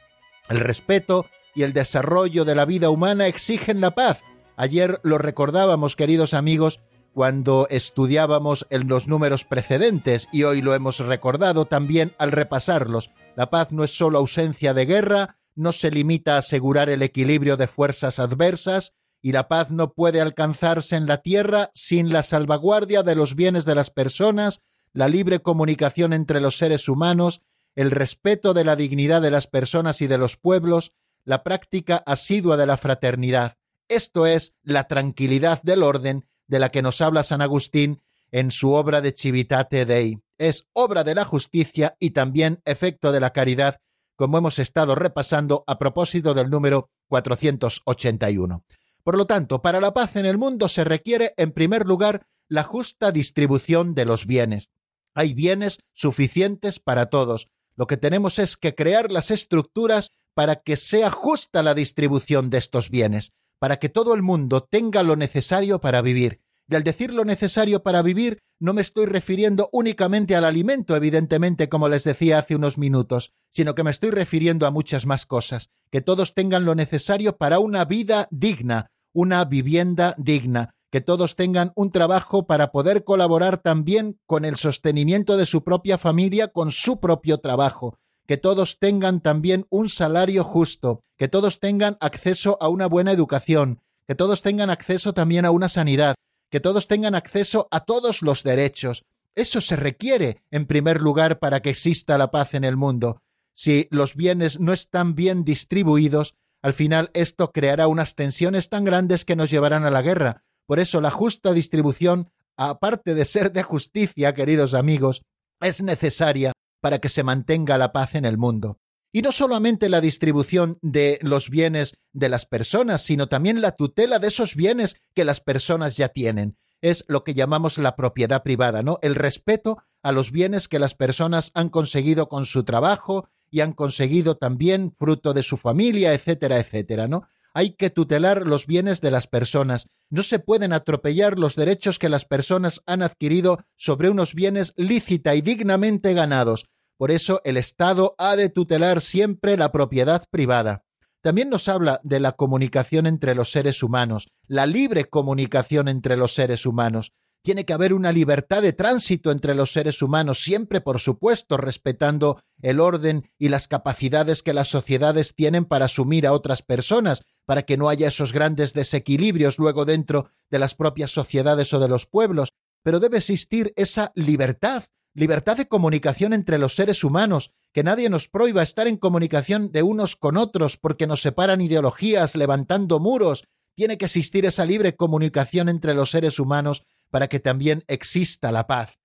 El 0.48 0.60
respeto 0.60 1.26
y 1.54 1.62
el 1.62 1.72
desarrollo 1.72 2.44
de 2.44 2.54
la 2.54 2.64
vida 2.64 2.90
humana 2.90 3.26
exigen 3.26 3.80
la 3.80 3.92
paz. 3.92 4.22
Ayer 4.56 5.00
lo 5.02 5.18
recordábamos, 5.18 5.96
queridos 5.96 6.34
amigos, 6.34 6.80
cuando 7.16 7.66
estudiábamos 7.70 8.66
en 8.68 8.88
los 8.88 9.08
números 9.08 9.44
precedentes 9.44 10.28
y 10.32 10.42
hoy 10.42 10.60
lo 10.60 10.74
hemos 10.74 10.98
recordado 10.98 11.64
también 11.64 12.12
al 12.18 12.30
repasarlos. 12.30 13.10
La 13.36 13.48
paz 13.48 13.72
no 13.72 13.84
es 13.84 13.96
solo 13.96 14.18
ausencia 14.18 14.74
de 14.74 14.84
guerra, 14.84 15.38
no 15.54 15.72
se 15.72 15.90
limita 15.90 16.34
a 16.34 16.38
asegurar 16.38 16.90
el 16.90 17.00
equilibrio 17.00 17.56
de 17.56 17.68
fuerzas 17.68 18.18
adversas, 18.18 18.92
y 19.26 19.32
la 19.32 19.48
paz 19.48 19.72
no 19.72 19.92
puede 19.92 20.20
alcanzarse 20.20 20.94
en 20.94 21.08
la 21.08 21.20
tierra 21.20 21.72
sin 21.74 22.12
la 22.12 22.22
salvaguardia 22.22 23.02
de 23.02 23.16
los 23.16 23.34
bienes 23.34 23.64
de 23.64 23.74
las 23.74 23.90
personas, 23.90 24.62
la 24.92 25.08
libre 25.08 25.40
comunicación 25.40 26.12
entre 26.12 26.40
los 26.40 26.58
seres 26.58 26.88
humanos, 26.88 27.42
el 27.74 27.90
respeto 27.90 28.54
de 28.54 28.62
la 28.62 28.76
dignidad 28.76 29.20
de 29.20 29.32
las 29.32 29.48
personas 29.48 30.00
y 30.00 30.06
de 30.06 30.16
los 30.16 30.36
pueblos, 30.36 30.92
la 31.24 31.42
práctica 31.42 31.96
asidua 32.06 32.56
de 32.56 32.66
la 32.66 32.76
fraternidad. 32.76 33.56
Esto 33.88 34.26
es 34.26 34.54
la 34.62 34.86
tranquilidad 34.86 35.60
del 35.62 35.82
orden 35.82 36.24
de 36.46 36.60
la 36.60 36.68
que 36.68 36.82
nos 36.82 37.00
habla 37.00 37.24
San 37.24 37.42
Agustín 37.42 38.02
en 38.30 38.52
su 38.52 38.74
obra 38.74 39.00
de 39.00 39.10
Civitate 39.10 39.86
Dei. 39.86 40.20
Es 40.38 40.68
obra 40.72 41.02
de 41.02 41.16
la 41.16 41.24
justicia 41.24 41.96
y 41.98 42.10
también 42.10 42.62
efecto 42.64 43.10
de 43.10 43.18
la 43.18 43.32
caridad, 43.32 43.80
como 44.14 44.38
hemos 44.38 44.60
estado 44.60 44.94
repasando 44.94 45.64
a 45.66 45.80
propósito 45.80 46.32
del 46.32 46.48
número 46.48 46.90
481. 47.08 48.62
Por 49.06 49.16
lo 49.16 49.28
tanto, 49.28 49.62
para 49.62 49.80
la 49.80 49.94
paz 49.94 50.16
en 50.16 50.26
el 50.26 50.36
mundo 50.36 50.68
se 50.68 50.82
requiere, 50.82 51.32
en 51.36 51.52
primer 51.52 51.86
lugar, 51.86 52.26
la 52.48 52.64
justa 52.64 53.12
distribución 53.12 53.94
de 53.94 54.04
los 54.04 54.26
bienes. 54.26 54.68
Hay 55.14 55.32
bienes 55.32 55.78
suficientes 55.94 56.80
para 56.80 57.06
todos. 57.06 57.46
Lo 57.76 57.86
que 57.86 57.98
tenemos 57.98 58.40
es 58.40 58.56
que 58.56 58.74
crear 58.74 59.12
las 59.12 59.30
estructuras 59.30 60.10
para 60.34 60.56
que 60.56 60.76
sea 60.76 61.12
justa 61.12 61.62
la 61.62 61.74
distribución 61.74 62.50
de 62.50 62.58
estos 62.58 62.90
bienes, 62.90 63.32
para 63.60 63.76
que 63.76 63.88
todo 63.88 64.12
el 64.12 64.22
mundo 64.22 64.64
tenga 64.64 65.04
lo 65.04 65.14
necesario 65.14 65.80
para 65.80 66.02
vivir. 66.02 66.40
Y 66.68 66.74
al 66.74 66.82
decir 66.82 67.14
lo 67.14 67.24
necesario 67.24 67.84
para 67.84 68.02
vivir, 68.02 68.42
no 68.58 68.72
me 68.72 68.82
estoy 68.82 69.06
refiriendo 69.06 69.68
únicamente 69.70 70.34
al 70.34 70.44
alimento, 70.44 70.96
evidentemente, 70.96 71.68
como 71.68 71.88
les 71.88 72.02
decía 72.02 72.38
hace 72.38 72.56
unos 72.56 72.76
minutos, 72.76 73.32
sino 73.50 73.76
que 73.76 73.84
me 73.84 73.92
estoy 73.92 74.10
refiriendo 74.10 74.66
a 74.66 74.72
muchas 74.72 75.06
más 75.06 75.26
cosas, 75.26 75.70
que 75.92 76.00
todos 76.00 76.34
tengan 76.34 76.64
lo 76.64 76.74
necesario 76.74 77.36
para 77.36 77.60
una 77.60 77.84
vida 77.84 78.26
digna, 78.32 78.90
una 79.16 79.46
vivienda 79.46 80.14
digna, 80.18 80.74
que 80.92 81.00
todos 81.00 81.36
tengan 81.36 81.72
un 81.74 81.90
trabajo 81.90 82.46
para 82.46 82.70
poder 82.70 83.02
colaborar 83.02 83.56
también 83.56 84.20
con 84.26 84.44
el 84.44 84.56
sostenimiento 84.56 85.38
de 85.38 85.46
su 85.46 85.64
propia 85.64 85.96
familia 85.96 86.48
con 86.48 86.70
su 86.70 87.00
propio 87.00 87.38
trabajo, 87.38 87.98
que 88.26 88.36
todos 88.36 88.78
tengan 88.78 89.22
también 89.22 89.66
un 89.70 89.88
salario 89.88 90.44
justo, 90.44 91.00
que 91.16 91.28
todos 91.28 91.60
tengan 91.60 91.96
acceso 92.00 92.58
a 92.60 92.68
una 92.68 92.86
buena 92.88 93.10
educación, 93.10 93.80
que 94.06 94.14
todos 94.14 94.42
tengan 94.42 94.68
acceso 94.68 95.14
también 95.14 95.46
a 95.46 95.50
una 95.50 95.70
sanidad, 95.70 96.14
que 96.50 96.60
todos 96.60 96.86
tengan 96.86 97.14
acceso 97.14 97.68
a 97.70 97.86
todos 97.86 98.20
los 98.20 98.42
derechos. 98.42 99.02
Eso 99.34 99.62
se 99.62 99.76
requiere, 99.76 100.42
en 100.50 100.66
primer 100.66 101.00
lugar, 101.00 101.38
para 101.38 101.62
que 101.62 101.70
exista 101.70 102.18
la 102.18 102.30
paz 102.30 102.52
en 102.52 102.64
el 102.64 102.76
mundo. 102.76 103.22
Si 103.54 103.88
los 103.90 104.14
bienes 104.14 104.60
no 104.60 104.74
están 104.74 105.14
bien 105.14 105.42
distribuidos, 105.42 106.34
al 106.66 106.74
final 106.74 107.12
esto 107.14 107.52
creará 107.52 107.86
unas 107.86 108.16
tensiones 108.16 108.68
tan 108.68 108.82
grandes 108.82 109.24
que 109.24 109.36
nos 109.36 109.50
llevarán 109.50 109.84
a 109.84 109.90
la 109.92 110.02
guerra. 110.02 110.42
Por 110.66 110.80
eso 110.80 111.00
la 111.00 111.12
justa 111.12 111.52
distribución, 111.52 112.32
aparte 112.56 113.14
de 113.14 113.24
ser 113.24 113.52
de 113.52 113.62
justicia, 113.62 114.34
queridos 114.34 114.74
amigos, 114.74 115.22
es 115.60 115.80
necesaria 115.80 116.50
para 116.80 116.98
que 116.98 117.08
se 117.08 117.22
mantenga 117.22 117.78
la 117.78 117.92
paz 117.92 118.16
en 118.16 118.24
el 118.24 118.36
mundo. 118.36 118.80
Y 119.12 119.22
no 119.22 119.30
solamente 119.30 119.88
la 119.88 120.00
distribución 120.00 120.80
de 120.82 121.20
los 121.22 121.50
bienes 121.50 121.98
de 122.12 122.30
las 122.30 122.46
personas, 122.46 123.00
sino 123.02 123.28
también 123.28 123.60
la 123.60 123.76
tutela 123.76 124.18
de 124.18 124.26
esos 124.26 124.56
bienes 124.56 124.96
que 125.14 125.24
las 125.24 125.40
personas 125.40 125.96
ya 125.96 126.08
tienen. 126.08 126.58
Es 126.80 127.04
lo 127.06 127.22
que 127.22 127.34
llamamos 127.34 127.78
la 127.78 127.94
propiedad 127.94 128.42
privada, 128.42 128.82
¿no? 128.82 128.98
El 129.02 129.14
respeto 129.14 129.84
a 130.02 130.10
los 130.10 130.32
bienes 130.32 130.66
que 130.66 130.80
las 130.80 130.96
personas 130.96 131.52
han 131.54 131.68
conseguido 131.68 132.28
con 132.28 132.44
su 132.44 132.64
trabajo 132.64 133.28
y 133.50 133.60
han 133.60 133.72
conseguido 133.72 134.36
también 134.36 134.92
fruto 134.92 135.34
de 135.34 135.42
su 135.42 135.56
familia, 135.56 136.12
etcétera, 136.12 136.58
etcétera, 136.58 137.08
¿no? 137.08 137.24
Hay 137.54 137.70
que 137.70 137.88
tutelar 137.88 138.46
los 138.46 138.66
bienes 138.66 139.00
de 139.00 139.10
las 139.10 139.26
personas. 139.26 139.88
No 140.10 140.22
se 140.22 140.38
pueden 140.38 140.74
atropellar 140.74 141.38
los 141.38 141.56
derechos 141.56 141.98
que 141.98 142.10
las 142.10 142.26
personas 142.26 142.82
han 142.84 143.02
adquirido 143.02 143.60
sobre 143.76 144.10
unos 144.10 144.34
bienes 144.34 144.74
lícita 144.76 145.34
y 145.34 145.40
dignamente 145.40 146.12
ganados. 146.12 146.66
Por 146.98 147.10
eso 147.10 147.40
el 147.44 147.56
Estado 147.56 148.14
ha 148.18 148.36
de 148.36 148.50
tutelar 148.50 149.00
siempre 149.00 149.56
la 149.56 149.72
propiedad 149.72 150.24
privada. 150.30 150.84
También 151.22 151.50
nos 151.50 151.66
habla 151.68 152.00
de 152.04 152.20
la 152.20 152.32
comunicación 152.32 153.06
entre 153.06 153.34
los 153.34 153.50
seres 153.50 153.82
humanos, 153.82 154.28
la 154.46 154.64
libre 154.66 155.06
comunicación 155.06 155.88
entre 155.88 156.16
los 156.16 156.34
seres 156.34 156.66
humanos. 156.66 157.12
Tiene 157.46 157.64
que 157.64 157.74
haber 157.74 157.94
una 157.94 158.10
libertad 158.10 158.60
de 158.60 158.72
tránsito 158.72 159.30
entre 159.30 159.54
los 159.54 159.70
seres 159.70 160.02
humanos, 160.02 160.42
siempre, 160.42 160.80
por 160.80 160.98
supuesto, 160.98 161.56
respetando 161.56 162.40
el 162.60 162.80
orden 162.80 163.30
y 163.38 163.50
las 163.50 163.68
capacidades 163.68 164.42
que 164.42 164.52
las 164.52 164.66
sociedades 164.66 165.36
tienen 165.36 165.64
para 165.64 165.84
asumir 165.84 166.26
a 166.26 166.32
otras 166.32 166.62
personas, 166.62 167.22
para 167.44 167.62
que 167.62 167.76
no 167.76 167.88
haya 167.88 168.08
esos 168.08 168.32
grandes 168.32 168.72
desequilibrios 168.72 169.60
luego 169.60 169.84
dentro 169.84 170.28
de 170.50 170.58
las 170.58 170.74
propias 170.74 171.12
sociedades 171.12 171.72
o 171.72 171.78
de 171.78 171.86
los 171.88 172.04
pueblos, 172.06 172.48
pero 172.82 172.98
debe 172.98 173.18
existir 173.18 173.72
esa 173.76 174.10
libertad, 174.16 174.82
libertad 175.14 175.56
de 175.56 175.68
comunicación 175.68 176.32
entre 176.32 176.58
los 176.58 176.74
seres 176.74 177.04
humanos, 177.04 177.52
que 177.72 177.84
nadie 177.84 178.10
nos 178.10 178.26
prohíba 178.26 178.64
estar 178.64 178.88
en 178.88 178.96
comunicación 178.96 179.70
de 179.70 179.84
unos 179.84 180.16
con 180.16 180.36
otros 180.36 180.76
porque 180.76 181.06
nos 181.06 181.22
separan 181.22 181.60
ideologías 181.60 182.34
levantando 182.34 182.98
muros, 182.98 183.44
tiene 183.76 183.98
que 183.98 184.06
existir 184.06 184.46
esa 184.46 184.64
libre 184.64 184.96
comunicación 184.96 185.68
entre 185.68 185.94
los 185.94 186.10
seres 186.10 186.40
humanos 186.40 186.82
para 187.10 187.28
que 187.28 187.40
también 187.40 187.84
exista 187.86 188.52
la 188.52 188.66
paz. 188.66 188.98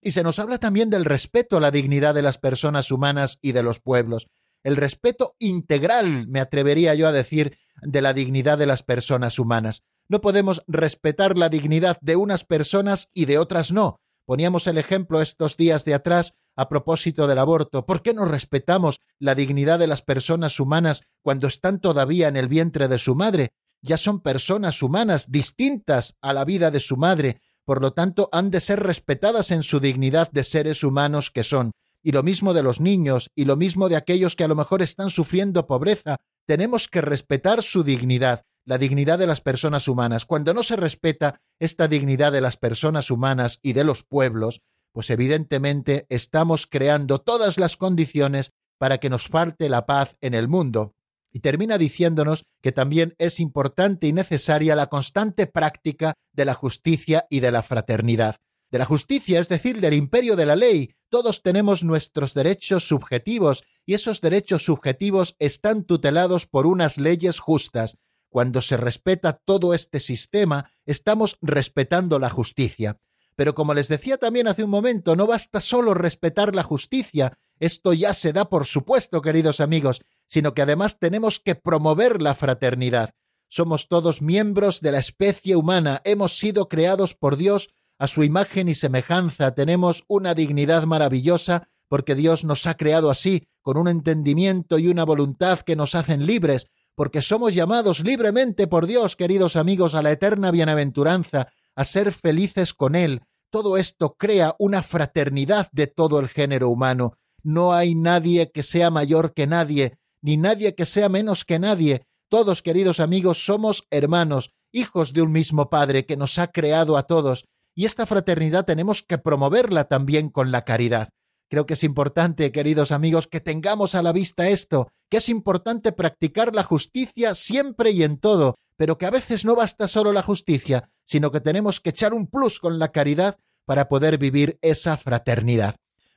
Y 0.00 0.12
se 0.12 0.22
nos 0.22 0.38
habla 0.38 0.58
también 0.58 0.90
del 0.90 1.04
respeto 1.04 1.56
a 1.56 1.60
la 1.60 1.70
dignidad 1.70 2.14
de 2.14 2.22
las 2.22 2.38
personas 2.38 2.90
humanas 2.90 3.38
y 3.42 3.52
de 3.52 3.62
los 3.62 3.80
pueblos, 3.80 4.28
el 4.66 4.74
respeto 4.74 5.36
integral, 5.38 6.26
me 6.26 6.40
atrevería 6.40 6.92
yo 6.96 7.06
a 7.06 7.12
decir, 7.12 7.56
de 7.82 8.02
la 8.02 8.12
dignidad 8.12 8.58
de 8.58 8.66
las 8.66 8.82
personas 8.82 9.38
humanas. 9.38 9.84
No 10.08 10.20
podemos 10.20 10.64
respetar 10.66 11.38
la 11.38 11.48
dignidad 11.48 11.98
de 12.00 12.16
unas 12.16 12.42
personas 12.42 13.08
y 13.14 13.26
de 13.26 13.38
otras 13.38 13.70
no. 13.70 14.00
Poníamos 14.24 14.66
el 14.66 14.78
ejemplo 14.78 15.22
estos 15.22 15.56
días 15.56 15.84
de 15.84 15.94
atrás 15.94 16.34
a 16.56 16.68
propósito 16.68 17.28
del 17.28 17.38
aborto. 17.38 17.86
¿Por 17.86 18.02
qué 18.02 18.12
no 18.12 18.24
respetamos 18.24 18.98
la 19.20 19.36
dignidad 19.36 19.78
de 19.78 19.86
las 19.86 20.02
personas 20.02 20.58
humanas 20.58 21.02
cuando 21.22 21.46
están 21.46 21.78
todavía 21.78 22.26
en 22.26 22.36
el 22.36 22.48
vientre 22.48 22.88
de 22.88 22.98
su 22.98 23.14
madre? 23.14 23.52
Ya 23.82 23.98
son 23.98 24.20
personas 24.20 24.82
humanas 24.82 25.30
distintas 25.30 26.16
a 26.20 26.32
la 26.32 26.44
vida 26.44 26.72
de 26.72 26.80
su 26.80 26.96
madre, 26.96 27.40
por 27.66 27.82
lo 27.82 27.92
tanto 27.92 28.30
han 28.32 28.50
de 28.50 28.60
ser 28.60 28.80
respetadas 28.80 29.50
en 29.50 29.62
su 29.62 29.80
dignidad 29.80 30.30
de 30.30 30.44
seres 30.44 30.84
humanos 30.84 31.30
que 31.30 31.44
son. 31.44 31.72
Y 32.02 32.12
lo 32.12 32.22
mismo 32.22 32.54
de 32.54 32.62
los 32.62 32.80
niños, 32.80 33.30
y 33.34 33.44
lo 33.44 33.56
mismo 33.56 33.88
de 33.88 33.96
aquellos 33.96 34.36
que 34.36 34.44
a 34.44 34.48
lo 34.48 34.54
mejor 34.54 34.80
están 34.80 35.10
sufriendo 35.10 35.66
pobreza, 35.66 36.18
tenemos 36.46 36.86
que 36.86 37.00
respetar 37.02 37.62
su 37.62 37.82
dignidad. 37.82 38.44
la 38.68 38.78
dignidad 38.78 39.20
de 39.20 39.28
las 39.28 39.40
personas 39.40 39.86
humanas. 39.86 40.26
Cuando 40.26 40.52
no 40.52 40.64
se 40.64 40.74
respeta 40.74 41.40
esta 41.60 41.86
dignidad 41.86 42.32
de 42.32 42.40
las 42.40 42.56
personas 42.56 43.12
humanas 43.12 43.60
y 43.62 43.74
de 43.74 43.84
los 43.84 44.02
pueblos, 44.02 44.60
pues 44.90 45.08
evidentemente 45.10 46.04
estamos 46.08 46.66
creando 46.66 47.20
todas 47.20 47.58
las 47.58 47.76
condiciones 47.76 48.50
para 48.76 48.98
que 48.98 49.08
nos 49.08 49.28
falte 49.28 49.68
la 49.68 49.86
paz 49.86 50.16
en 50.20 50.34
el 50.34 50.48
mundo. 50.48 50.95
Y 51.36 51.40
termina 51.40 51.76
diciéndonos 51.76 52.46
que 52.62 52.72
también 52.72 53.14
es 53.18 53.40
importante 53.40 54.06
y 54.06 54.14
necesaria 54.14 54.74
la 54.74 54.86
constante 54.86 55.46
práctica 55.46 56.14
de 56.32 56.46
la 56.46 56.54
justicia 56.54 57.26
y 57.28 57.40
de 57.40 57.52
la 57.52 57.60
fraternidad. 57.60 58.36
De 58.70 58.78
la 58.78 58.86
justicia, 58.86 59.38
es 59.38 59.50
decir, 59.50 59.82
del 59.82 59.92
imperio 59.92 60.34
de 60.34 60.46
la 60.46 60.56
ley. 60.56 60.94
Todos 61.10 61.42
tenemos 61.42 61.84
nuestros 61.84 62.32
derechos 62.32 62.88
subjetivos 62.88 63.64
y 63.84 63.92
esos 63.92 64.22
derechos 64.22 64.64
subjetivos 64.64 65.36
están 65.38 65.84
tutelados 65.84 66.46
por 66.46 66.66
unas 66.66 66.96
leyes 66.96 67.38
justas. 67.38 67.98
Cuando 68.30 68.62
se 68.62 68.78
respeta 68.78 69.34
todo 69.44 69.74
este 69.74 70.00
sistema, 70.00 70.72
estamos 70.86 71.36
respetando 71.42 72.18
la 72.18 72.30
justicia. 72.30 72.98
Pero 73.34 73.54
como 73.54 73.74
les 73.74 73.88
decía 73.88 74.16
también 74.16 74.48
hace 74.48 74.64
un 74.64 74.70
momento, 74.70 75.14
no 75.14 75.26
basta 75.26 75.60
solo 75.60 75.92
respetar 75.92 76.54
la 76.54 76.62
justicia, 76.62 77.38
esto 77.60 77.92
ya 77.92 78.14
se 78.14 78.32
da 78.32 78.48
por 78.48 78.64
supuesto, 78.64 79.20
queridos 79.20 79.60
amigos, 79.60 80.00
sino 80.28 80.54
que 80.54 80.62
además 80.62 80.98
tenemos 80.98 81.40
que 81.40 81.54
promover 81.54 82.20
la 82.22 82.34
fraternidad. 82.34 83.14
Somos 83.48 83.88
todos 83.88 84.22
miembros 84.22 84.80
de 84.80 84.92
la 84.92 84.98
especie 84.98 85.56
humana, 85.56 86.00
hemos 86.04 86.36
sido 86.36 86.68
creados 86.68 87.14
por 87.14 87.36
Dios 87.36 87.68
a 87.98 88.08
su 88.08 88.24
imagen 88.24 88.68
y 88.68 88.74
semejanza, 88.74 89.54
tenemos 89.54 90.04
una 90.08 90.34
dignidad 90.34 90.84
maravillosa 90.84 91.68
porque 91.88 92.14
Dios 92.14 92.44
nos 92.44 92.66
ha 92.66 92.76
creado 92.76 93.10
así, 93.10 93.48
con 93.62 93.78
un 93.78 93.88
entendimiento 93.88 94.78
y 94.78 94.88
una 94.88 95.04
voluntad 95.04 95.60
que 95.60 95.76
nos 95.76 95.94
hacen 95.94 96.26
libres, 96.26 96.66
porque 96.94 97.22
somos 97.22 97.54
llamados 97.54 98.00
libremente 98.00 98.66
por 98.66 98.86
Dios, 98.86 99.16
queridos 99.16 99.56
amigos, 99.56 99.94
a 99.94 100.02
la 100.02 100.10
eterna 100.10 100.50
bienaventuranza, 100.50 101.48
a 101.74 101.84
ser 101.84 102.12
felices 102.12 102.74
con 102.74 102.94
Él. 102.94 103.22
Todo 103.50 103.76
esto 103.76 104.16
crea 104.18 104.56
una 104.58 104.82
fraternidad 104.82 105.68
de 105.72 105.86
todo 105.86 106.18
el 106.18 106.28
género 106.28 106.68
humano. 106.68 107.18
No 107.42 107.72
hay 107.72 107.94
nadie 107.94 108.50
que 108.50 108.62
sea 108.62 108.90
mayor 108.90 109.34
que 109.34 109.46
nadie, 109.46 109.98
ni 110.26 110.36
nadie 110.36 110.74
que 110.74 110.86
sea 110.86 111.08
menos 111.08 111.44
que 111.44 111.60
nadie. 111.60 112.02
Todos, 112.28 112.60
queridos 112.60 112.98
amigos, 112.98 113.44
somos 113.44 113.86
hermanos, 113.92 114.50
hijos 114.72 115.12
de 115.12 115.22
un 115.22 115.30
mismo 115.30 115.70
Padre 115.70 116.04
que 116.04 116.16
nos 116.16 116.40
ha 116.40 116.48
creado 116.48 116.96
a 116.96 117.04
todos, 117.04 117.44
y 117.76 117.84
esta 117.84 118.06
fraternidad 118.06 118.64
tenemos 118.64 119.02
que 119.02 119.18
promoverla 119.18 119.84
también 119.84 120.28
con 120.28 120.50
la 120.50 120.62
caridad. 120.62 121.10
Creo 121.48 121.64
que 121.64 121.74
es 121.74 121.84
importante, 121.84 122.50
queridos 122.50 122.90
amigos, 122.90 123.28
que 123.28 123.40
tengamos 123.40 123.94
a 123.94 124.02
la 124.02 124.12
vista 124.12 124.48
esto, 124.48 124.88
que 125.08 125.18
es 125.18 125.28
importante 125.28 125.92
practicar 125.92 126.56
la 126.56 126.64
justicia 126.64 127.36
siempre 127.36 127.92
y 127.92 128.02
en 128.02 128.18
todo, 128.18 128.56
pero 128.76 128.98
que 128.98 129.06
a 129.06 129.12
veces 129.12 129.44
no 129.44 129.54
basta 129.54 129.86
solo 129.86 130.12
la 130.12 130.24
justicia, 130.24 130.90
sino 131.04 131.30
que 131.30 131.40
tenemos 131.40 131.78
que 131.78 131.90
echar 131.90 132.12
un 132.12 132.26
plus 132.26 132.58
con 132.58 132.80
la 132.80 132.90
caridad 132.90 133.38
para 133.64 133.88
poder 133.88 134.18
vivir 134.18 134.58
esa 134.60 134.96
fraternidad. 134.96 135.76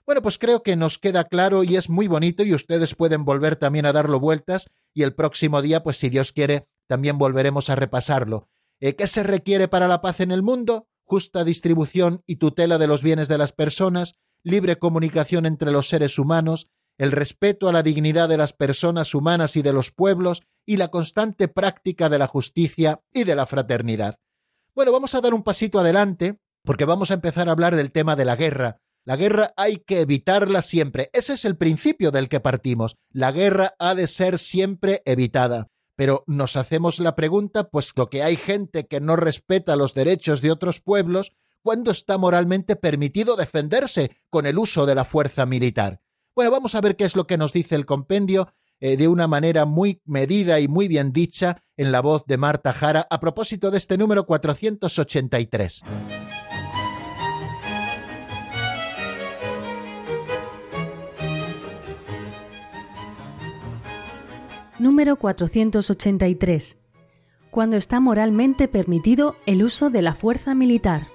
Bueno, 0.10 0.24
pues 0.24 0.40
creo 0.40 0.64
que 0.64 0.76
nos 0.76 0.98
queda 0.98 1.26
claro 1.26 1.64
y 1.64 1.76
es 1.76 1.88
muy 1.88 2.08
bonito 2.08 2.44
y 2.44 2.56
ustedes 2.56 2.96
pueden 2.96 3.26
volver 3.26 3.58
también 3.58 3.86
a 3.86 3.94
darlo 3.94 4.20
vueltas 4.20 4.72
y 4.92 5.04
el 5.04 5.14
próximo 5.14 5.62
día, 5.62 5.84
pues 5.84 5.98
si 5.98 6.10
Dios 6.10 6.32
quiere, 6.32 6.68
también 6.88 7.20
volveremos 7.20 7.70
a 7.70 7.76
repasarlo. 7.76 8.50
Eh, 8.80 8.96
¿Qué 8.96 9.06
se 9.06 9.22
requiere 9.22 9.68
para 9.68 9.88
la 9.88 10.02
paz 10.02 10.20
en 10.20 10.32
el 10.32 10.42
mundo? 10.42 10.88
Justa 11.04 11.44
distribución 11.44 12.24
y 12.26 12.38
tutela 12.38 12.80
de 12.80 12.88
los 12.88 13.04
bienes 13.04 13.28
de 13.28 13.38
las 13.38 13.52
personas, 13.52 14.16
libre 14.42 14.80
comunicación 14.80 15.46
entre 15.46 15.72
los 15.72 15.90
seres 15.90 16.18
humanos, 16.18 16.70
el 16.98 17.12
respeto 17.12 17.70
a 17.70 17.72
la 17.72 17.84
dignidad 17.84 18.28
de 18.30 18.38
las 18.38 18.52
personas 18.52 19.14
humanas 19.14 19.58
y 19.58 19.62
de 19.62 19.74
los 19.74 19.92
pueblos 19.92 20.42
y 20.66 20.78
la 20.78 20.88
constante 20.88 21.50
práctica 21.50 22.10
de 22.10 22.18
la 22.18 22.26
justicia 22.26 23.04
y 23.14 23.26
de 23.26 23.36
la 23.36 23.46
fraternidad. 23.46 24.16
Bueno, 24.74 24.92
vamos 24.92 25.14
a 25.14 25.22
dar 25.22 25.36
un 25.36 25.44
pasito 25.44 25.80
adelante 25.80 26.40
porque 26.64 26.86
vamos 26.86 27.12
a 27.12 27.14
empezar 27.14 27.48
a 27.48 27.52
hablar 27.52 27.76
del 27.76 27.92
tema 27.92 28.16
de 28.16 28.26
la 28.26 28.36
guerra. 28.36 28.82
La 29.10 29.16
guerra 29.16 29.56
hay 29.58 29.78
que 29.78 30.02
evitarla 30.02 30.62
siempre. 30.62 31.10
Ese 31.14 31.34
es 31.34 31.44
el 31.44 31.58
principio 31.58 32.12
del 32.12 32.30
que 32.30 32.42
partimos. 32.42 32.96
La 33.10 33.32
guerra 33.32 33.74
ha 33.80 33.96
de 33.96 34.06
ser 34.06 34.38
siempre 34.38 35.02
evitada. 35.04 35.72
Pero 35.96 36.24
nos 36.28 36.56
hacemos 36.56 37.00
la 37.00 37.16
pregunta, 37.16 37.72
puesto 37.72 38.12
que 38.12 38.22
hay 38.22 38.36
gente 38.36 38.86
que 38.86 39.02
no 39.02 39.16
respeta 39.16 39.76
los 39.76 39.96
derechos 39.96 40.44
de 40.44 40.52
otros 40.52 40.80
pueblos, 40.80 41.32
¿cuándo 41.64 41.90
está 41.90 42.20
moralmente 42.20 42.76
permitido 42.76 43.36
defenderse 43.36 44.12
con 44.30 44.46
el 44.46 44.60
uso 44.60 44.86
de 44.86 44.94
la 44.94 45.06
fuerza 45.06 45.48
militar? 45.48 46.02
Bueno, 46.36 46.52
vamos 46.52 46.76
a 46.76 46.82
ver 46.82 46.96
qué 46.96 47.06
es 47.06 47.16
lo 47.16 47.26
que 47.26 47.40
nos 47.40 47.52
dice 47.52 47.74
el 47.74 47.88
compendio 47.88 48.54
eh, 48.80 48.96
de 48.96 49.08
una 49.08 49.28
manera 49.28 49.66
muy 49.66 50.04
medida 50.06 50.60
y 50.60 50.68
muy 50.68 50.88
bien 50.88 51.12
dicha 51.14 51.64
en 51.78 51.92
la 51.92 52.02
voz 52.02 52.26
de 52.28 52.38
Marta 52.38 52.74
Jara 52.74 53.08
a 53.10 53.20
propósito 53.20 53.72
de 53.72 53.80
este 53.80 53.98
número 53.98 54.28
483. 54.28 55.82
Número 64.80 65.18
483. 65.18 66.78
Cuando 67.52 67.76
está 67.76 68.00
moralmente 68.00 68.70
permitido 68.70 69.36
el 69.46 69.62
uso 69.62 69.90
de 69.90 70.02
la 70.02 70.16
fuerza 70.16 70.56
militar. 70.56 71.08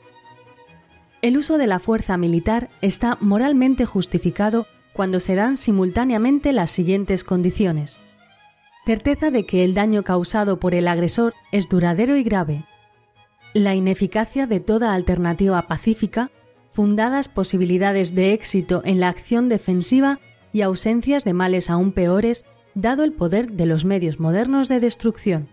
El 1.23 1.39
uso 1.39 1.57
de 1.57 1.67
la 1.67 1.79
fuerza 1.79 2.19
militar 2.19 2.69
está 2.83 3.17
moralmente 3.23 3.87
justificado 3.87 4.67
cuando 4.93 5.19
se 5.19 5.35
dan 5.35 5.57
simultáneamente 5.57 6.53
las 6.53 6.73
siguientes 6.73 7.25
condiciones. 7.25 7.97
Certeza 8.85 9.31
de 9.31 9.47
que 9.47 9.65
el 9.65 9.73
daño 9.73 10.03
causado 10.03 10.61
por 10.61 10.75
el 10.75 10.87
agresor 10.87 11.33
es 11.51 11.71
duradero 11.71 12.19
y 12.19 12.23
grave. 12.23 12.65
La 13.55 13.75
ineficacia 13.75 14.47
de 14.47 14.61
toda 14.61 14.93
alternativa 14.93 15.63
pacífica, 15.63 16.31
fundadas 16.71 17.29
posibilidades 17.29 18.15
de 18.15 18.35
éxito 18.35 18.83
en 18.85 19.01
la 19.01 19.09
acción 19.09 19.49
defensiva 19.49 20.21
y 20.53 20.61
ausencias 20.61 21.25
de 21.25 21.33
males 21.33 21.71
aún 21.71 21.93
peores, 21.93 22.45
dado 22.75 23.05
el 23.05 23.13
poder 23.13 23.53
de 23.53 23.67
los 23.67 23.85
medios 23.85 24.21
modernos 24.21 24.69
de 24.69 24.81
destrucción. 24.81 25.49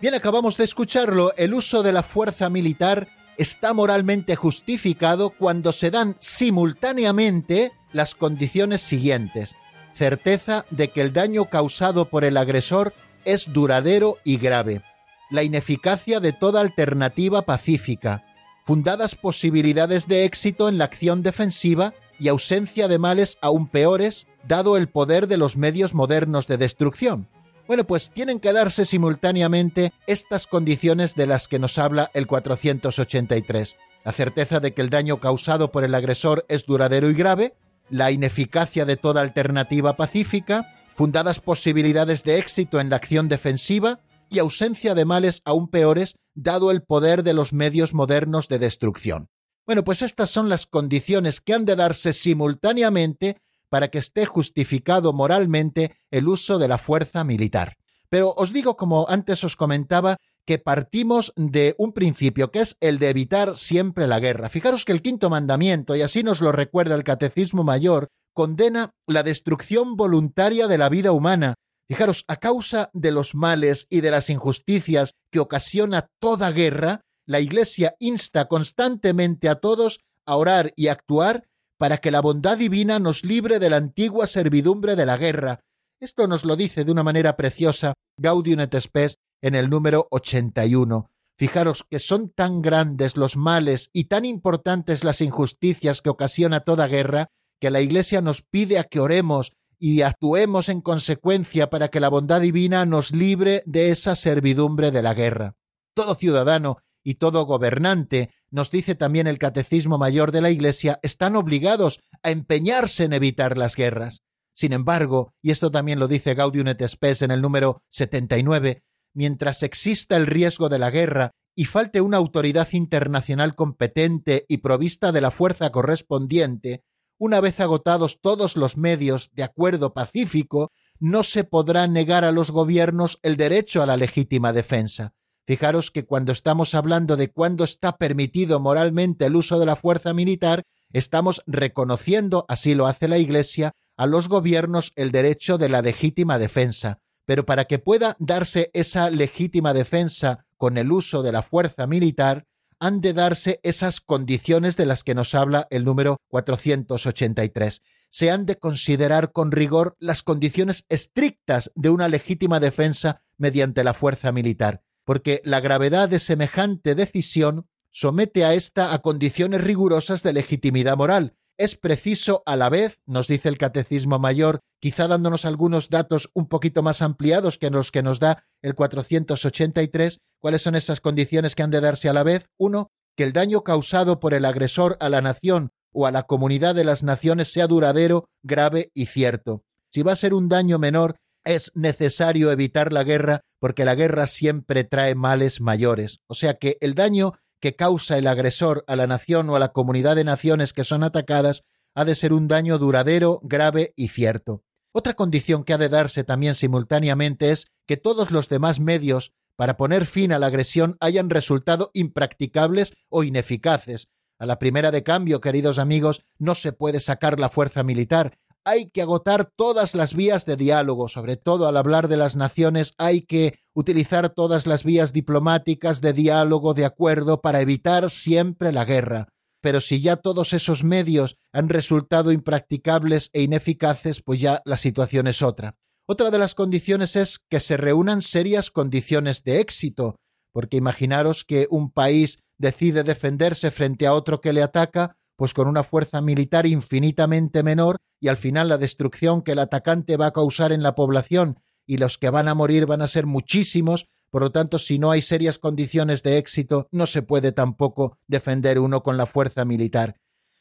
Bien, 0.00 0.14
acabamos 0.14 0.56
de 0.56 0.64
escucharlo, 0.64 1.32
el 1.36 1.54
uso 1.54 1.82
de 1.82 1.92
la 1.92 2.02
fuerza 2.02 2.50
militar 2.50 3.08
está 3.38 3.74
moralmente 3.74 4.36
justificado 4.36 5.30
cuando 5.30 5.72
se 5.72 5.90
dan 5.90 6.16
simultáneamente 6.18 7.72
las 7.92 8.14
condiciones 8.14 8.82
siguientes. 8.82 9.54
Certeza 9.94 10.66
de 10.70 10.88
que 10.88 11.00
el 11.00 11.12
daño 11.12 11.46
causado 11.46 12.04
por 12.04 12.24
el 12.24 12.36
agresor 12.36 12.92
es 13.24 13.52
duradero 13.52 14.18
y 14.22 14.36
grave. 14.36 14.82
La 15.30 15.42
ineficacia 15.42 16.20
de 16.20 16.32
toda 16.32 16.60
alternativa 16.60 17.42
pacífica. 17.42 18.22
Fundadas 18.66 19.14
posibilidades 19.14 20.08
de 20.08 20.24
éxito 20.24 20.68
en 20.68 20.76
la 20.76 20.86
acción 20.86 21.22
defensiva 21.22 21.94
y 22.18 22.26
ausencia 22.26 22.88
de 22.88 22.98
males 22.98 23.38
aún 23.40 23.68
peores, 23.68 24.26
dado 24.42 24.76
el 24.76 24.88
poder 24.88 25.28
de 25.28 25.36
los 25.36 25.56
medios 25.56 25.94
modernos 25.94 26.48
de 26.48 26.56
destrucción. 26.56 27.28
Bueno, 27.68 27.84
pues 27.84 28.10
tienen 28.10 28.40
que 28.40 28.52
darse 28.52 28.84
simultáneamente 28.84 29.92
estas 30.08 30.48
condiciones 30.48 31.14
de 31.14 31.28
las 31.28 31.46
que 31.46 31.60
nos 31.60 31.78
habla 31.78 32.10
el 32.12 32.26
483. 32.26 33.76
La 34.04 34.10
certeza 34.10 34.58
de 34.58 34.74
que 34.74 34.82
el 34.82 34.90
daño 34.90 35.20
causado 35.20 35.70
por 35.70 35.84
el 35.84 35.94
agresor 35.94 36.44
es 36.48 36.66
duradero 36.66 37.08
y 37.08 37.14
grave, 37.14 37.54
la 37.88 38.10
ineficacia 38.10 38.84
de 38.84 38.96
toda 38.96 39.22
alternativa 39.22 39.94
pacífica, 39.96 40.74
fundadas 40.96 41.38
posibilidades 41.38 42.24
de 42.24 42.38
éxito 42.38 42.80
en 42.80 42.90
la 42.90 42.96
acción 42.96 43.28
defensiva 43.28 44.00
y 44.28 44.40
ausencia 44.40 44.96
de 44.96 45.04
males 45.04 45.42
aún 45.44 45.68
peores, 45.68 46.16
dado 46.36 46.70
el 46.70 46.82
poder 46.82 47.24
de 47.24 47.34
los 47.34 47.52
medios 47.52 47.94
modernos 47.94 48.46
de 48.46 48.60
destrucción. 48.60 49.28
Bueno, 49.66 49.82
pues 49.82 50.02
estas 50.02 50.30
son 50.30 50.48
las 50.48 50.66
condiciones 50.66 51.40
que 51.40 51.54
han 51.54 51.64
de 51.64 51.74
darse 51.74 52.12
simultáneamente 52.12 53.38
para 53.68 53.88
que 53.88 53.98
esté 53.98 54.26
justificado 54.26 55.12
moralmente 55.12 55.96
el 56.12 56.28
uso 56.28 56.58
de 56.58 56.68
la 56.68 56.78
fuerza 56.78 57.24
militar. 57.24 57.76
Pero 58.08 58.32
os 58.36 58.52
digo, 58.52 58.76
como 58.76 59.06
antes 59.08 59.42
os 59.42 59.56
comentaba, 59.56 60.18
que 60.46 60.58
partimos 60.58 61.32
de 61.34 61.74
un 61.76 61.92
principio 61.92 62.52
que 62.52 62.60
es 62.60 62.76
el 62.80 63.00
de 63.00 63.10
evitar 63.10 63.56
siempre 63.56 64.06
la 64.06 64.20
guerra. 64.20 64.48
Fijaros 64.48 64.84
que 64.84 64.92
el 64.92 65.02
quinto 65.02 65.28
mandamiento, 65.28 65.96
y 65.96 66.02
así 66.02 66.22
nos 66.22 66.40
lo 66.40 66.52
recuerda 66.52 66.94
el 66.94 67.02
Catecismo 67.02 67.64
Mayor, 67.64 68.08
condena 68.32 68.92
la 69.08 69.24
destrucción 69.24 69.96
voluntaria 69.96 70.68
de 70.68 70.78
la 70.78 70.88
vida 70.88 71.10
humana. 71.10 71.54
Fijaros, 71.88 72.24
a 72.26 72.36
causa 72.36 72.90
de 72.92 73.12
los 73.12 73.34
males 73.34 73.86
y 73.90 74.00
de 74.00 74.10
las 74.10 74.28
injusticias 74.28 75.14
que 75.30 75.38
ocasiona 75.38 76.08
toda 76.20 76.50
guerra, 76.50 77.02
la 77.26 77.40
Iglesia 77.40 77.94
insta 78.00 78.48
constantemente 78.48 79.48
a 79.48 79.56
todos 79.56 80.00
a 80.26 80.36
orar 80.36 80.72
y 80.76 80.88
actuar 80.88 81.48
para 81.78 81.98
que 81.98 82.10
la 82.10 82.20
bondad 82.20 82.58
divina 82.58 82.98
nos 82.98 83.24
libre 83.24 83.58
de 83.58 83.70
la 83.70 83.76
antigua 83.76 84.26
servidumbre 84.26 84.96
de 84.96 85.06
la 85.06 85.16
guerra. 85.16 85.60
Esto 86.00 86.26
nos 86.26 86.44
lo 86.44 86.56
dice 86.56 86.84
de 86.84 86.92
una 86.92 87.02
manera 87.02 87.36
preciosa 87.36 87.94
Gaudium 88.18 88.60
et 88.60 88.80
Spes 88.80 89.16
en 89.42 89.54
el 89.54 89.70
número 89.70 90.08
81. 90.10 91.06
Fijaros 91.38 91.84
que 91.90 91.98
son 91.98 92.30
tan 92.30 92.62
grandes 92.62 93.16
los 93.16 93.36
males 93.36 93.90
y 93.92 94.04
tan 94.04 94.24
importantes 94.24 95.04
las 95.04 95.20
injusticias 95.20 96.00
que 96.00 96.10
ocasiona 96.10 96.60
toda 96.60 96.86
guerra, 96.86 97.26
que 97.26 97.36
que 97.60 97.70
la 97.70 97.80
Iglesia 97.80 98.20
nos 98.20 98.42
pide 98.42 98.78
a 98.78 98.84
que 98.84 99.00
oremos 99.00 99.52
y 99.78 100.02
actuemos 100.02 100.68
en 100.68 100.80
consecuencia 100.80 101.70
para 101.70 101.88
que 101.88 102.00
la 102.00 102.08
bondad 102.08 102.40
divina 102.40 102.86
nos 102.86 103.10
libre 103.10 103.62
de 103.66 103.90
esa 103.90 104.16
servidumbre 104.16 104.90
de 104.90 105.02
la 105.02 105.14
guerra. 105.14 105.56
Todo 105.94 106.14
ciudadano 106.14 106.78
y 107.02 107.16
todo 107.16 107.46
gobernante, 107.46 108.30
nos 108.50 108.70
dice 108.70 108.94
también 108.94 109.26
el 109.26 109.38
Catecismo 109.38 109.96
Mayor 109.96 110.32
de 110.32 110.40
la 110.40 110.50
Iglesia, 110.50 110.98
están 111.02 111.36
obligados 111.36 112.00
a 112.22 112.30
empeñarse 112.30 113.04
en 113.04 113.12
evitar 113.12 113.56
las 113.56 113.76
guerras. 113.76 114.22
Sin 114.54 114.72
embargo, 114.72 115.34
y 115.42 115.50
esto 115.50 115.70
también 115.70 115.98
lo 116.00 116.08
dice 116.08 116.34
Gaudium 116.34 116.68
et 116.68 116.82
Spes 116.88 117.22
en 117.22 117.30
el 117.30 117.42
número 117.42 117.82
79, 117.90 118.82
mientras 119.14 119.62
exista 119.62 120.16
el 120.16 120.26
riesgo 120.26 120.68
de 120.68 120.78
la 120.78 120.90
guerra 120.90 121.30
y 121.54 121.66
falte 121.66 122.00
una 122.00 122.16
autoridad 122.16 122.68
internacional 122.72 123.54
competente 123.54 124.44
y 124.48 124.58
provista 124.58 125.12
de 125.12 125.20
la 125.20 125.30
fuerza 125.30 125.70
correspondiente, 125.70 126.82
una 127.18 127.40
vez 127.40 127.60
agotados 127.60 128.20
todos 128.20 128.56
los 128.56 128.76
medios 128.76 129.30
de 129.32 129.42
acuerdo 129.42 129.94
pacífico, 129.94 130.72
no 130.98 131.22
se 131.22 131.44
podrá 131.44 131.86
negar 131.86 132.24
a 132.24 132.32
los 132.32 132.50
gobiernos 132.50 133.18
el 133.22 133.36
derecho 133.36 133.82
a 133.82 133.86
la 133.86 133.96
legítima 133.96 134.52
defensa. 134.52 135.12
Fijaros 135.46 135.90
que 135.90 136.04
cuando 136.04 136.32
estamos 136.32 136.74
hablando 136.74 137.16
de 137.16 137.30
cuándo 137.30 137.64
está 137.64 137.96
permitido 137.96 138.58
moralmente 138.58 139.26
el 139.26 139.36
uso 139.36 139.60
de 139.60 139.66
la 139.66 139.76
fuerza 139.76 140.12
militar, 140.12 140.64
estamos 140.92 141.42
reconociendo, 141.46 142.44
así 142.48 142.74
lo 142.74 142.86
hace 142.86 143.06
la 143.06 143.18
Iglesia, 143.18 143.72
a 143.96 144.06
los 144.06 144.28
gobiernos 144.28 144.92
el 144.96 145.12
derecho 145.12 145.56
de 145.56 145.68
la 145.68 145.82
legítima 145.82 146.38
defensa. 146.38 146.98
Pero 147.24 147.46
para 147.46 147.64
que 147.66 147.78
pueda 147.78 148.16
darse 148.18 148.70
esa 148.72 149.10
legítima 149.10 149.72
defensa 149.72 150.46
con 150.56 150.78
el 150.78 150.90
uso 150.90 151.22
de 151.22 151.32
la 151.32 151.42
fuerza 151.42 151.86
militar, 151.86 152.46
han 152.78 153.00
de 153.00 153.12
darse 153.12 153.60
esas 153.62 154.00
condiciones 154.00 154.76
de 154.76 154.86
las 154.86 155.04
que 155.04 155.14
nos 155.14 155.34
habla 155.34 155.66
el 155.70 155.84
número 155.84 156.18
483. 156.28 157.82
Se 158.10 158.30
han 158.30 158.46
de 158.46 158.56
considerar 158.56 159.32
con 159.32 159.52
rigor 159.52 159.96
las 159.98 160.22
condiciones 160.22 160.84
estrictas 160.88 161.70
de 161.74 161.90
una 161.90 162.08
legítima 162.08 162.60
defensa 162.60 163.22
mediante 163.38 163.84
la 163.84 163.94
fuerza 163.94 164.32
militar, 164.32 164.82
porque 165.04 165.40
la 165.44 165.60
gravedad 165.60 166.08
de 166.08 166.18
semejante 166.18 166.94
decisión 166.94 167.68
somete 167.90 168.44
a 168.44 168.54
ésta 168.54 168.92
a 168.92 169.00
condiciones 169.00 169.62
rigurosas 169.62 170.22
de 170.22 170.32
legitimidad 170.34 170.96
moral, 170.96 171.34
es 171.58 171.76
preciso 171.76 172.42
a 172.46 172.56
la 172.56 172.68
vez, 172.68 173.00
nos 173.06 173.28
dice 173.28 173.48
el 173.48 173.58
Catecismo 173.58 174.18
Mayor, 174.18 174.60
quizá 174.80 175.08
dándonos 175.08 175.44
algunos 175.44 175.88
datos 175.88 176.30
un 176.34 176.48
poquito 176.48 176.82
más 176.82 177.02
ampliados 177.02 177.58
que 177.58 177.70
los 177.70 177.90
que 177.90 178.02
nos 178.02 178.20
da 178.20 178.44
el 178.62 178.74
483, 178.74 180.18
cuáles 180.40 180.62
son 180.62 180.74
esas 180.74 181.00
condiciones 181.00 181.54
que 181.54 181.62
han 181.62 181.70
de 181.70 181.80
darse 181.80 182.08
a 182.08 182.12
la 182.12 182.22
vez. 182.22 182.46
Uno, 182.58 182.90
que 183.16 183.24
el 183.24 183.32
daño 183.32 183.62
causado 183.62 184.20
por 184.20 184.34
el 184.34 184.44
agresor 184.44 184.96
a 185.00 185.08
la 185.08 185.22
nación 185.22 185.70
o 185.92 186.06
a 186.06 186.10
la 186.10 186.24
comunidad 186.24 186.74
de 186.74 186.84
las 186.84 187.02
naciones 187.02 187.50
sea 187.50 187.66
duradero, 187.66 188.28
grave 188.42 188.90
y 188.94 189.06
cierto. 189.06 189.64
Si 189.92 190.02
va 190.02 190.12
a 190.12 190.16
ser 190.16 190.34
un 190.34 190.48
daño 190.48 190.78
menor, 190.78 191.16
es 191.44 191.72
necesario 191.74 192.50
evitar 192.50 192.92
la 192.92 193.04
guerra 193.04 193.40
porque 193.60 193.84
la 193.84 193.94
guerra 193.94 194.26
siempre 194.26 194.84
trae 194.84 195.14
males 195.14 195.60
mayores. 195.60 196.18
O 196.28 196.34
sea 196.34 196.54
que 196.54 196.76
el 196.80 196.94
daño 196.94 197.32
que 197.66 197.74
causa 197.74 198.16
el 198.16 198.28
agresor 198.28 198.84
a 198.86 198.94
la 198.94 199.08
nación 199.08 199.50
o 199.50 199.56
a 199.56 199.58
la 199.58 199.72
comunidad 199.72 200.14
de 200.14 200.22
naciones 200.22 200.72
que 200.72 200.84
son 200.84 201.02
atacadas 201.02 201.64
ha 201.96 202.04
de 202.04 202.14
ser 202.14 202.32
un 202.32 202.46
daño 202.46 202.78
duradero, 202.78 203.40
grave 203.42 203.92
y 203.96 204.06
cierto. 204.06 204.62
Otra 204.92 205.14
condición 205.14 205.64
que 205.64 205.72
ha 205.72 205.78
de 205.78 205.88
darse 205.88 206.22
también 206.22 206.54
simultáneamente 206.54 207.50
es 207.50 207.66
que 207.84 207.96
todos 207.96 208.30
los 208.30 208.48
demás 208.48 208.78
medios 208.78 209.32
para 209.56 209.76
poner 209.76 210.06
fin 210.06 210.30
a 210.30 210.38
la 210.38 210.46
agresión 210.46 210.96
hayan 211.00 211.28
resultado 211.28 211.90
impracticables 211.92 212.94
o 213.08 213.24
ineficaces. 213.24 214.06
A 214.38 214.46
la 214.46 214.60
primera 214.60 214.92
de 214.92 215.02
cambio, 215.02 215.40
queridos 215.40 215.80
amigos, 215.80 216.24
no 216.38 216.54
se 216.54 216.72
puede 216.72 217.00
sacar 217.00 217.40
la 217.40 217.48
fuerza 217.48 217.82
militar, 217.82 218.38
hay 218.66 218.90
que 218.90 219.00
agotar 219.00 219.44
todas 219.44 219.94
las 219.94 220.14
vías 220.14 220.44
de 220.44 220.56
diálogo, 220.56 221.08
sobre 221.08 221.36
todo 221.36 221.68
al 221.68 221.76
hablar 221.76 222.08
de 222.08 222.16
las 222.16 222.34
naciones 222.34 222.94
hay 222.98 223.22
que 223.22 223.60
utilizar 223.74 224.30
todas 224.30 224.66
las 224.66 224.82
vías 224.82 225.12
diplomáticas 225.12 226.00
de 226.00 226.12
diálogo, 226.12 226.74
de 226.74 226.84
acuerdo, 226.84 227.40
para 227.40 227.60
evitar 227.60 228.10
siempre 228.10 228.72
la 228.72 228.84
guerra. 228.84 229.28
Pero 229.62 229.80
si 229.80 230.00
ya 230.00 230.16
todos 230.16 230.52
esos 230.52 230.82
medios 230.82 231.36
han 231.52 231.68
resultado 231.68 232.32
impracticables 232.32 233.30
e 233.32 233.42
ineficaces, 233.42 234.20
pues 234.20 234.40
ya 234.40 234.62
la 234.64 234.76
situación 234.76 235.28
es 235.28 235.42
otra. 235.42 235.76
Otra 236.08 236.32
de 236.32 236.38
las 236.38 236.56
condiciones 236.56 237.14
es 237.14 237.38
que 237.38 237.60
se 237.60 237.76
reúnan 237.76 238.20
serias 238.20 238.72
condiciones 238.72 239.44
de 239.44 239.60
éxito, 239.60 240.16
porque 240.52 240.76
imaginaros 240.76 241.44
que 241.44 241.68
un 241.70 241.92
país 241.92 242.42
decide 242.58 243.04
defenderse 243.04 243.70
frente 243.70 244.06
a 244.06 244.14
otro 244.14 244.40
que 244.40 244.52
le 244.52 244.62
ataca, 244.62 245.18
pues 245.36 245.54
con 245.54 245.68
una 245.68 245.84
fuerza 245.84 246.20
militar 246.20 246.66
infinitamente 246.66 247.62
menor 247.62 247.98
y 248.20 248.28
al 248.28 248.36
final 248.36 248.68
la 248.68 248.78
destrucción 248.78 249.42
que 249.42 249.52
el 249.52 249.58
atacante 249.58 250.16
va 250.16 250.26
a 250.26 250.32
causar 250.32 250.72
en 250.72 250.82
la 250.82 250.94
población 250.94 251.60
y 251.86 251.98
los 251.98 252.18
que 252.18 252.30
van 252.30 252.48
a 252.48 252.54
morir 252.54 252.86
van 252.86 253.02
a 253.02 253.06
ser 253.06 253.26
muchísimos, 253.26 254.08
por 254.30 254.42
lo 254.42 254.50
tanto, 254.50 254.78
si 254.78 254.98
no 254.98 255.10
hay 255.10 255.22
serias 255.22 255.58
condiciones 255.58 256.22
de 256.22 256.38
éxito, 256.38 256.88
no 256.90 257.06
se 257.06 257.22
puede 257.22 257.52
tampoco 257.52 258.18
defender 258.26 258.78
uno 258.78 259.02
con 259.02 259.16
la 259.16 259.26
fuerza 259.26 259.64
militar. 259.64 260.16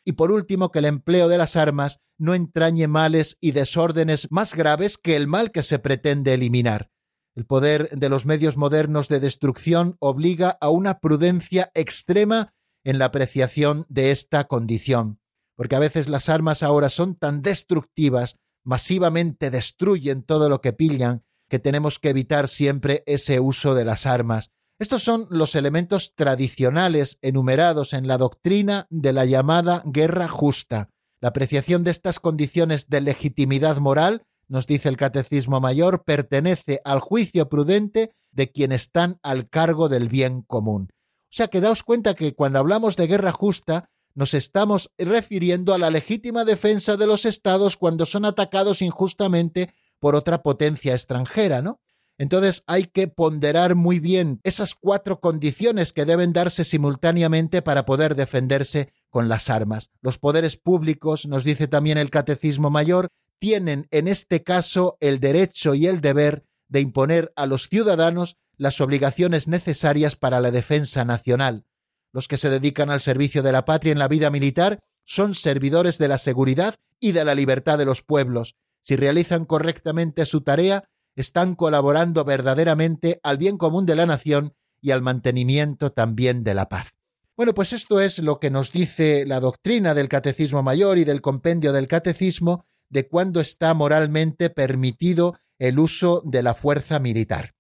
Y 0.06 0.14
por 0.14 0.32
último, 0.32 0.72
que 0.72 0.80
el 0.80 0.86
empleo 0.86 1.28
de 1.28 1.38
las 1.38 1.56
armas 1.56 2.00
no 2.20 2.36
entrañe 2.36 2.88
males 2.88 3.38
y 3.42 3.52
desórdenes 3.52 4.28
más 4.30 4.54
graves 4.54 4.98
que 4.98 5.16
el 5.16 5.28
mal 5.28 5.52
que 5.52 5.64
se 5.64 5.80
pretende 5.80 6.36
eliminar. 6.36 6.92
El 7.36 7.46
poder 7.46 7.90
de 7.90 8.08
los 8.08 8.26
medios 8.26 8.56
modernos 8.56 9.10
de 9.10 9.20
destrucción 9.20 9.98
obliga 10.00 10.58
a 10.62 10.70
una 10.70 11.00
prudencia 11.00 11.72
extrema 11.74 12.54
en 12.86 13.00
la 13.00 13.06
apreciación 13.06 13.86
de 13.90 14.12
esta 14.12 14.46
condición, 14.46 15.20
porque 15.58 15.76
a 15.76 15.80
veces 15.80 16.08
las 16.08 16.30
armas 16.30 16.64
ahora 16.64 16.88
son 16.90 17.16
tan 17.16 17.42
destructivas, 17.42 18.38
masivamente 18.64 19.50
destruyen 19.50 20.24
todo 20.24 20.48
lo 20.48 20.62
que 20.62 20.72
pillan, 20.72 21.24
que 21.50 21.60
tenemos 21.60 22.00
que 22.00 22.10
evitar 22.10 22.48
siempre 22.48 23.04
ese 23.06 23.40
uso 23.40 23.76
de 23.76 23.86
las 23.86 24.06
armas. 24.06 24.52
Estos 24.80 25.04
son 25.04 25.28
los 25.30 25.56
elementos 25.56 26.14
tradicionales 26.16 27.18
enumerados 27.22 27.94
en 27.94 28.08
la 28.08 28.18
doctrina 28.18 28.88
de 28.90 29.14
la 29.14 29.26
llamada 29.26 29.84
guerra 29.86 30.28
justa. 30.28 30.90
La 31.22 31.30
apreciación 31.30 31.84
de 31.84 31.92
estas 31.92 32.20
condiciones 32.20 32.90
de 32.90 33.02
legitimidad 33.02 33.78
moral, 33.78 34.24
nos 34.48 34.68
dice 34.68 34.90
el 34.90 34.98
Catecismo 34.98 35.60
Mayor, 35.60 36.04
pertenece 36.04 36.82
al 36.84 37.00
juicio 37.00 37.50
prudente 37.50 38.12
de 38.32 38.52
quienes 38.52 38.84
están 38.84 39.18
al 39.24 39.50
cargo 39.50 39.88
del 39.90 40.10
bien 40.10 40.42
común. 40.42 40.90
O 41.36 41.38
sea 41.38 41.50
que 41.50 41.60
daos 41.60 41.84
cuenta 41.84 42.14
que 42.14 42.34
cuando 42.34 42.60
hablamos 42.60 42.96
de 42.96 43.08
guerra 43.08 43.34
justa, 43.34 43.90
nos 44.14 44.34
estamos 44.34 44.90
refiriendo 44.98 45.74
a 45.74 45.78
la 45.78 45.90
legítima 45.90 46.46
defensa 46.46 46.96
de 46.96 47.08
los 47.08 47.26
estados 47.26 47.76
cuando 47.76 48.06
son 48.06 48.24
atacados 48.24 48.82
injustamente 48.82 49.74
por 50.00 50.16
otra 50.16 50.42
potencia 50.42 50.94
extranjera, 50.94 51.62
¿no? 51.62 51.82
Entonces 52.18 52.64
hay 52.68 52.86
que 52.86 53.10
ponderar 53.10 53.76
muy 53.76 54.00
bien 54.00 54.40
esas 54.46 54.76
cuatro 54.76 55.20
condiciones 55.20 55.92
que 55.92 56.06
deben 56.06 56.32
darse 56.32 56.64
simultáneamente 56.64 57.62
para 57.62 57.86
poder 57.86 58.16
defenderse 58.16 58.94
con 59.10 59.28
las 59.28 59.50
armas. 59.50 59.92
Los 60.00 60.18
poderes 60.18 60.56
públicos, 60.56 61.26
nos 61.26 61.44
dice 61.44 61.68
también 61.68 61.98
el 61.98 62.12
Catecismo 62.12 62.70
Mayor, 62.70 63.10
tienen 63.40 63.90
en 63.92 64.08
este 64.08 64.42
caso 64.42 64.96
el 65.02 65.20
derecho 65.20 65.76
y 65.76 65.88
el 65.88 66.00
deber 66.00 66.46
de 66.70 66.80
imponer 66.80 67.34
a 67.36 67.46
los 67.46 67.68
ciudadanos 67.68 68.38
las 68.58 68.82
obligaciones 68.82 69.48
necesarias 69.48 70.16
para 70.16 70.40
la 70.40 70.52
defensa 70.52 71.06
nacional. 71.06 71.66
Los 72.12 72.28
que 72.28 72.38
se 72.38 72.50
dedican 72.50 72.90
al 72.90 73.02
servicio 73.02 73.44
de 73.44 73.52
la 73.52 73.66
patria 73.66 73.92
en 73.92 74.00
la 74.00 74.08
vida 74.08 74.30
militar 74.30 74.84
son 75.06 75.36
servidores 75.36 75.98
de 75.98 76.08
la 76.08 76.18
seguridad 76.18 76.76
y 77.00 77.12
de 77.12 77.26
la 77.26 77.36
libertad 77.36 77.78
de 77.78 77.86
los 77.86 78.02
pueblos. 78.02 78.56
Si 78.82 78.96
realizan 78.96 79.46
correctamente 79.46 80.26
su 80.26 80.42
tarea, 80.42 80.86
están 81.16 81.56
colaborando 81.56 82.24
verdaderamente 82.24 83.20
al 83.24 83.38
bien 83.38 83.58
común 83.58 83.86
de 83.86 83.96
la 83.96 84.06
nación 84.06 84.54
y 84.82 84.92
al 84.92 85.02
mantenimiento 85.02 85.92
también 85.92 86.44
de 86.44 86.54
la 86.54 86.70
paz. 86.70 86.94
Bueno, 87.36 87.54
pues 87.54 87.74
esto 87.74 88.00
es 88.00 88.20
lo 88.20 88.40
que 88.40 88.50
nos 88.50 88.72
dice 88.72 89.26
la 89.26 89.40
doctrina 89.40 89.94
del 89.94 90.08
Catecismo 90.08 90.64
Mayor 90.64 90.98
y 90.98 91.04
del 91.04 91.22
compendio 91.22 91.74
del 91.74 91.88
Catecismo 91.88 92.66
de 92.90 93.08
cuándo 93.08 93.42
está 93.42 93.74
moralmente 93.74 94.50
permitido 94.50 95.36
el 95.58 95.80
uso 95.80 96.22
de 96.26 96.44
la 96.44 96.54
fuerza 96.54 97.00
militar. 97.00 97.55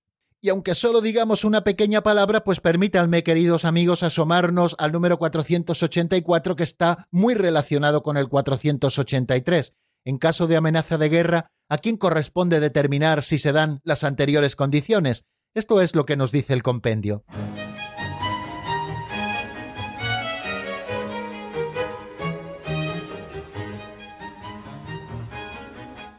Y 0.46 0.50
aunque 0.50 0.76
solo 0.76 1.02
digamos 1.02 1.44
una 1.44 1.64
pequeña 1.64 2.04
palabra, 2.04 2.44
pues 2.44 2.60
permítanme, 2.60 3.24
queridos 3.24 3.66
amigos, 3.66 4.04
asomarnos 4.04 4.76
al 4.78 4.92
número 4.92 5.18
484 5.18 6.56
que 6.56 6.62
está 6.62 7.08
muy 7.10 7.34
relacionado 7.34 8.04
con 8.04 8.16
el 8.16 8.30
483. 8.30 9.74
En 10.04 10.20
caso 10.20 10.46
de 10.46 10.56
amenaza 10.56 11.00
de 11.00 11.10
guerra, 11.10 11.52
¿a 11.68 11.80
quién 11.80 11.98
corresponde 11.98 12.60
determinar 12.60 13.24
si 13.24 13.40
se 13.40 13.54
dan 13.54 13.82
las 13.84 14.04
anteriores 14.04 14.56
condiciones? 14.56 15.26
Esto 15.56 15.82
es 15.82 15.96
lo 15.96 16.06
que 16.06 16.16
nos 16.16 16.32
dice 16.32 16.54
el 16.54 16.62
compendio. 16.62 17.24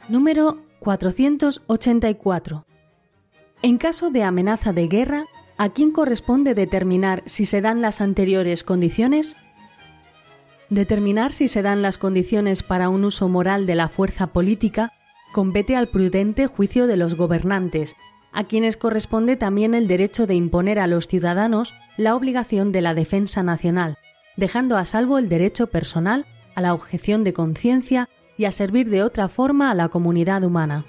Número 0.08 0.58
484. 0.80 2.66
En 3.62 3.78
caso 3.78 4.10
de 4.10 4.22
amenaza 4.22 4.72
de 4.72 4.86
guerra, 4.86 5.24
¿a 5.56 5.70
quién 5.70 5.90
corresponde 5.90 6.54
determinar 6.54 7.22
si 7.26 7.46
se 7.46 7.60
dan 7.60 7.80
las 7.80 8.00
anteriores 8.00 8.64
condiciones? 8.64 9.36
Determinar 10.68 11.32
si 11.32 11.48
se 11.48 11.62
dan 11.62 11.80
las 11.80 11.96
condiciones 11.96 12.62
para 12.62 12.88
un 12.88 13.04
uso 13.04 13.28
moral 13.28 13.66
de 13.66 13.74
la 13.74 13.88
fuerza 13.88 14.28
política 14.28 14.92
compete 15.32 15.76
al 15.76 15.88
prudente 15.88 16.46
juicio 16.46 16.86
de 16.86 16.96
los 16.96 17.14
gobernantes, 17.14 17.94
a 18.32 18.44
quienes 18.44 18.76
corresponde 18.76 19.36
también 19.36 19.74
el 19.74 19.86
derecho 19.86 20.26
de 20.26 20.34
imponer 20.34 20.78
a 20.78 20.86
los 20.86 21.08
ciudadanos 21.08 21.72
la 21.96 22.14
obligación 22.14 22.72
de 22.72 22.82
la 22.82 22.94
defensa 22.94 23.42
nacional, 23.42 23.96
dejando 24.36 24.76
a 24.76 24.84
salvo 24.84 25.18
el 25.18 25.28
derecho 25.28 25.68
personal 25.68 26.26
a 26.54 26.60
la 26.60 26.74
objeción 26.74 27.24
de 27.24 27.32
conciencia 27.32 28.08
y 28.36 28.44
a 28.44 28.50
servir 28.50 28.90
de 28.90 29.02
otra 29.02 29.28
forma 29.28 29.70
a 29.70 29.74
la 29.74 29.88
comunidad 29.88 30.44
humana. 30.44 30.84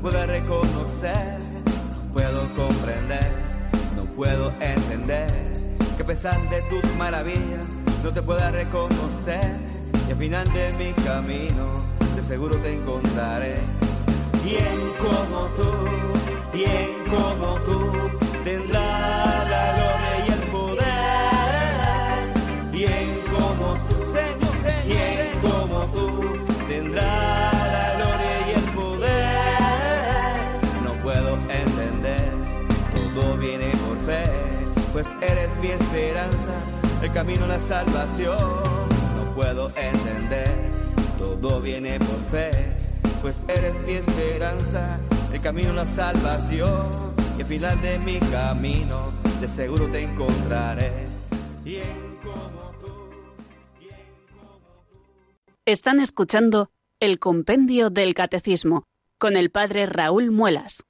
puedo 0.00 0.26
reconocer, 0.26 1.38
no 1.56 2.12
puedo 2.14 2.40
comprender, 2.54 3.30
no 3.96 4.04
puedo 4.16 4.50
entender, 4.60 5.30
que 5.96 6.02
a 6.02 6.06
pesar 6.06 6.48
de 6.48 6.62
tus 6.62 6.84
maravillas, 6.96 7.66
no 8.02 8.10
te 8.10 8.22
pueda 8.22 8.50
reconocer, 8.50 9.56
y 10.08 10.12
al 10.12 10.16
final 10.16 10.52
de 10.52 10.72
mi 10.72 10.92
camino, 11.04 11.82
de 12.16 12.22
seguro 12.22 12.56
te 12.56 12.74
encontraré. 12.74 13.56
Bien 14.42 14.78
como 14.98 15.46
tú, 15.56 15.70
bien 16.52 16.88
como 17.10 17.54
tú, 17.66 17.92
tendrá 18.42 19.39
el 37.02 37.12
camino 37.12 37.44
a 37.44 37.48
la 37.48 37.60
salvación. 37.60 38.38
No 38.38 39.34
puedo 39.34 39.70
entender, 39.76 40.48
todo 41.18 41.60
viene 41.60 41.98
por 41.98 42.18
fe, 42.30 42.50
pues 43.22 43.40
eres 43.48 43.74
mi 43.86 43.92
esperanza, 43.92 44.98
el 45.32 45.40
camino 45.40 45.70
a 45.70 45.74
la 45.74 45.86
salvación. 45.86 47.14
Y 47.38 47.42
al 47.42 47.46
final 47.46 47.80
de 47.80 47.98
mi 48.00 48.18
camino, 48.18 49.12
de 49.40 49.48
seguro 49.48 49.86
te 49.88 50.02
encontraré. 50.02 50.92
Bien 51.64 52.18
como 52.22 52.72
tú. 52.80 53.10
Están 55.64 56.00
escuchando 56.00 56.70
el 57.00 57.18
Compendio 57.18 57.88
del 57.90 58.14
Catecismo 58.14 58.84
con 59.18 59.36
el 59.36 59.50
Padre 59.50 59.86
Raúl 59.86 60.30
Muelas. 60.30 60.84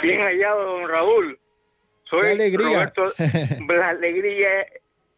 Bien 0.00 0.22
hallado, 0.22 0.64
don 0.64 0.88
Raúl. 0.88 1.38
Soy 2.08 2.26
alegría. 2.26 2.90
Roberto. 2.94 3.12
la 3.68 3.90
alegría 3.90 4.66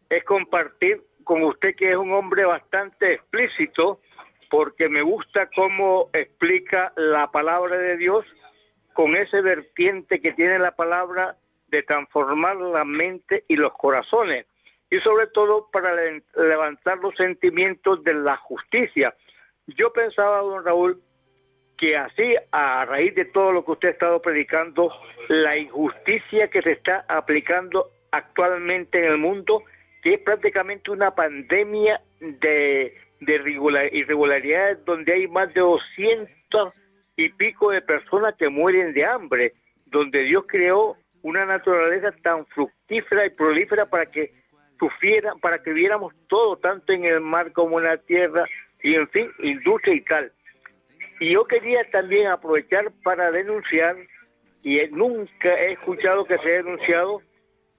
es 0.09 0.25
compartir 0.25 1.01
con 1.23 1.41
usted 1.43 1.73
que 1.77 1.91
es 1.91 1.95
un 1.95 2.11
hombre 2.11 2.43
bastante 2.43 3.13
explícito 3.13 4.01
porque 4.51 4.89
me 4.89 5.01
gusta 5.01 5.49
cómo 5.55 6.09
explica 6.11 6.91
la 6.97 7.31
palabra 7.31 7.77
de 7.77 7.95
Dios 7.95 8.25
con 8.93 9.15
ese 9.15 9.41
vertiente 9.41 10.19
que 10.19 10.33
tiene 10.33 10.59
la 10.59 10.75
palabra 10.75 11.37
de 11.69 11.81
transformar 11.83 12.57
la 12.57 12.83
mente 12.83 13.45
y 13.47 13.55
los 13.55 13.71
corazones 13.77 14.45
y 14.89 14.99
sobre 14.99 15.27
todo 15.27 15.69
para 15.71 15.95
levantar 16.35 16.97
los 16.97 17.15
sentimientos 17.15 18.03
de 18.03 18.13
la 18.13 18.35
justicia. 18.35 19.15
Yo 19.67 19.93
pensaba, 19.93 20.39
don 20.39 20.65
Raúl, 20.65 21.01
que 21.77 21.95
así, 21.95 22.35
a 22.51 22.83
raíz 22.83 23.15
de 23.15 23.25
todo 23.25 23.53
lo 23.53 23.63
que 23.63 23.71
usted 23.71 23.87
ha 23.87 23.91
estado 23.91 24.21
predicando, 24.21 24.91
la 25.29 25.57
injusticia 25.57 26.49
que 26.49 26.61
se 26.61 26.73
está 26.73 27.05
aplicando 27.07 27.89
actualmente 28.11 28.99
en 28.99 29.13
el 29.13 29.17
mundo, 29.17 29.63
que 30.03 30.15
es 30.15 30.19
prácticamente 30.19 30.91
una 30.91 31.15
pandemia 31.15 32.01
de, 32.19 32.93
de 33.21 33.35
irregularidades 33.93 34.83
donde 34.83 35.13
hay 35.13 35.27
más 35.27 35.53
de 35.53 35.61
200 35.61 36.73
y 37.15 37.29
pico 37.29 37.71
de 37.71 37.81
personas 37.81 38.35
que 38.35 38.49
mueren 38.49 38.93
de 38.93 39.05
hambre, 39.05 39.53
donde 39.85 40.23
Dios 40.23 40.43
creó 40.47 40.97
una 41.21 41.45
naturaleza 41.45 42.11
tan 42.23 42.45
fructífera 42.47 43.25
y 43.25 43.29
prolífera 43.29 43.85
para 43.85 44.07
que 44.07 44.33
sufriera, 44.79 45.33
para 45.39 45.61
que 45.61 45.71
viéramos 45.71 46.13
todo, 46.27 46.57
tanto 46.57 46.91
en 46.93 47.05
el 47.05 47.21
mar 47.21 47.51
como 47.51 47.79
en 47.79 47.85
la 47.85 47.97
tierra, 47.97 48.45
y 48.81 48.95
en 48.95 49.07
fin, 49.09 49.29
industria 49.39 49.93
y 49.93 50.01
tal. 50.01 50.31
Y 51.19 51.33
yo 51.33 51.45
quería 51.45 51.87
también 51.91 52.27
aprovechar 52.27 52.91
para 53.03 53.29
denunciar, 53.29 53.95
y 54.63 54.79
nunca 54.89 55.53
he 55.59 55.73
escuchado 55.73 56.25
que 56.25 56.39
se 56.39 56.47
haya 56.47 56.63
denunciado, 56.63 57.21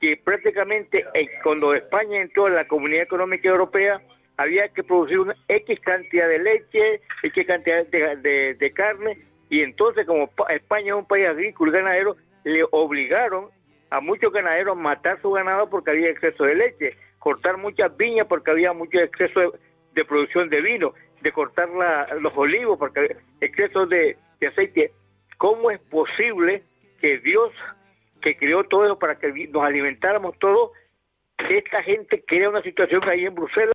que 0.00 0.16
prácticamente 0.16 1.04
cuando 1.42 1.74
España 1.74 2.20
entró 2.20 2.46
en 2.46 2.54
la 2.54 2.68
Comunidad 2.68 3.02
Económica 3.02 3.48
Europea, 3.48 4.00
había 4.36 4.68
que 4.68 4.82
producir 4.82 5.20
una 5.20 5.36
X 5.48 5.80
cantidad 5.80 6.28
de 6.28 6.38
leche, 6.38 7.00
X 7.22 7.46
cantidad 7.46 7.86
de, 7.86 8.72
carne, 8.74 9.18
y 9.50 9.62
entonces 9.62 10.06
como 10.06 10.30
España 10.48 10.88
es 10.88 10.94
un 10.94 11.06
país 11.06 11.26
agrícola 11.26 11.70
y 11.70 11.74
ganadero, 11.74 12.16
le 12.44 12.64
obligaron 12.70 13.50
a 13.90 14.00
muchos 14.00 14.32
ganaderos 14.32 14.76
a 14.76 14.80
matar 14.80 15.20
su 15.20 15.30
ganado 15.30 15.68
porque 15.68 15.90
había 15.90 16.10
exceso 16.10 16.44
de 16.44 16.54
leche, 16.54 16.96
cortar 17.18 17.58
muchas 17.58 17.94
viñas 17.96 18.26
porque 18.26 18.50
había 18.50 18.72
mucho 18.72 18.98
exceso 18.98 19.52
de, 19.92 20.04
producción 20.04 20.48
de 20.48 20.60
vino, 20.62 20.94
de 21.20 21.32
cortar 21.32 21.68
los 22.20 22.36
olivos 22.36 22.78
porque 22.78 23.00
había 23.00 23.16
exceso 23.40 23.86
de, 23.86 24.16
aceite. 24.48 24.92
¿Cómo 25.38 25.70
es 25.70 25.78
posible 25.80 26.62
que 27.00 27.18
Dios, 27.18 27.52
que 28.20 28.36
creó 28.36 28.64
todo 28.64 28.86
eso 28.86 28.98
para 28.98 29.18
que 29.18 29.48
nos 29.48 29.62
alimentáramos 29.62 30.38
todos, 30.38 30.70
esta 31.50 31.82
gente 31.82 32.24
crea 32.26 32.48
una 32.48 32.62
situación 32.62 33.06
ahí 33.08 33.26
en 33.26 33.34
Bruselas 33.34 33.71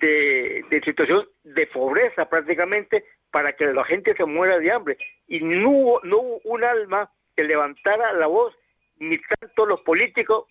de, 0.00 0.82
situación 0.84 1.26
de 1.44 1.66
pobreza 1.66 2.28
prácticamente 2.28 3.04
para 3.30 3.54
que 3.54 3.66
la 3.66 3.84
gente 3.84 4.14
se 4.14 4.24
muera 4.24 4.58
de 4.58 4.70
hambre. 4.70 4.98
Y 5.26 5.40
no 5.40 5.70
hubo, 5.70 6.00
no 6.04 6.18
hubo 6.18 6.40
un 6.44 6.64
alma 6.64 7.10
que 7.34 7.44
levantara 7.44 8.12
la 8.12 8.26
voz, 8.26 8.54
ni 8.98 9.18
tanto 9.18 9.66
los 9.66 9.80
políticos, 9.82 10.46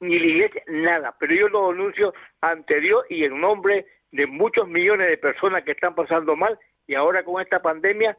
ni 0.00 0.18
la 0.18 0.26
iglesia, 0.26 0.62
nada. 0.66 1.14
Pero 1.18 1.34
yo 1.34 1.48
lo 1.48 1.70
anuncio 1.70 2.14
ante 2.40 2.80
Dios 2.80 3.04
y 3.08 3.24
en 3.24 3.40
nombre 3.40 3.86
de 4.12 4.26
muchos 4.26 4.66
millones 4.68 5.08
de 5.08 5.18
personas 5.18 5.62
que 5.62 5.72
están 5.72 5.94
pasando 5.94 6.34
mal 6.36 6.58
y 6.86 6.94
ahora 6.94 7.22
con 7.22 7.40
esta 7.40 7.62
pandemia, 7.62 8.16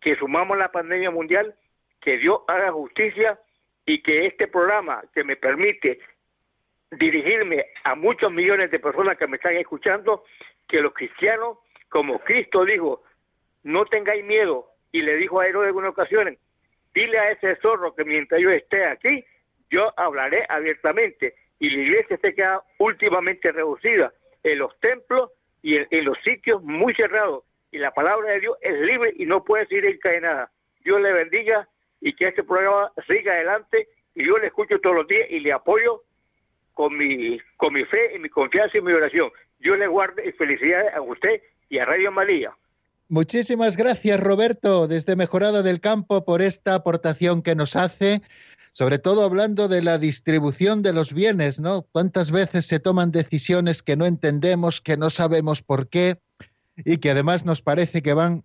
que 0.00 0.16
sumamos 0.16 0.56
la 0.56 0.72
pandemia 0.72 1.10
mundial, 1.10 1.54
que 2.00 2.16
Dios 2.16 2.40
haga 2.48 2.72
justicia 2.72 3.38
y 3.84 4.02
que 4.02 4.26
este 4.26 4.48
programa 4.48 5.02
que 5.14 5.24
me 5.24 5.36
permite 5.36 6.00
dirigirme 6.90 7.66
a 7.84 7.94
muchos 7.94 8.32
millones 8.32 8.70
de 8.70 8.78
personas 8.78 9.16
que 9.18 9.26
me 9.26 9.36
están 9.36 9.56
escuchando, 9.56 10.24
que 10.68 10.80
los 10.80 10.92
cristianos, 10.92 11.58
como 11.88 12.18
Cristo 12.20 12.64
dijo, 12.64 13.02
no 13.62 13.84
tengáis 13.86 14.24
miedo, 14.24 14.70
y 14.92 15.02
le 15.02 15.16
dijo 15.16 15.40
a 15.40 15.46
Herodes 15.46 15.70
en 15.70 15.76
una 15.76 15.88
ocasión, 15.90 16.38
dile 16.94 17.18
a 17.18 17.30
ese 17.32 17.56
zorro 17.56 17.94
que 17.94 18.04
mientras 18.04 18.40
yo 18.40 18.50
esté 18.50 18.86
aquí, 18.86 19.24
yo 19.70 19.92
hablaré 19.98 20.46
abiertamente, 20.48 21.34
y 21.58 21.70
la 21.70 21.82
iglesia 21.82 22.18
se 22.18 22.34
queda 22.34 22.62
últimamente 22.78 23.50
reducida 23.50 24.12
en 24.42 24.58
los 24.58 24.78
templos 24.80 25.30
y 25.62 25.76
en, 25.76 26.04
los 26.04 26.18
sitios 26.22 26.62
muy 26.62 26.94
cerrados, 26.94 27.44
y 27.72 27.78
la 27.78 27.90
palabra 27.92 28.32
de 28.32 28.40
Dios 28.40 28.56
es 28.60 28.78
libre 28.80 29.12
y 29.16 29.26
no 29.26 29.42
puede 29.42 29.66
ser 29.66 29.84
encadenada. 29.84 30.50
Dios 30.84 31.00
le 31.00 31.12
bendiga 31.12 31.68
y 32.00 32.14
que 32.14 32.28
este 32.28 32.44
programa 32.44 32.92
siga 33.06 33.32
adelante, 33.32 33.88
y 34.14 34.24
yo 34.24 34.38
le 34.38 34.46
escucho 34.46 34.78
todos 34.80 34.96
los 34.96 35.08
días 35.08 35.26
y 35.30 35.40
le 35.40 35.52
apoyo 35.52 36.02
con 36.76 36.94
mi, 36.96 37.40
con 37.56 37.72
mi 37.72 37.84
fe 37.86 38.14
y 38.14 38.18
mi 38.18 38.28
confianza 38.28 38.76
y 38.76 38.82
mi 38.82 38.92
oración. 38.92 39.30
Dios 39.58 39.78
le 39.78 39.86
guarde 39.86 40.28
y 40.28 40.32
felicidades 40.32 40.92
a 40.94 41.00
usted 41.00 41.40
y 41.70 41.78
a 41.78 41.86
Radio 41.86 42.12
María. 42.12 42.54
Muchísimas 43.08 43.78
gracias, 43.78 44.20
Roberto, 44.20 44.86
desde 44.86 45.16
Mejorada 45.16 45.62
del 45.62 45.80
Campo, 45.80 46.26
por 46.26 46.42
esta 46.42 46.74
aportación 46.74 47.40
que 47.40 47.54
nos 47.54 47.76
hace, 47.76 48.20
sobre 48.72 48.98
todo 48.98 49.24
hablando 49.24 49.68
de 49.68 49.80
la 49.80 49.96
distribución 49.96 50.82
de 50.82 50.92
los 50.92 51.14
bienes, 51.14 51.58
¿no? 51.58 51.86
¿Cuántas 51.92 52.30
veces 52.30 52.66
se 52.66 52.78
toman 52.78 53.10
decisiones 53.10 53.82
que 53.82 53.96
no 53.96 54.04
entendemos, 54.04 54.82
que 54.82 54.98
no 54.98 55.08
sabemos 55.08 55.62
por 55.62 55.88
qué 55.88 56.18
y 56.84 56.98
que 56.98 57.10
además 57.10 57.46
nos 57.46 57.62
parece 57.62 58.02
que 58.02 58.12
van 58.12 58.42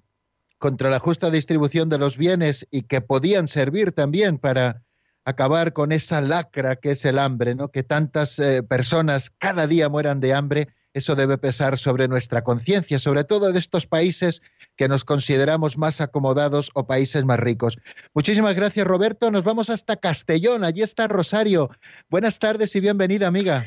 contra 0.57 0.89
la 0.89 0.99
justa 0.99 1.31
distribución 1.31 1.89
de 1.89 1.97
los 1.97 2.17
bienes 2.17 2.65
y 2.71 2.83
que 2.83 3.01
podían 3.01 3.49
servir 3.49 3.91
también 3.91 4.37
para 4.37 4.83
acabar 5.25 5.73
con 5.73 5.91
esa 5.91 6.21
lacra 6.21 6.75
que 6.75 6.91
es 6.91 7.05
el 7.05 7.19
hambre, 7.19 7.55
¿no? 7.55 7.69
Que 7.69 7.83
tantas 7.83 8.39
eh, 8.39 8.63
personas 8.63 9.29
cada 9.29 9.67
día 9.67 9.89
mueran 9.89 10.19
de 10.19 10.33
hambre 10.33 10.67
eso 10.93 11.15
debe 11.15 11.37
pesar 11.37 11.77
sobre 11.77 12.07
nuestra 12.09 12.43
conciencia, 12.43 12.99
sobre 12.99 13.23
todo 13.23 13.53
de 13.53 13.59
estos 13.59 13.87
países 13.87 14.41
que 14.75 14.89
nos 14.89 15.05
consideramos 15.05 15.77
más 15.77 16.01
acomodados 16.01 16.69
o 16.73 16.85
países 16.85 17.23
más 17.23 17.39
ricos. 17.39 17.77
Muchísimas 18.13 18.55
gracias, 18.55 18.85
Roberto. 18.85 19.31
Nos 19.31 19.45
vamos 19.45 19.69
hasta 19.69 19.95
Castellón. 19.95 20.65
Allí 20.65 20.81
está 20.81 21.07
Rosario. 21.07 21.69
Buenas 22.09 22.39
tardes 22.39 22.75
y 22.75 22.81
bienvenida, 22.81 23.27
amiga. 23.27 23.65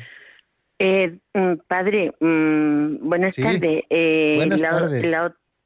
Eh, 0.77 1.17
mm, 1.33 1.53
padre, 1.67 2.13
mm, 2.19 3.07
buenas 3.07 3.35
tardes. 3.35 3.83
Eh, 3.89 4.33
buenas 4.35 4.61
la, 4.61 4.69
tardes. 4.69 5.15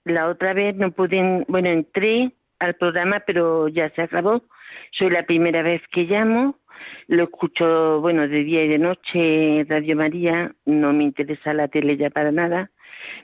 La, 0.05 0.29
otra 0.29 0.53
vez 0.53 0.77
no 0.77 0.91
pude, 0.91 1.43
bueno, 1.49 1.69
entré 1.69 2.31
al 2.59 2.75
programa, 2.75 3.21
pero 3.25 3.67
ya 3.67 3.89
se 3.91 4.01
acabó. 4.01 4.43
Soy 4.91 5.09
la 5.09 5.23
primera 5.23 5.61
vez 5.61 5.81
que 5.91 6.03
llamo 6.03 6.59
lo 7.07 7.23
escucho, 7.23 7.99
bueno, 8.01 8.27
de 8.27 8.43
día 8.43 8.63
y 8.63 8.67
de 8.67 8.77
noche, 8.77 9.65
Radio 9.67 9.95
María, 9.95 10.53
no 10.65 10.93
me 10.93 11.05
interesa 11.05 11.53
la 11.53 11.67
tele 11.67 11.97
ya 11.97 12.09
para 12.09 12.31
nada. 12.31 12.71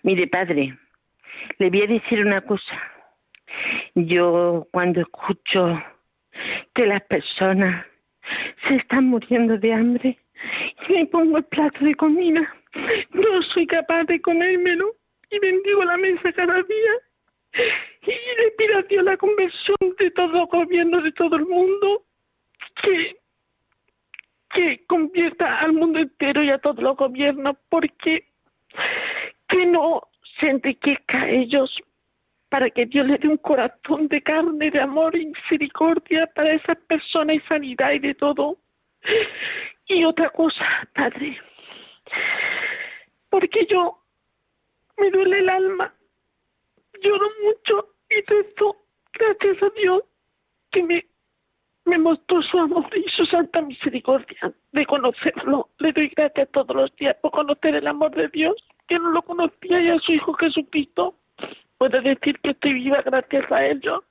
Mire, 0.04 0.28
padre, 0.28 0.78
le 1.60 1.70
voy 1.70 1.82
a 1.84 1.88
decir 1.88 2.26
una 2.26 2.42
cosa. 2.42 2.82
Yo 3.94 4.68
cuando 4.72 5.02
escucho 5.02 5.82
que 6.74 6.86
las 6.86 7.02
personas 7.04 7.86
se 8.68 8.76
están 8.76 9.06
muriendo 9.06 9.58
de 9.58 9.74
hambre 9.74 10.18
y 10.90 10.94
me 10.94 11.06
pongo 11.06 11.38
el 11.38 11.46
plato 11.46 11.86
de 11.86 11.96
comida, 11.96 12.42
no 13.12 13.42
soy 13.54 13.68
capaz 13.68 14.04
de 14.06 14.20
comérmelo 14.22 14.96
y 15.30 15.40
bendigo 15.40 15.84
la 15.86 15.98
mesa 15.98 16.32
cada 16.34 16.56
día 16.56 16.92
y 18.02 18.12
le 18.12 18.84
Dios 18.90 19.04
la 19.04 19.18
conversión 19.18 19.78
de 19.98 20.12
todos 20.12 20.32
los 20.32 20.50
gobiernos 20.50 21.04
de 21.04 21.12
todo 21.14 21.36
el 21.38 21.46
mundo 21.46 22.04
que 22.82 23.18
que 24.56 24.86
convierta 24.88 25.60
al 25.60 25.74
mundo 25.74 26.00
entero 26.00 26.42
y 26.42 26.50
a 26.50 26.58
todos 26.58 26.82
los 26.82 26.96
gobiernos, 26.96 27.58
porque 27.70 28.26
que 29.50 29.66
no 29.66 30.02
se 30.40 30.50
enriquezca 30.50 31.24
a 31.24 31.30
ellos 31.30 31.70
para 32.50 32.70
que 32.70 32.86
Dios 32.86 33.06
le 33.06 33.18
dé 33.18 33.28
un 33.28 33.38
corazón 33.38 34.08
de 34.08 34.22
carne, 34.22 34.72
de 34.72 34.80
amor 34.80 35.14
y 35.16 35.26
misericordia 35.26 36.26
para 36.28 36.54
esas 36.54 36.78
personas 36.88 37.36
y 37.36 37.40
sanidad 37.42 37.92
y 37.92 38.00
de 38.00 38.16
todo. 38.16 38.58
Y 39.88 40.04
otra 40.06 40.30
cosa, 40.30 40.66
Padre, 40.96 41.38
porque 43.30 43.68
yo 43.70 44.00
me 44.98 45.12
duele 45.12 45.40
el 45.40 45.50
alma, 45.50 45.94
lloro 47.06 47.28
mucho 47.44 47.90
y 48.10 48.34
esto, 48.34 48.76
gracias 49.14 49.64
a 49.64 49.70
Dios, 49.80 50.04
que 50.72 50.84
me 50.84 51.06
me 51.86 52.00
mostró 52.00 52.42
su 52.42 52.58
amor 52.58 52.86
y 52.96 53.08
su 53.12 53.26
santa 53.26 53.62
misericordia 53.62 54.54
de 54.72 54.86
conocerlo. 54.86 55.70
Le 55.78 55.94
doy 55.94 56.10
gracias 56.10 56.50
todos 56.52 56.76
los 56.76 56.96
días 56.96 57.16
por 57.22 57.32
conocer 57.32 57.76
el 57.76 57.88
amor 57.88 58.14
de 58.16 58.28
Dios, 58.30 58.56
que 58.88 58.98
no 59.00 59.12
lo 59.12 59.22
conocía 59.22 59.82
y 59.82 59.90
a 59.90 60.00
su 60.00 60.14
Hijo 60.14 60.34
Jesucristo. 60.34 61.16
puedo 61.78 62.02
decir 62.02 62.40
que 62.40 62.52
estoy 62.52 62.74
viva 62.74 63.02
gracias 63.04 63.52
a 63.52 63.66
ellos. 63.66 64.04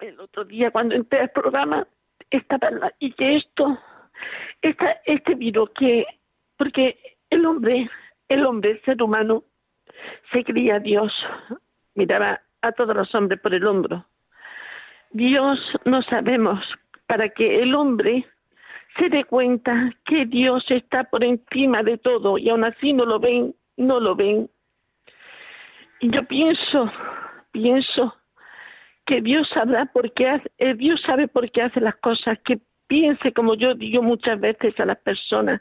El 0.00 0.20
otro 0.20 0.44
día 0.44 0.70
cuando 0.70 0.94
entré 0.94 1.20
al 1.20 1.30
programa 1.30 1.86
estaba 2.30 2.70
la, 2.70 2.94
y 2.98 3.12
que 3.12 3.36
esto, 3.36 3.78
esta, 4.60 5.00
este 5.06 5.34
virus 5.34 5.70
que, 5.70 6.04
porque 6.58 6.98
el 7.30 7.46
hombre, 7.46 7.88
el 8.28 8.44
hombre, 8.44 8.72
el 8.72 8.82
ser 8.82 9.02
humano, 9.02 9.44
se 10.32 10.44
creía 10.44 10.78
Dios, 10.78 11.12
miraba 11.94 12.40
a 12.62 12.72
todos 12.72 12.96
los 12.96 13.14
hombres 13.14 13.40
por 13.40 13.54
el 13.54 13.66
hombro. 13.66 14.06
Dios 15.10 15.60
no 15.84 16.02
sabemos 16.02 16.60
para 17.06 17.28
que 17.28 17.62
el 17.62 17.74
hombre 17.74 18.26
se 18.98 19.08
dé 19.08 19.24
cuenta 19.24 19.92
que 20.04 20.26
Dios 20.26 20.64
está 20.70 21.04
por 21.04 21.24
encima 21.24 21.82
de 21.82 21.98
todo 21.98 22.38
y 22.38 22.48
aún 22.48 22.64
así 22.64 22.92
no 22.92 23.04
lo 23.04 23.18
ven, 23.18 23.54
no 23.76 24.00
lo 24.00 24.14
ven. 24.14 24.50
Y 26.00 26.10
yo 26.10 26.24
pienso, 26.24 26.90
pienso 27.52 28.14
que 29.06 29.20
Dios 29.20 29.48
sabrá 29.50 29.86
por 29.86 30.12
qué 30.12 30.28
hace, 30.28 30.50
eh, 30.58 30.74
Dios 30.74 31.00
sabe 31.02 31.28
por 31.28 31.50
qué 31.50 31.62
hace 31.62 31.80
las 31.80 31.96
cosas, 31.96 32.38
que 32.44 32.60
piense 32.86 33.32
como 33.32 33.54
yo 33.54 33.74
digo 33.74 34.02
muchas 34.02 34.40
veces 34.40 34.78
a 34.78 34.86
las 34.86 34.98
personas, 34.98 35.60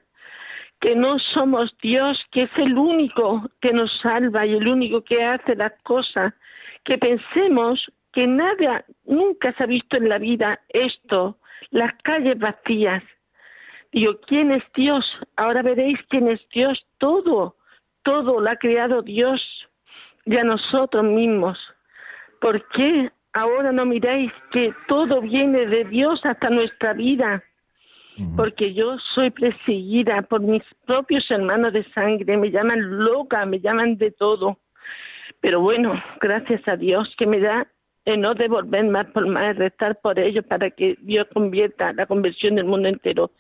que 0.84 0.98
no 0.98 1.18
somos 1.18 1.74
Dios, 1.82 2.22
que 2.32 2.44
es 2.44 2.52
el 2.58 2.78
único 2.78 3.50
que 3.62 3.72
nos 3.72 3.90
salva 4.02 4.46
y 4.46 4.54
el 4.54 4.68
único 4.68 5.02
que 5.02 5.24
hace 5.24 5.56
las 5.56 5.72
cosas, 5.84 6.34
que 6.84 6.98
pensemos 6.98 7.90
que 8.12 8.28
nada, 8.28 8.84
nunca 9.06 9.54
se 9.54 9.64
ha 9.64 9.66
visto 9.66 9.96
en 9.96 10.10
la 10.10 10.18
vida 10.18 10.60
esto, 10.68 11.38
las 11.72 11.94
calles 12.04 12.38
vacías. 12.38 13.02
Digo, 13.94 14.20
¿quién 14.28 14.52
es 14.52 14.64
Dios? 14.76 15.06
Ahora 15.38 15.62
veréis 15.62 15.98
quién 16.10 16.28
es 16.28 16.42
Dios. 16.50 16.86
Todo, 16.98 17.56
todo 18.04 18.42
lo 18.42 18.50
ha 18.50 18.58
creado 18.58 19.04
Dios 19.04 19.42
y 20.26 20.36
a 20.36 20.44
nosotros 20.44 21.06
mismos. 21.06 21.58
¿Por 22.42 22.68
qué 22.72 23.10
ahora 23.32 23.72
no 23.72 23.86
miráis 23.86 24.34
que 24.52 24.76
todo 24.90 25.22
viene 25.22 25.66
de 25.66 25.86
Dios 25.86 26.20
hasta 26.26 26.50
nuestra 26.50 26.92
vida? 26.92 27.42
Porque 28.36 28.74
yo 28.74 28.98
soy 29.16 29.32
perseguida 29.32 30.22
por 30.22 30.42
mis 30.42 30.64
propios 30.86 31.30
hermanos 31.32 31.74
de 31.74 31.84
sangre, 31.94 32.38
me 32.38 32.52
llaman 32.52 33.04
loca, 33.04 33.46
me 33.46 33.60
llaman 33.60 33.98
de 33.98 34.12
todo. 34.12 34.60
Pero 35.42 35.62
bueno, 35.62 35.94
gracias 36.22 36.62
a 36.68 36.76
Dios 36.76 37.14
que 37.18 37.26
me 37.26 37.40
da 37.40 37.68
en 38.06 38.22
no 38.22 38.34
devolver 38.34 38.86
más 38.86 39.08
por 39.08 39.28
más, 39.28 39.56
restar 39.56 40.00
por 40.02 40.20
ellos 40.20 40.46
para 40.46 40.70
que 40.70 40.98
Dios 41.02 41.28
convierta 41.34 41.94
la 41.94 42.06
conversión 42.06 42.56
del 42.56 42.66
mundo 42.66 42.90
entero. 42.90 43.32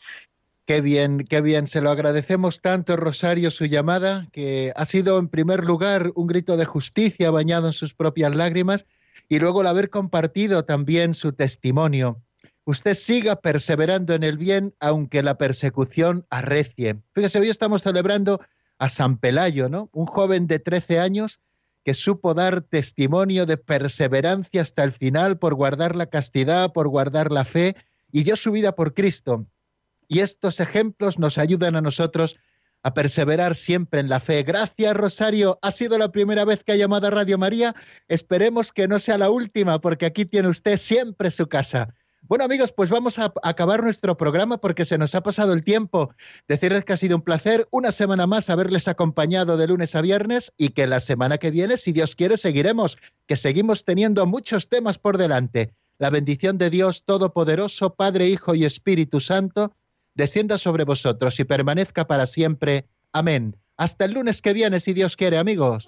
Qué 0.65 0.79
bien, 0.79 1.25
qué 1.29 1.41
bien. 1.41 1.67
Se 1.67 1.81
lo 1.81 1.89
agradecemos 1.89 2.61
tanto, 2.61 2.95
Rosario, 2.95 3.51
su 3.51 3.65
llamada, 3.65 4.27
que 4.31 4.71
ha 4.75 4.85
sido 4.85 5.19
en 5.19 5.27
primer 5.27 5.65
lugar 5.65 6.11
un 6.15 6.27
grito 6.27 6.55
de 6.55 6.63
justicia 6.65 7.31
bañado 7.31 7.67
en 7.67 7.73
sus 7.73 7.93
propias 7.93 8.33
lágrimas 8.33 8.85
y 9.27 9.39
luego 9.39 9.61
el 9.61 9.67
haber 9.67 9.89
compartido 9.89 10.63
también 10.63 11.13
su 11.13 11.33
testimonio. 11.33 12.21
Usted 12.65 12.93
siga 12.93 13.35
perseverando 13.37 14.13
en 14.13 14.23
el 14.23 14.37
bien 14.37 14.73
aunque 14.79 15.21
la 15.21 15.37
persecución 15.37 16.25
arrecie. 16.29 17.01
Fíjese, 17.13 17.39
hoy 17.39 17.49
estamos 17.49 17.81
celebrando 17.81 18.39
a 18.77 18.89
San 18.89 19.17
Pelayo, 19.17 19.67
¿no? 19.69 19.89
Un 19.91 20.05
joven 20.05 20.47
de 20.47 20.59
13 20.59 20.99
años 20.99 21.39
que 21.83 21.93
supo 21.93 22.33
dar 22.33 22.61
testimonio 22.61 23.45
de 23.45 23.57
perseverancia 23.57 24.61
hasta 24.61 24.83
el 24.83 24.93
final 24.93 25.37
por 25.37 25.55
guardar 25.55 25.95
la 25.95 26.05
castidad, 26.05 26.71
por 26.71 26.87
guardar 26.87 27.31
la 27.31 27.43
fe 27.43 27.75
y 28.11 28.23
dio 28.23 28.37
su 28.37 28.51
vida 28.51 28.75
por 28.75 28.93
Cristo. 28.93 29.45
Y 30.07 30.19
estos 30.19 30.59
ejemplos 30.59 31.19
nos 31.19 31.37
ayudan 31.37 31.75
a 31.75 31.81
nosotros 31.81 32.37
a 32.83 32.93
perseverar 32.93 33.55
siempre 33.55 33.99
en 33.99 34.09
la 34.09 34.19
fe. 34.19 34.43
Gracias, 34.43 34.93
Rosario. 34.95 35.59
Ha 35.61 35.71
sido 35.71 35.97
la 35.97 36.11
primera 36.11 36.45
vez 36.45 36.63
que 36.63 36.73
ha 36.73 36.75
llamado 36.75 37.07
a 37.07 37.11
Radio 37.11 37.37
María. 37.37 37.75
Esperemos 38.07 38.71
que 38.71 38.87
no 38.87 38.99
sea 38.99 39.17
la 39.17 39.29
última, 39.29 39.79
porque 39.79 40.05
aquí 40.05 40.25
tiene 40.25 40.49
usted 40.49 40.77
siempre 40.77 41.31
su 41.31 41.47
casa. 41.47 41.93
Bueno 42.25 42.45
amigos, 42.45 42.71
pues 42.71 42.89
vamos 42.89 43.19
a 43.19 43.33
acabar 43.43 43.83
nuestro 43.83 44.15
programa 44.15 44.57
porque 44.57 44.85
se 44.85 44.97
nos 44.97 45.13
ha 45.13 45.21
pasado 45.21 45.51
el 45.51 45.63
tiempo. 45.65 46.15
Decirles 46.47 46.85
que 46.85 46.93
ha 46.93 46.97
sido 46.97 47.17
un 47.17 47.21
placer 47.21 47.67
una 47.69 47.91
semana 47.91 48.27
más 48.27 48.49
haberles 48.49 48.87
acompañado 48.87 49.57
de 49.57 49.67
lunes 49.67 49.93
a 49.93 50.01
viernes 50.01 50.53
y 50.57 50.69
que 50.69 50.87
la 50.87 51.01
semana 51.01 51.37
que 51.37 51.51
viene, 51.51 51.75
si 51.75 51.91
Dios 51.91 52.15
quiere, 52.15 52.37
seguiremos, 52.37 52.97
que 53.27 53.35
seguimos 53.35 53.83
teniendo 53.83 54.25
muchos 54.25 54.69
temas 54.69 54.97
por 54.97 55.17
delante. 55.17 55.73
La 55.97 56.09
bendición 56.09 56.57
de 56.57 56.69
Dios 56.69 57.03
Todopoderoso, 57.03 57.93
Padre, 57.95 58.29
Hijo 58.29 58.55
y 58.55 58.63
Espíritu 58.63 59.19
Santo, 59.19 59.73
descienda 60.15 60.57
sobre 60.57 60.85
vosotros 60.85 61.37
y 61.41 61.43
permanezca 61.43 62.07
para 62.07 62.25
siempre. 62.25 62.85
Amén. 63.11 63.57
Hasta 63.75 64.05
el 64.05 64.13
lunes 64.13 64.41
que 64.41 64.53
viene, 64.53 64.79
si 64.79 64.93
Dios 64.93 65.17
quiere, 65.17 65.37
amigos. 65.37 65.87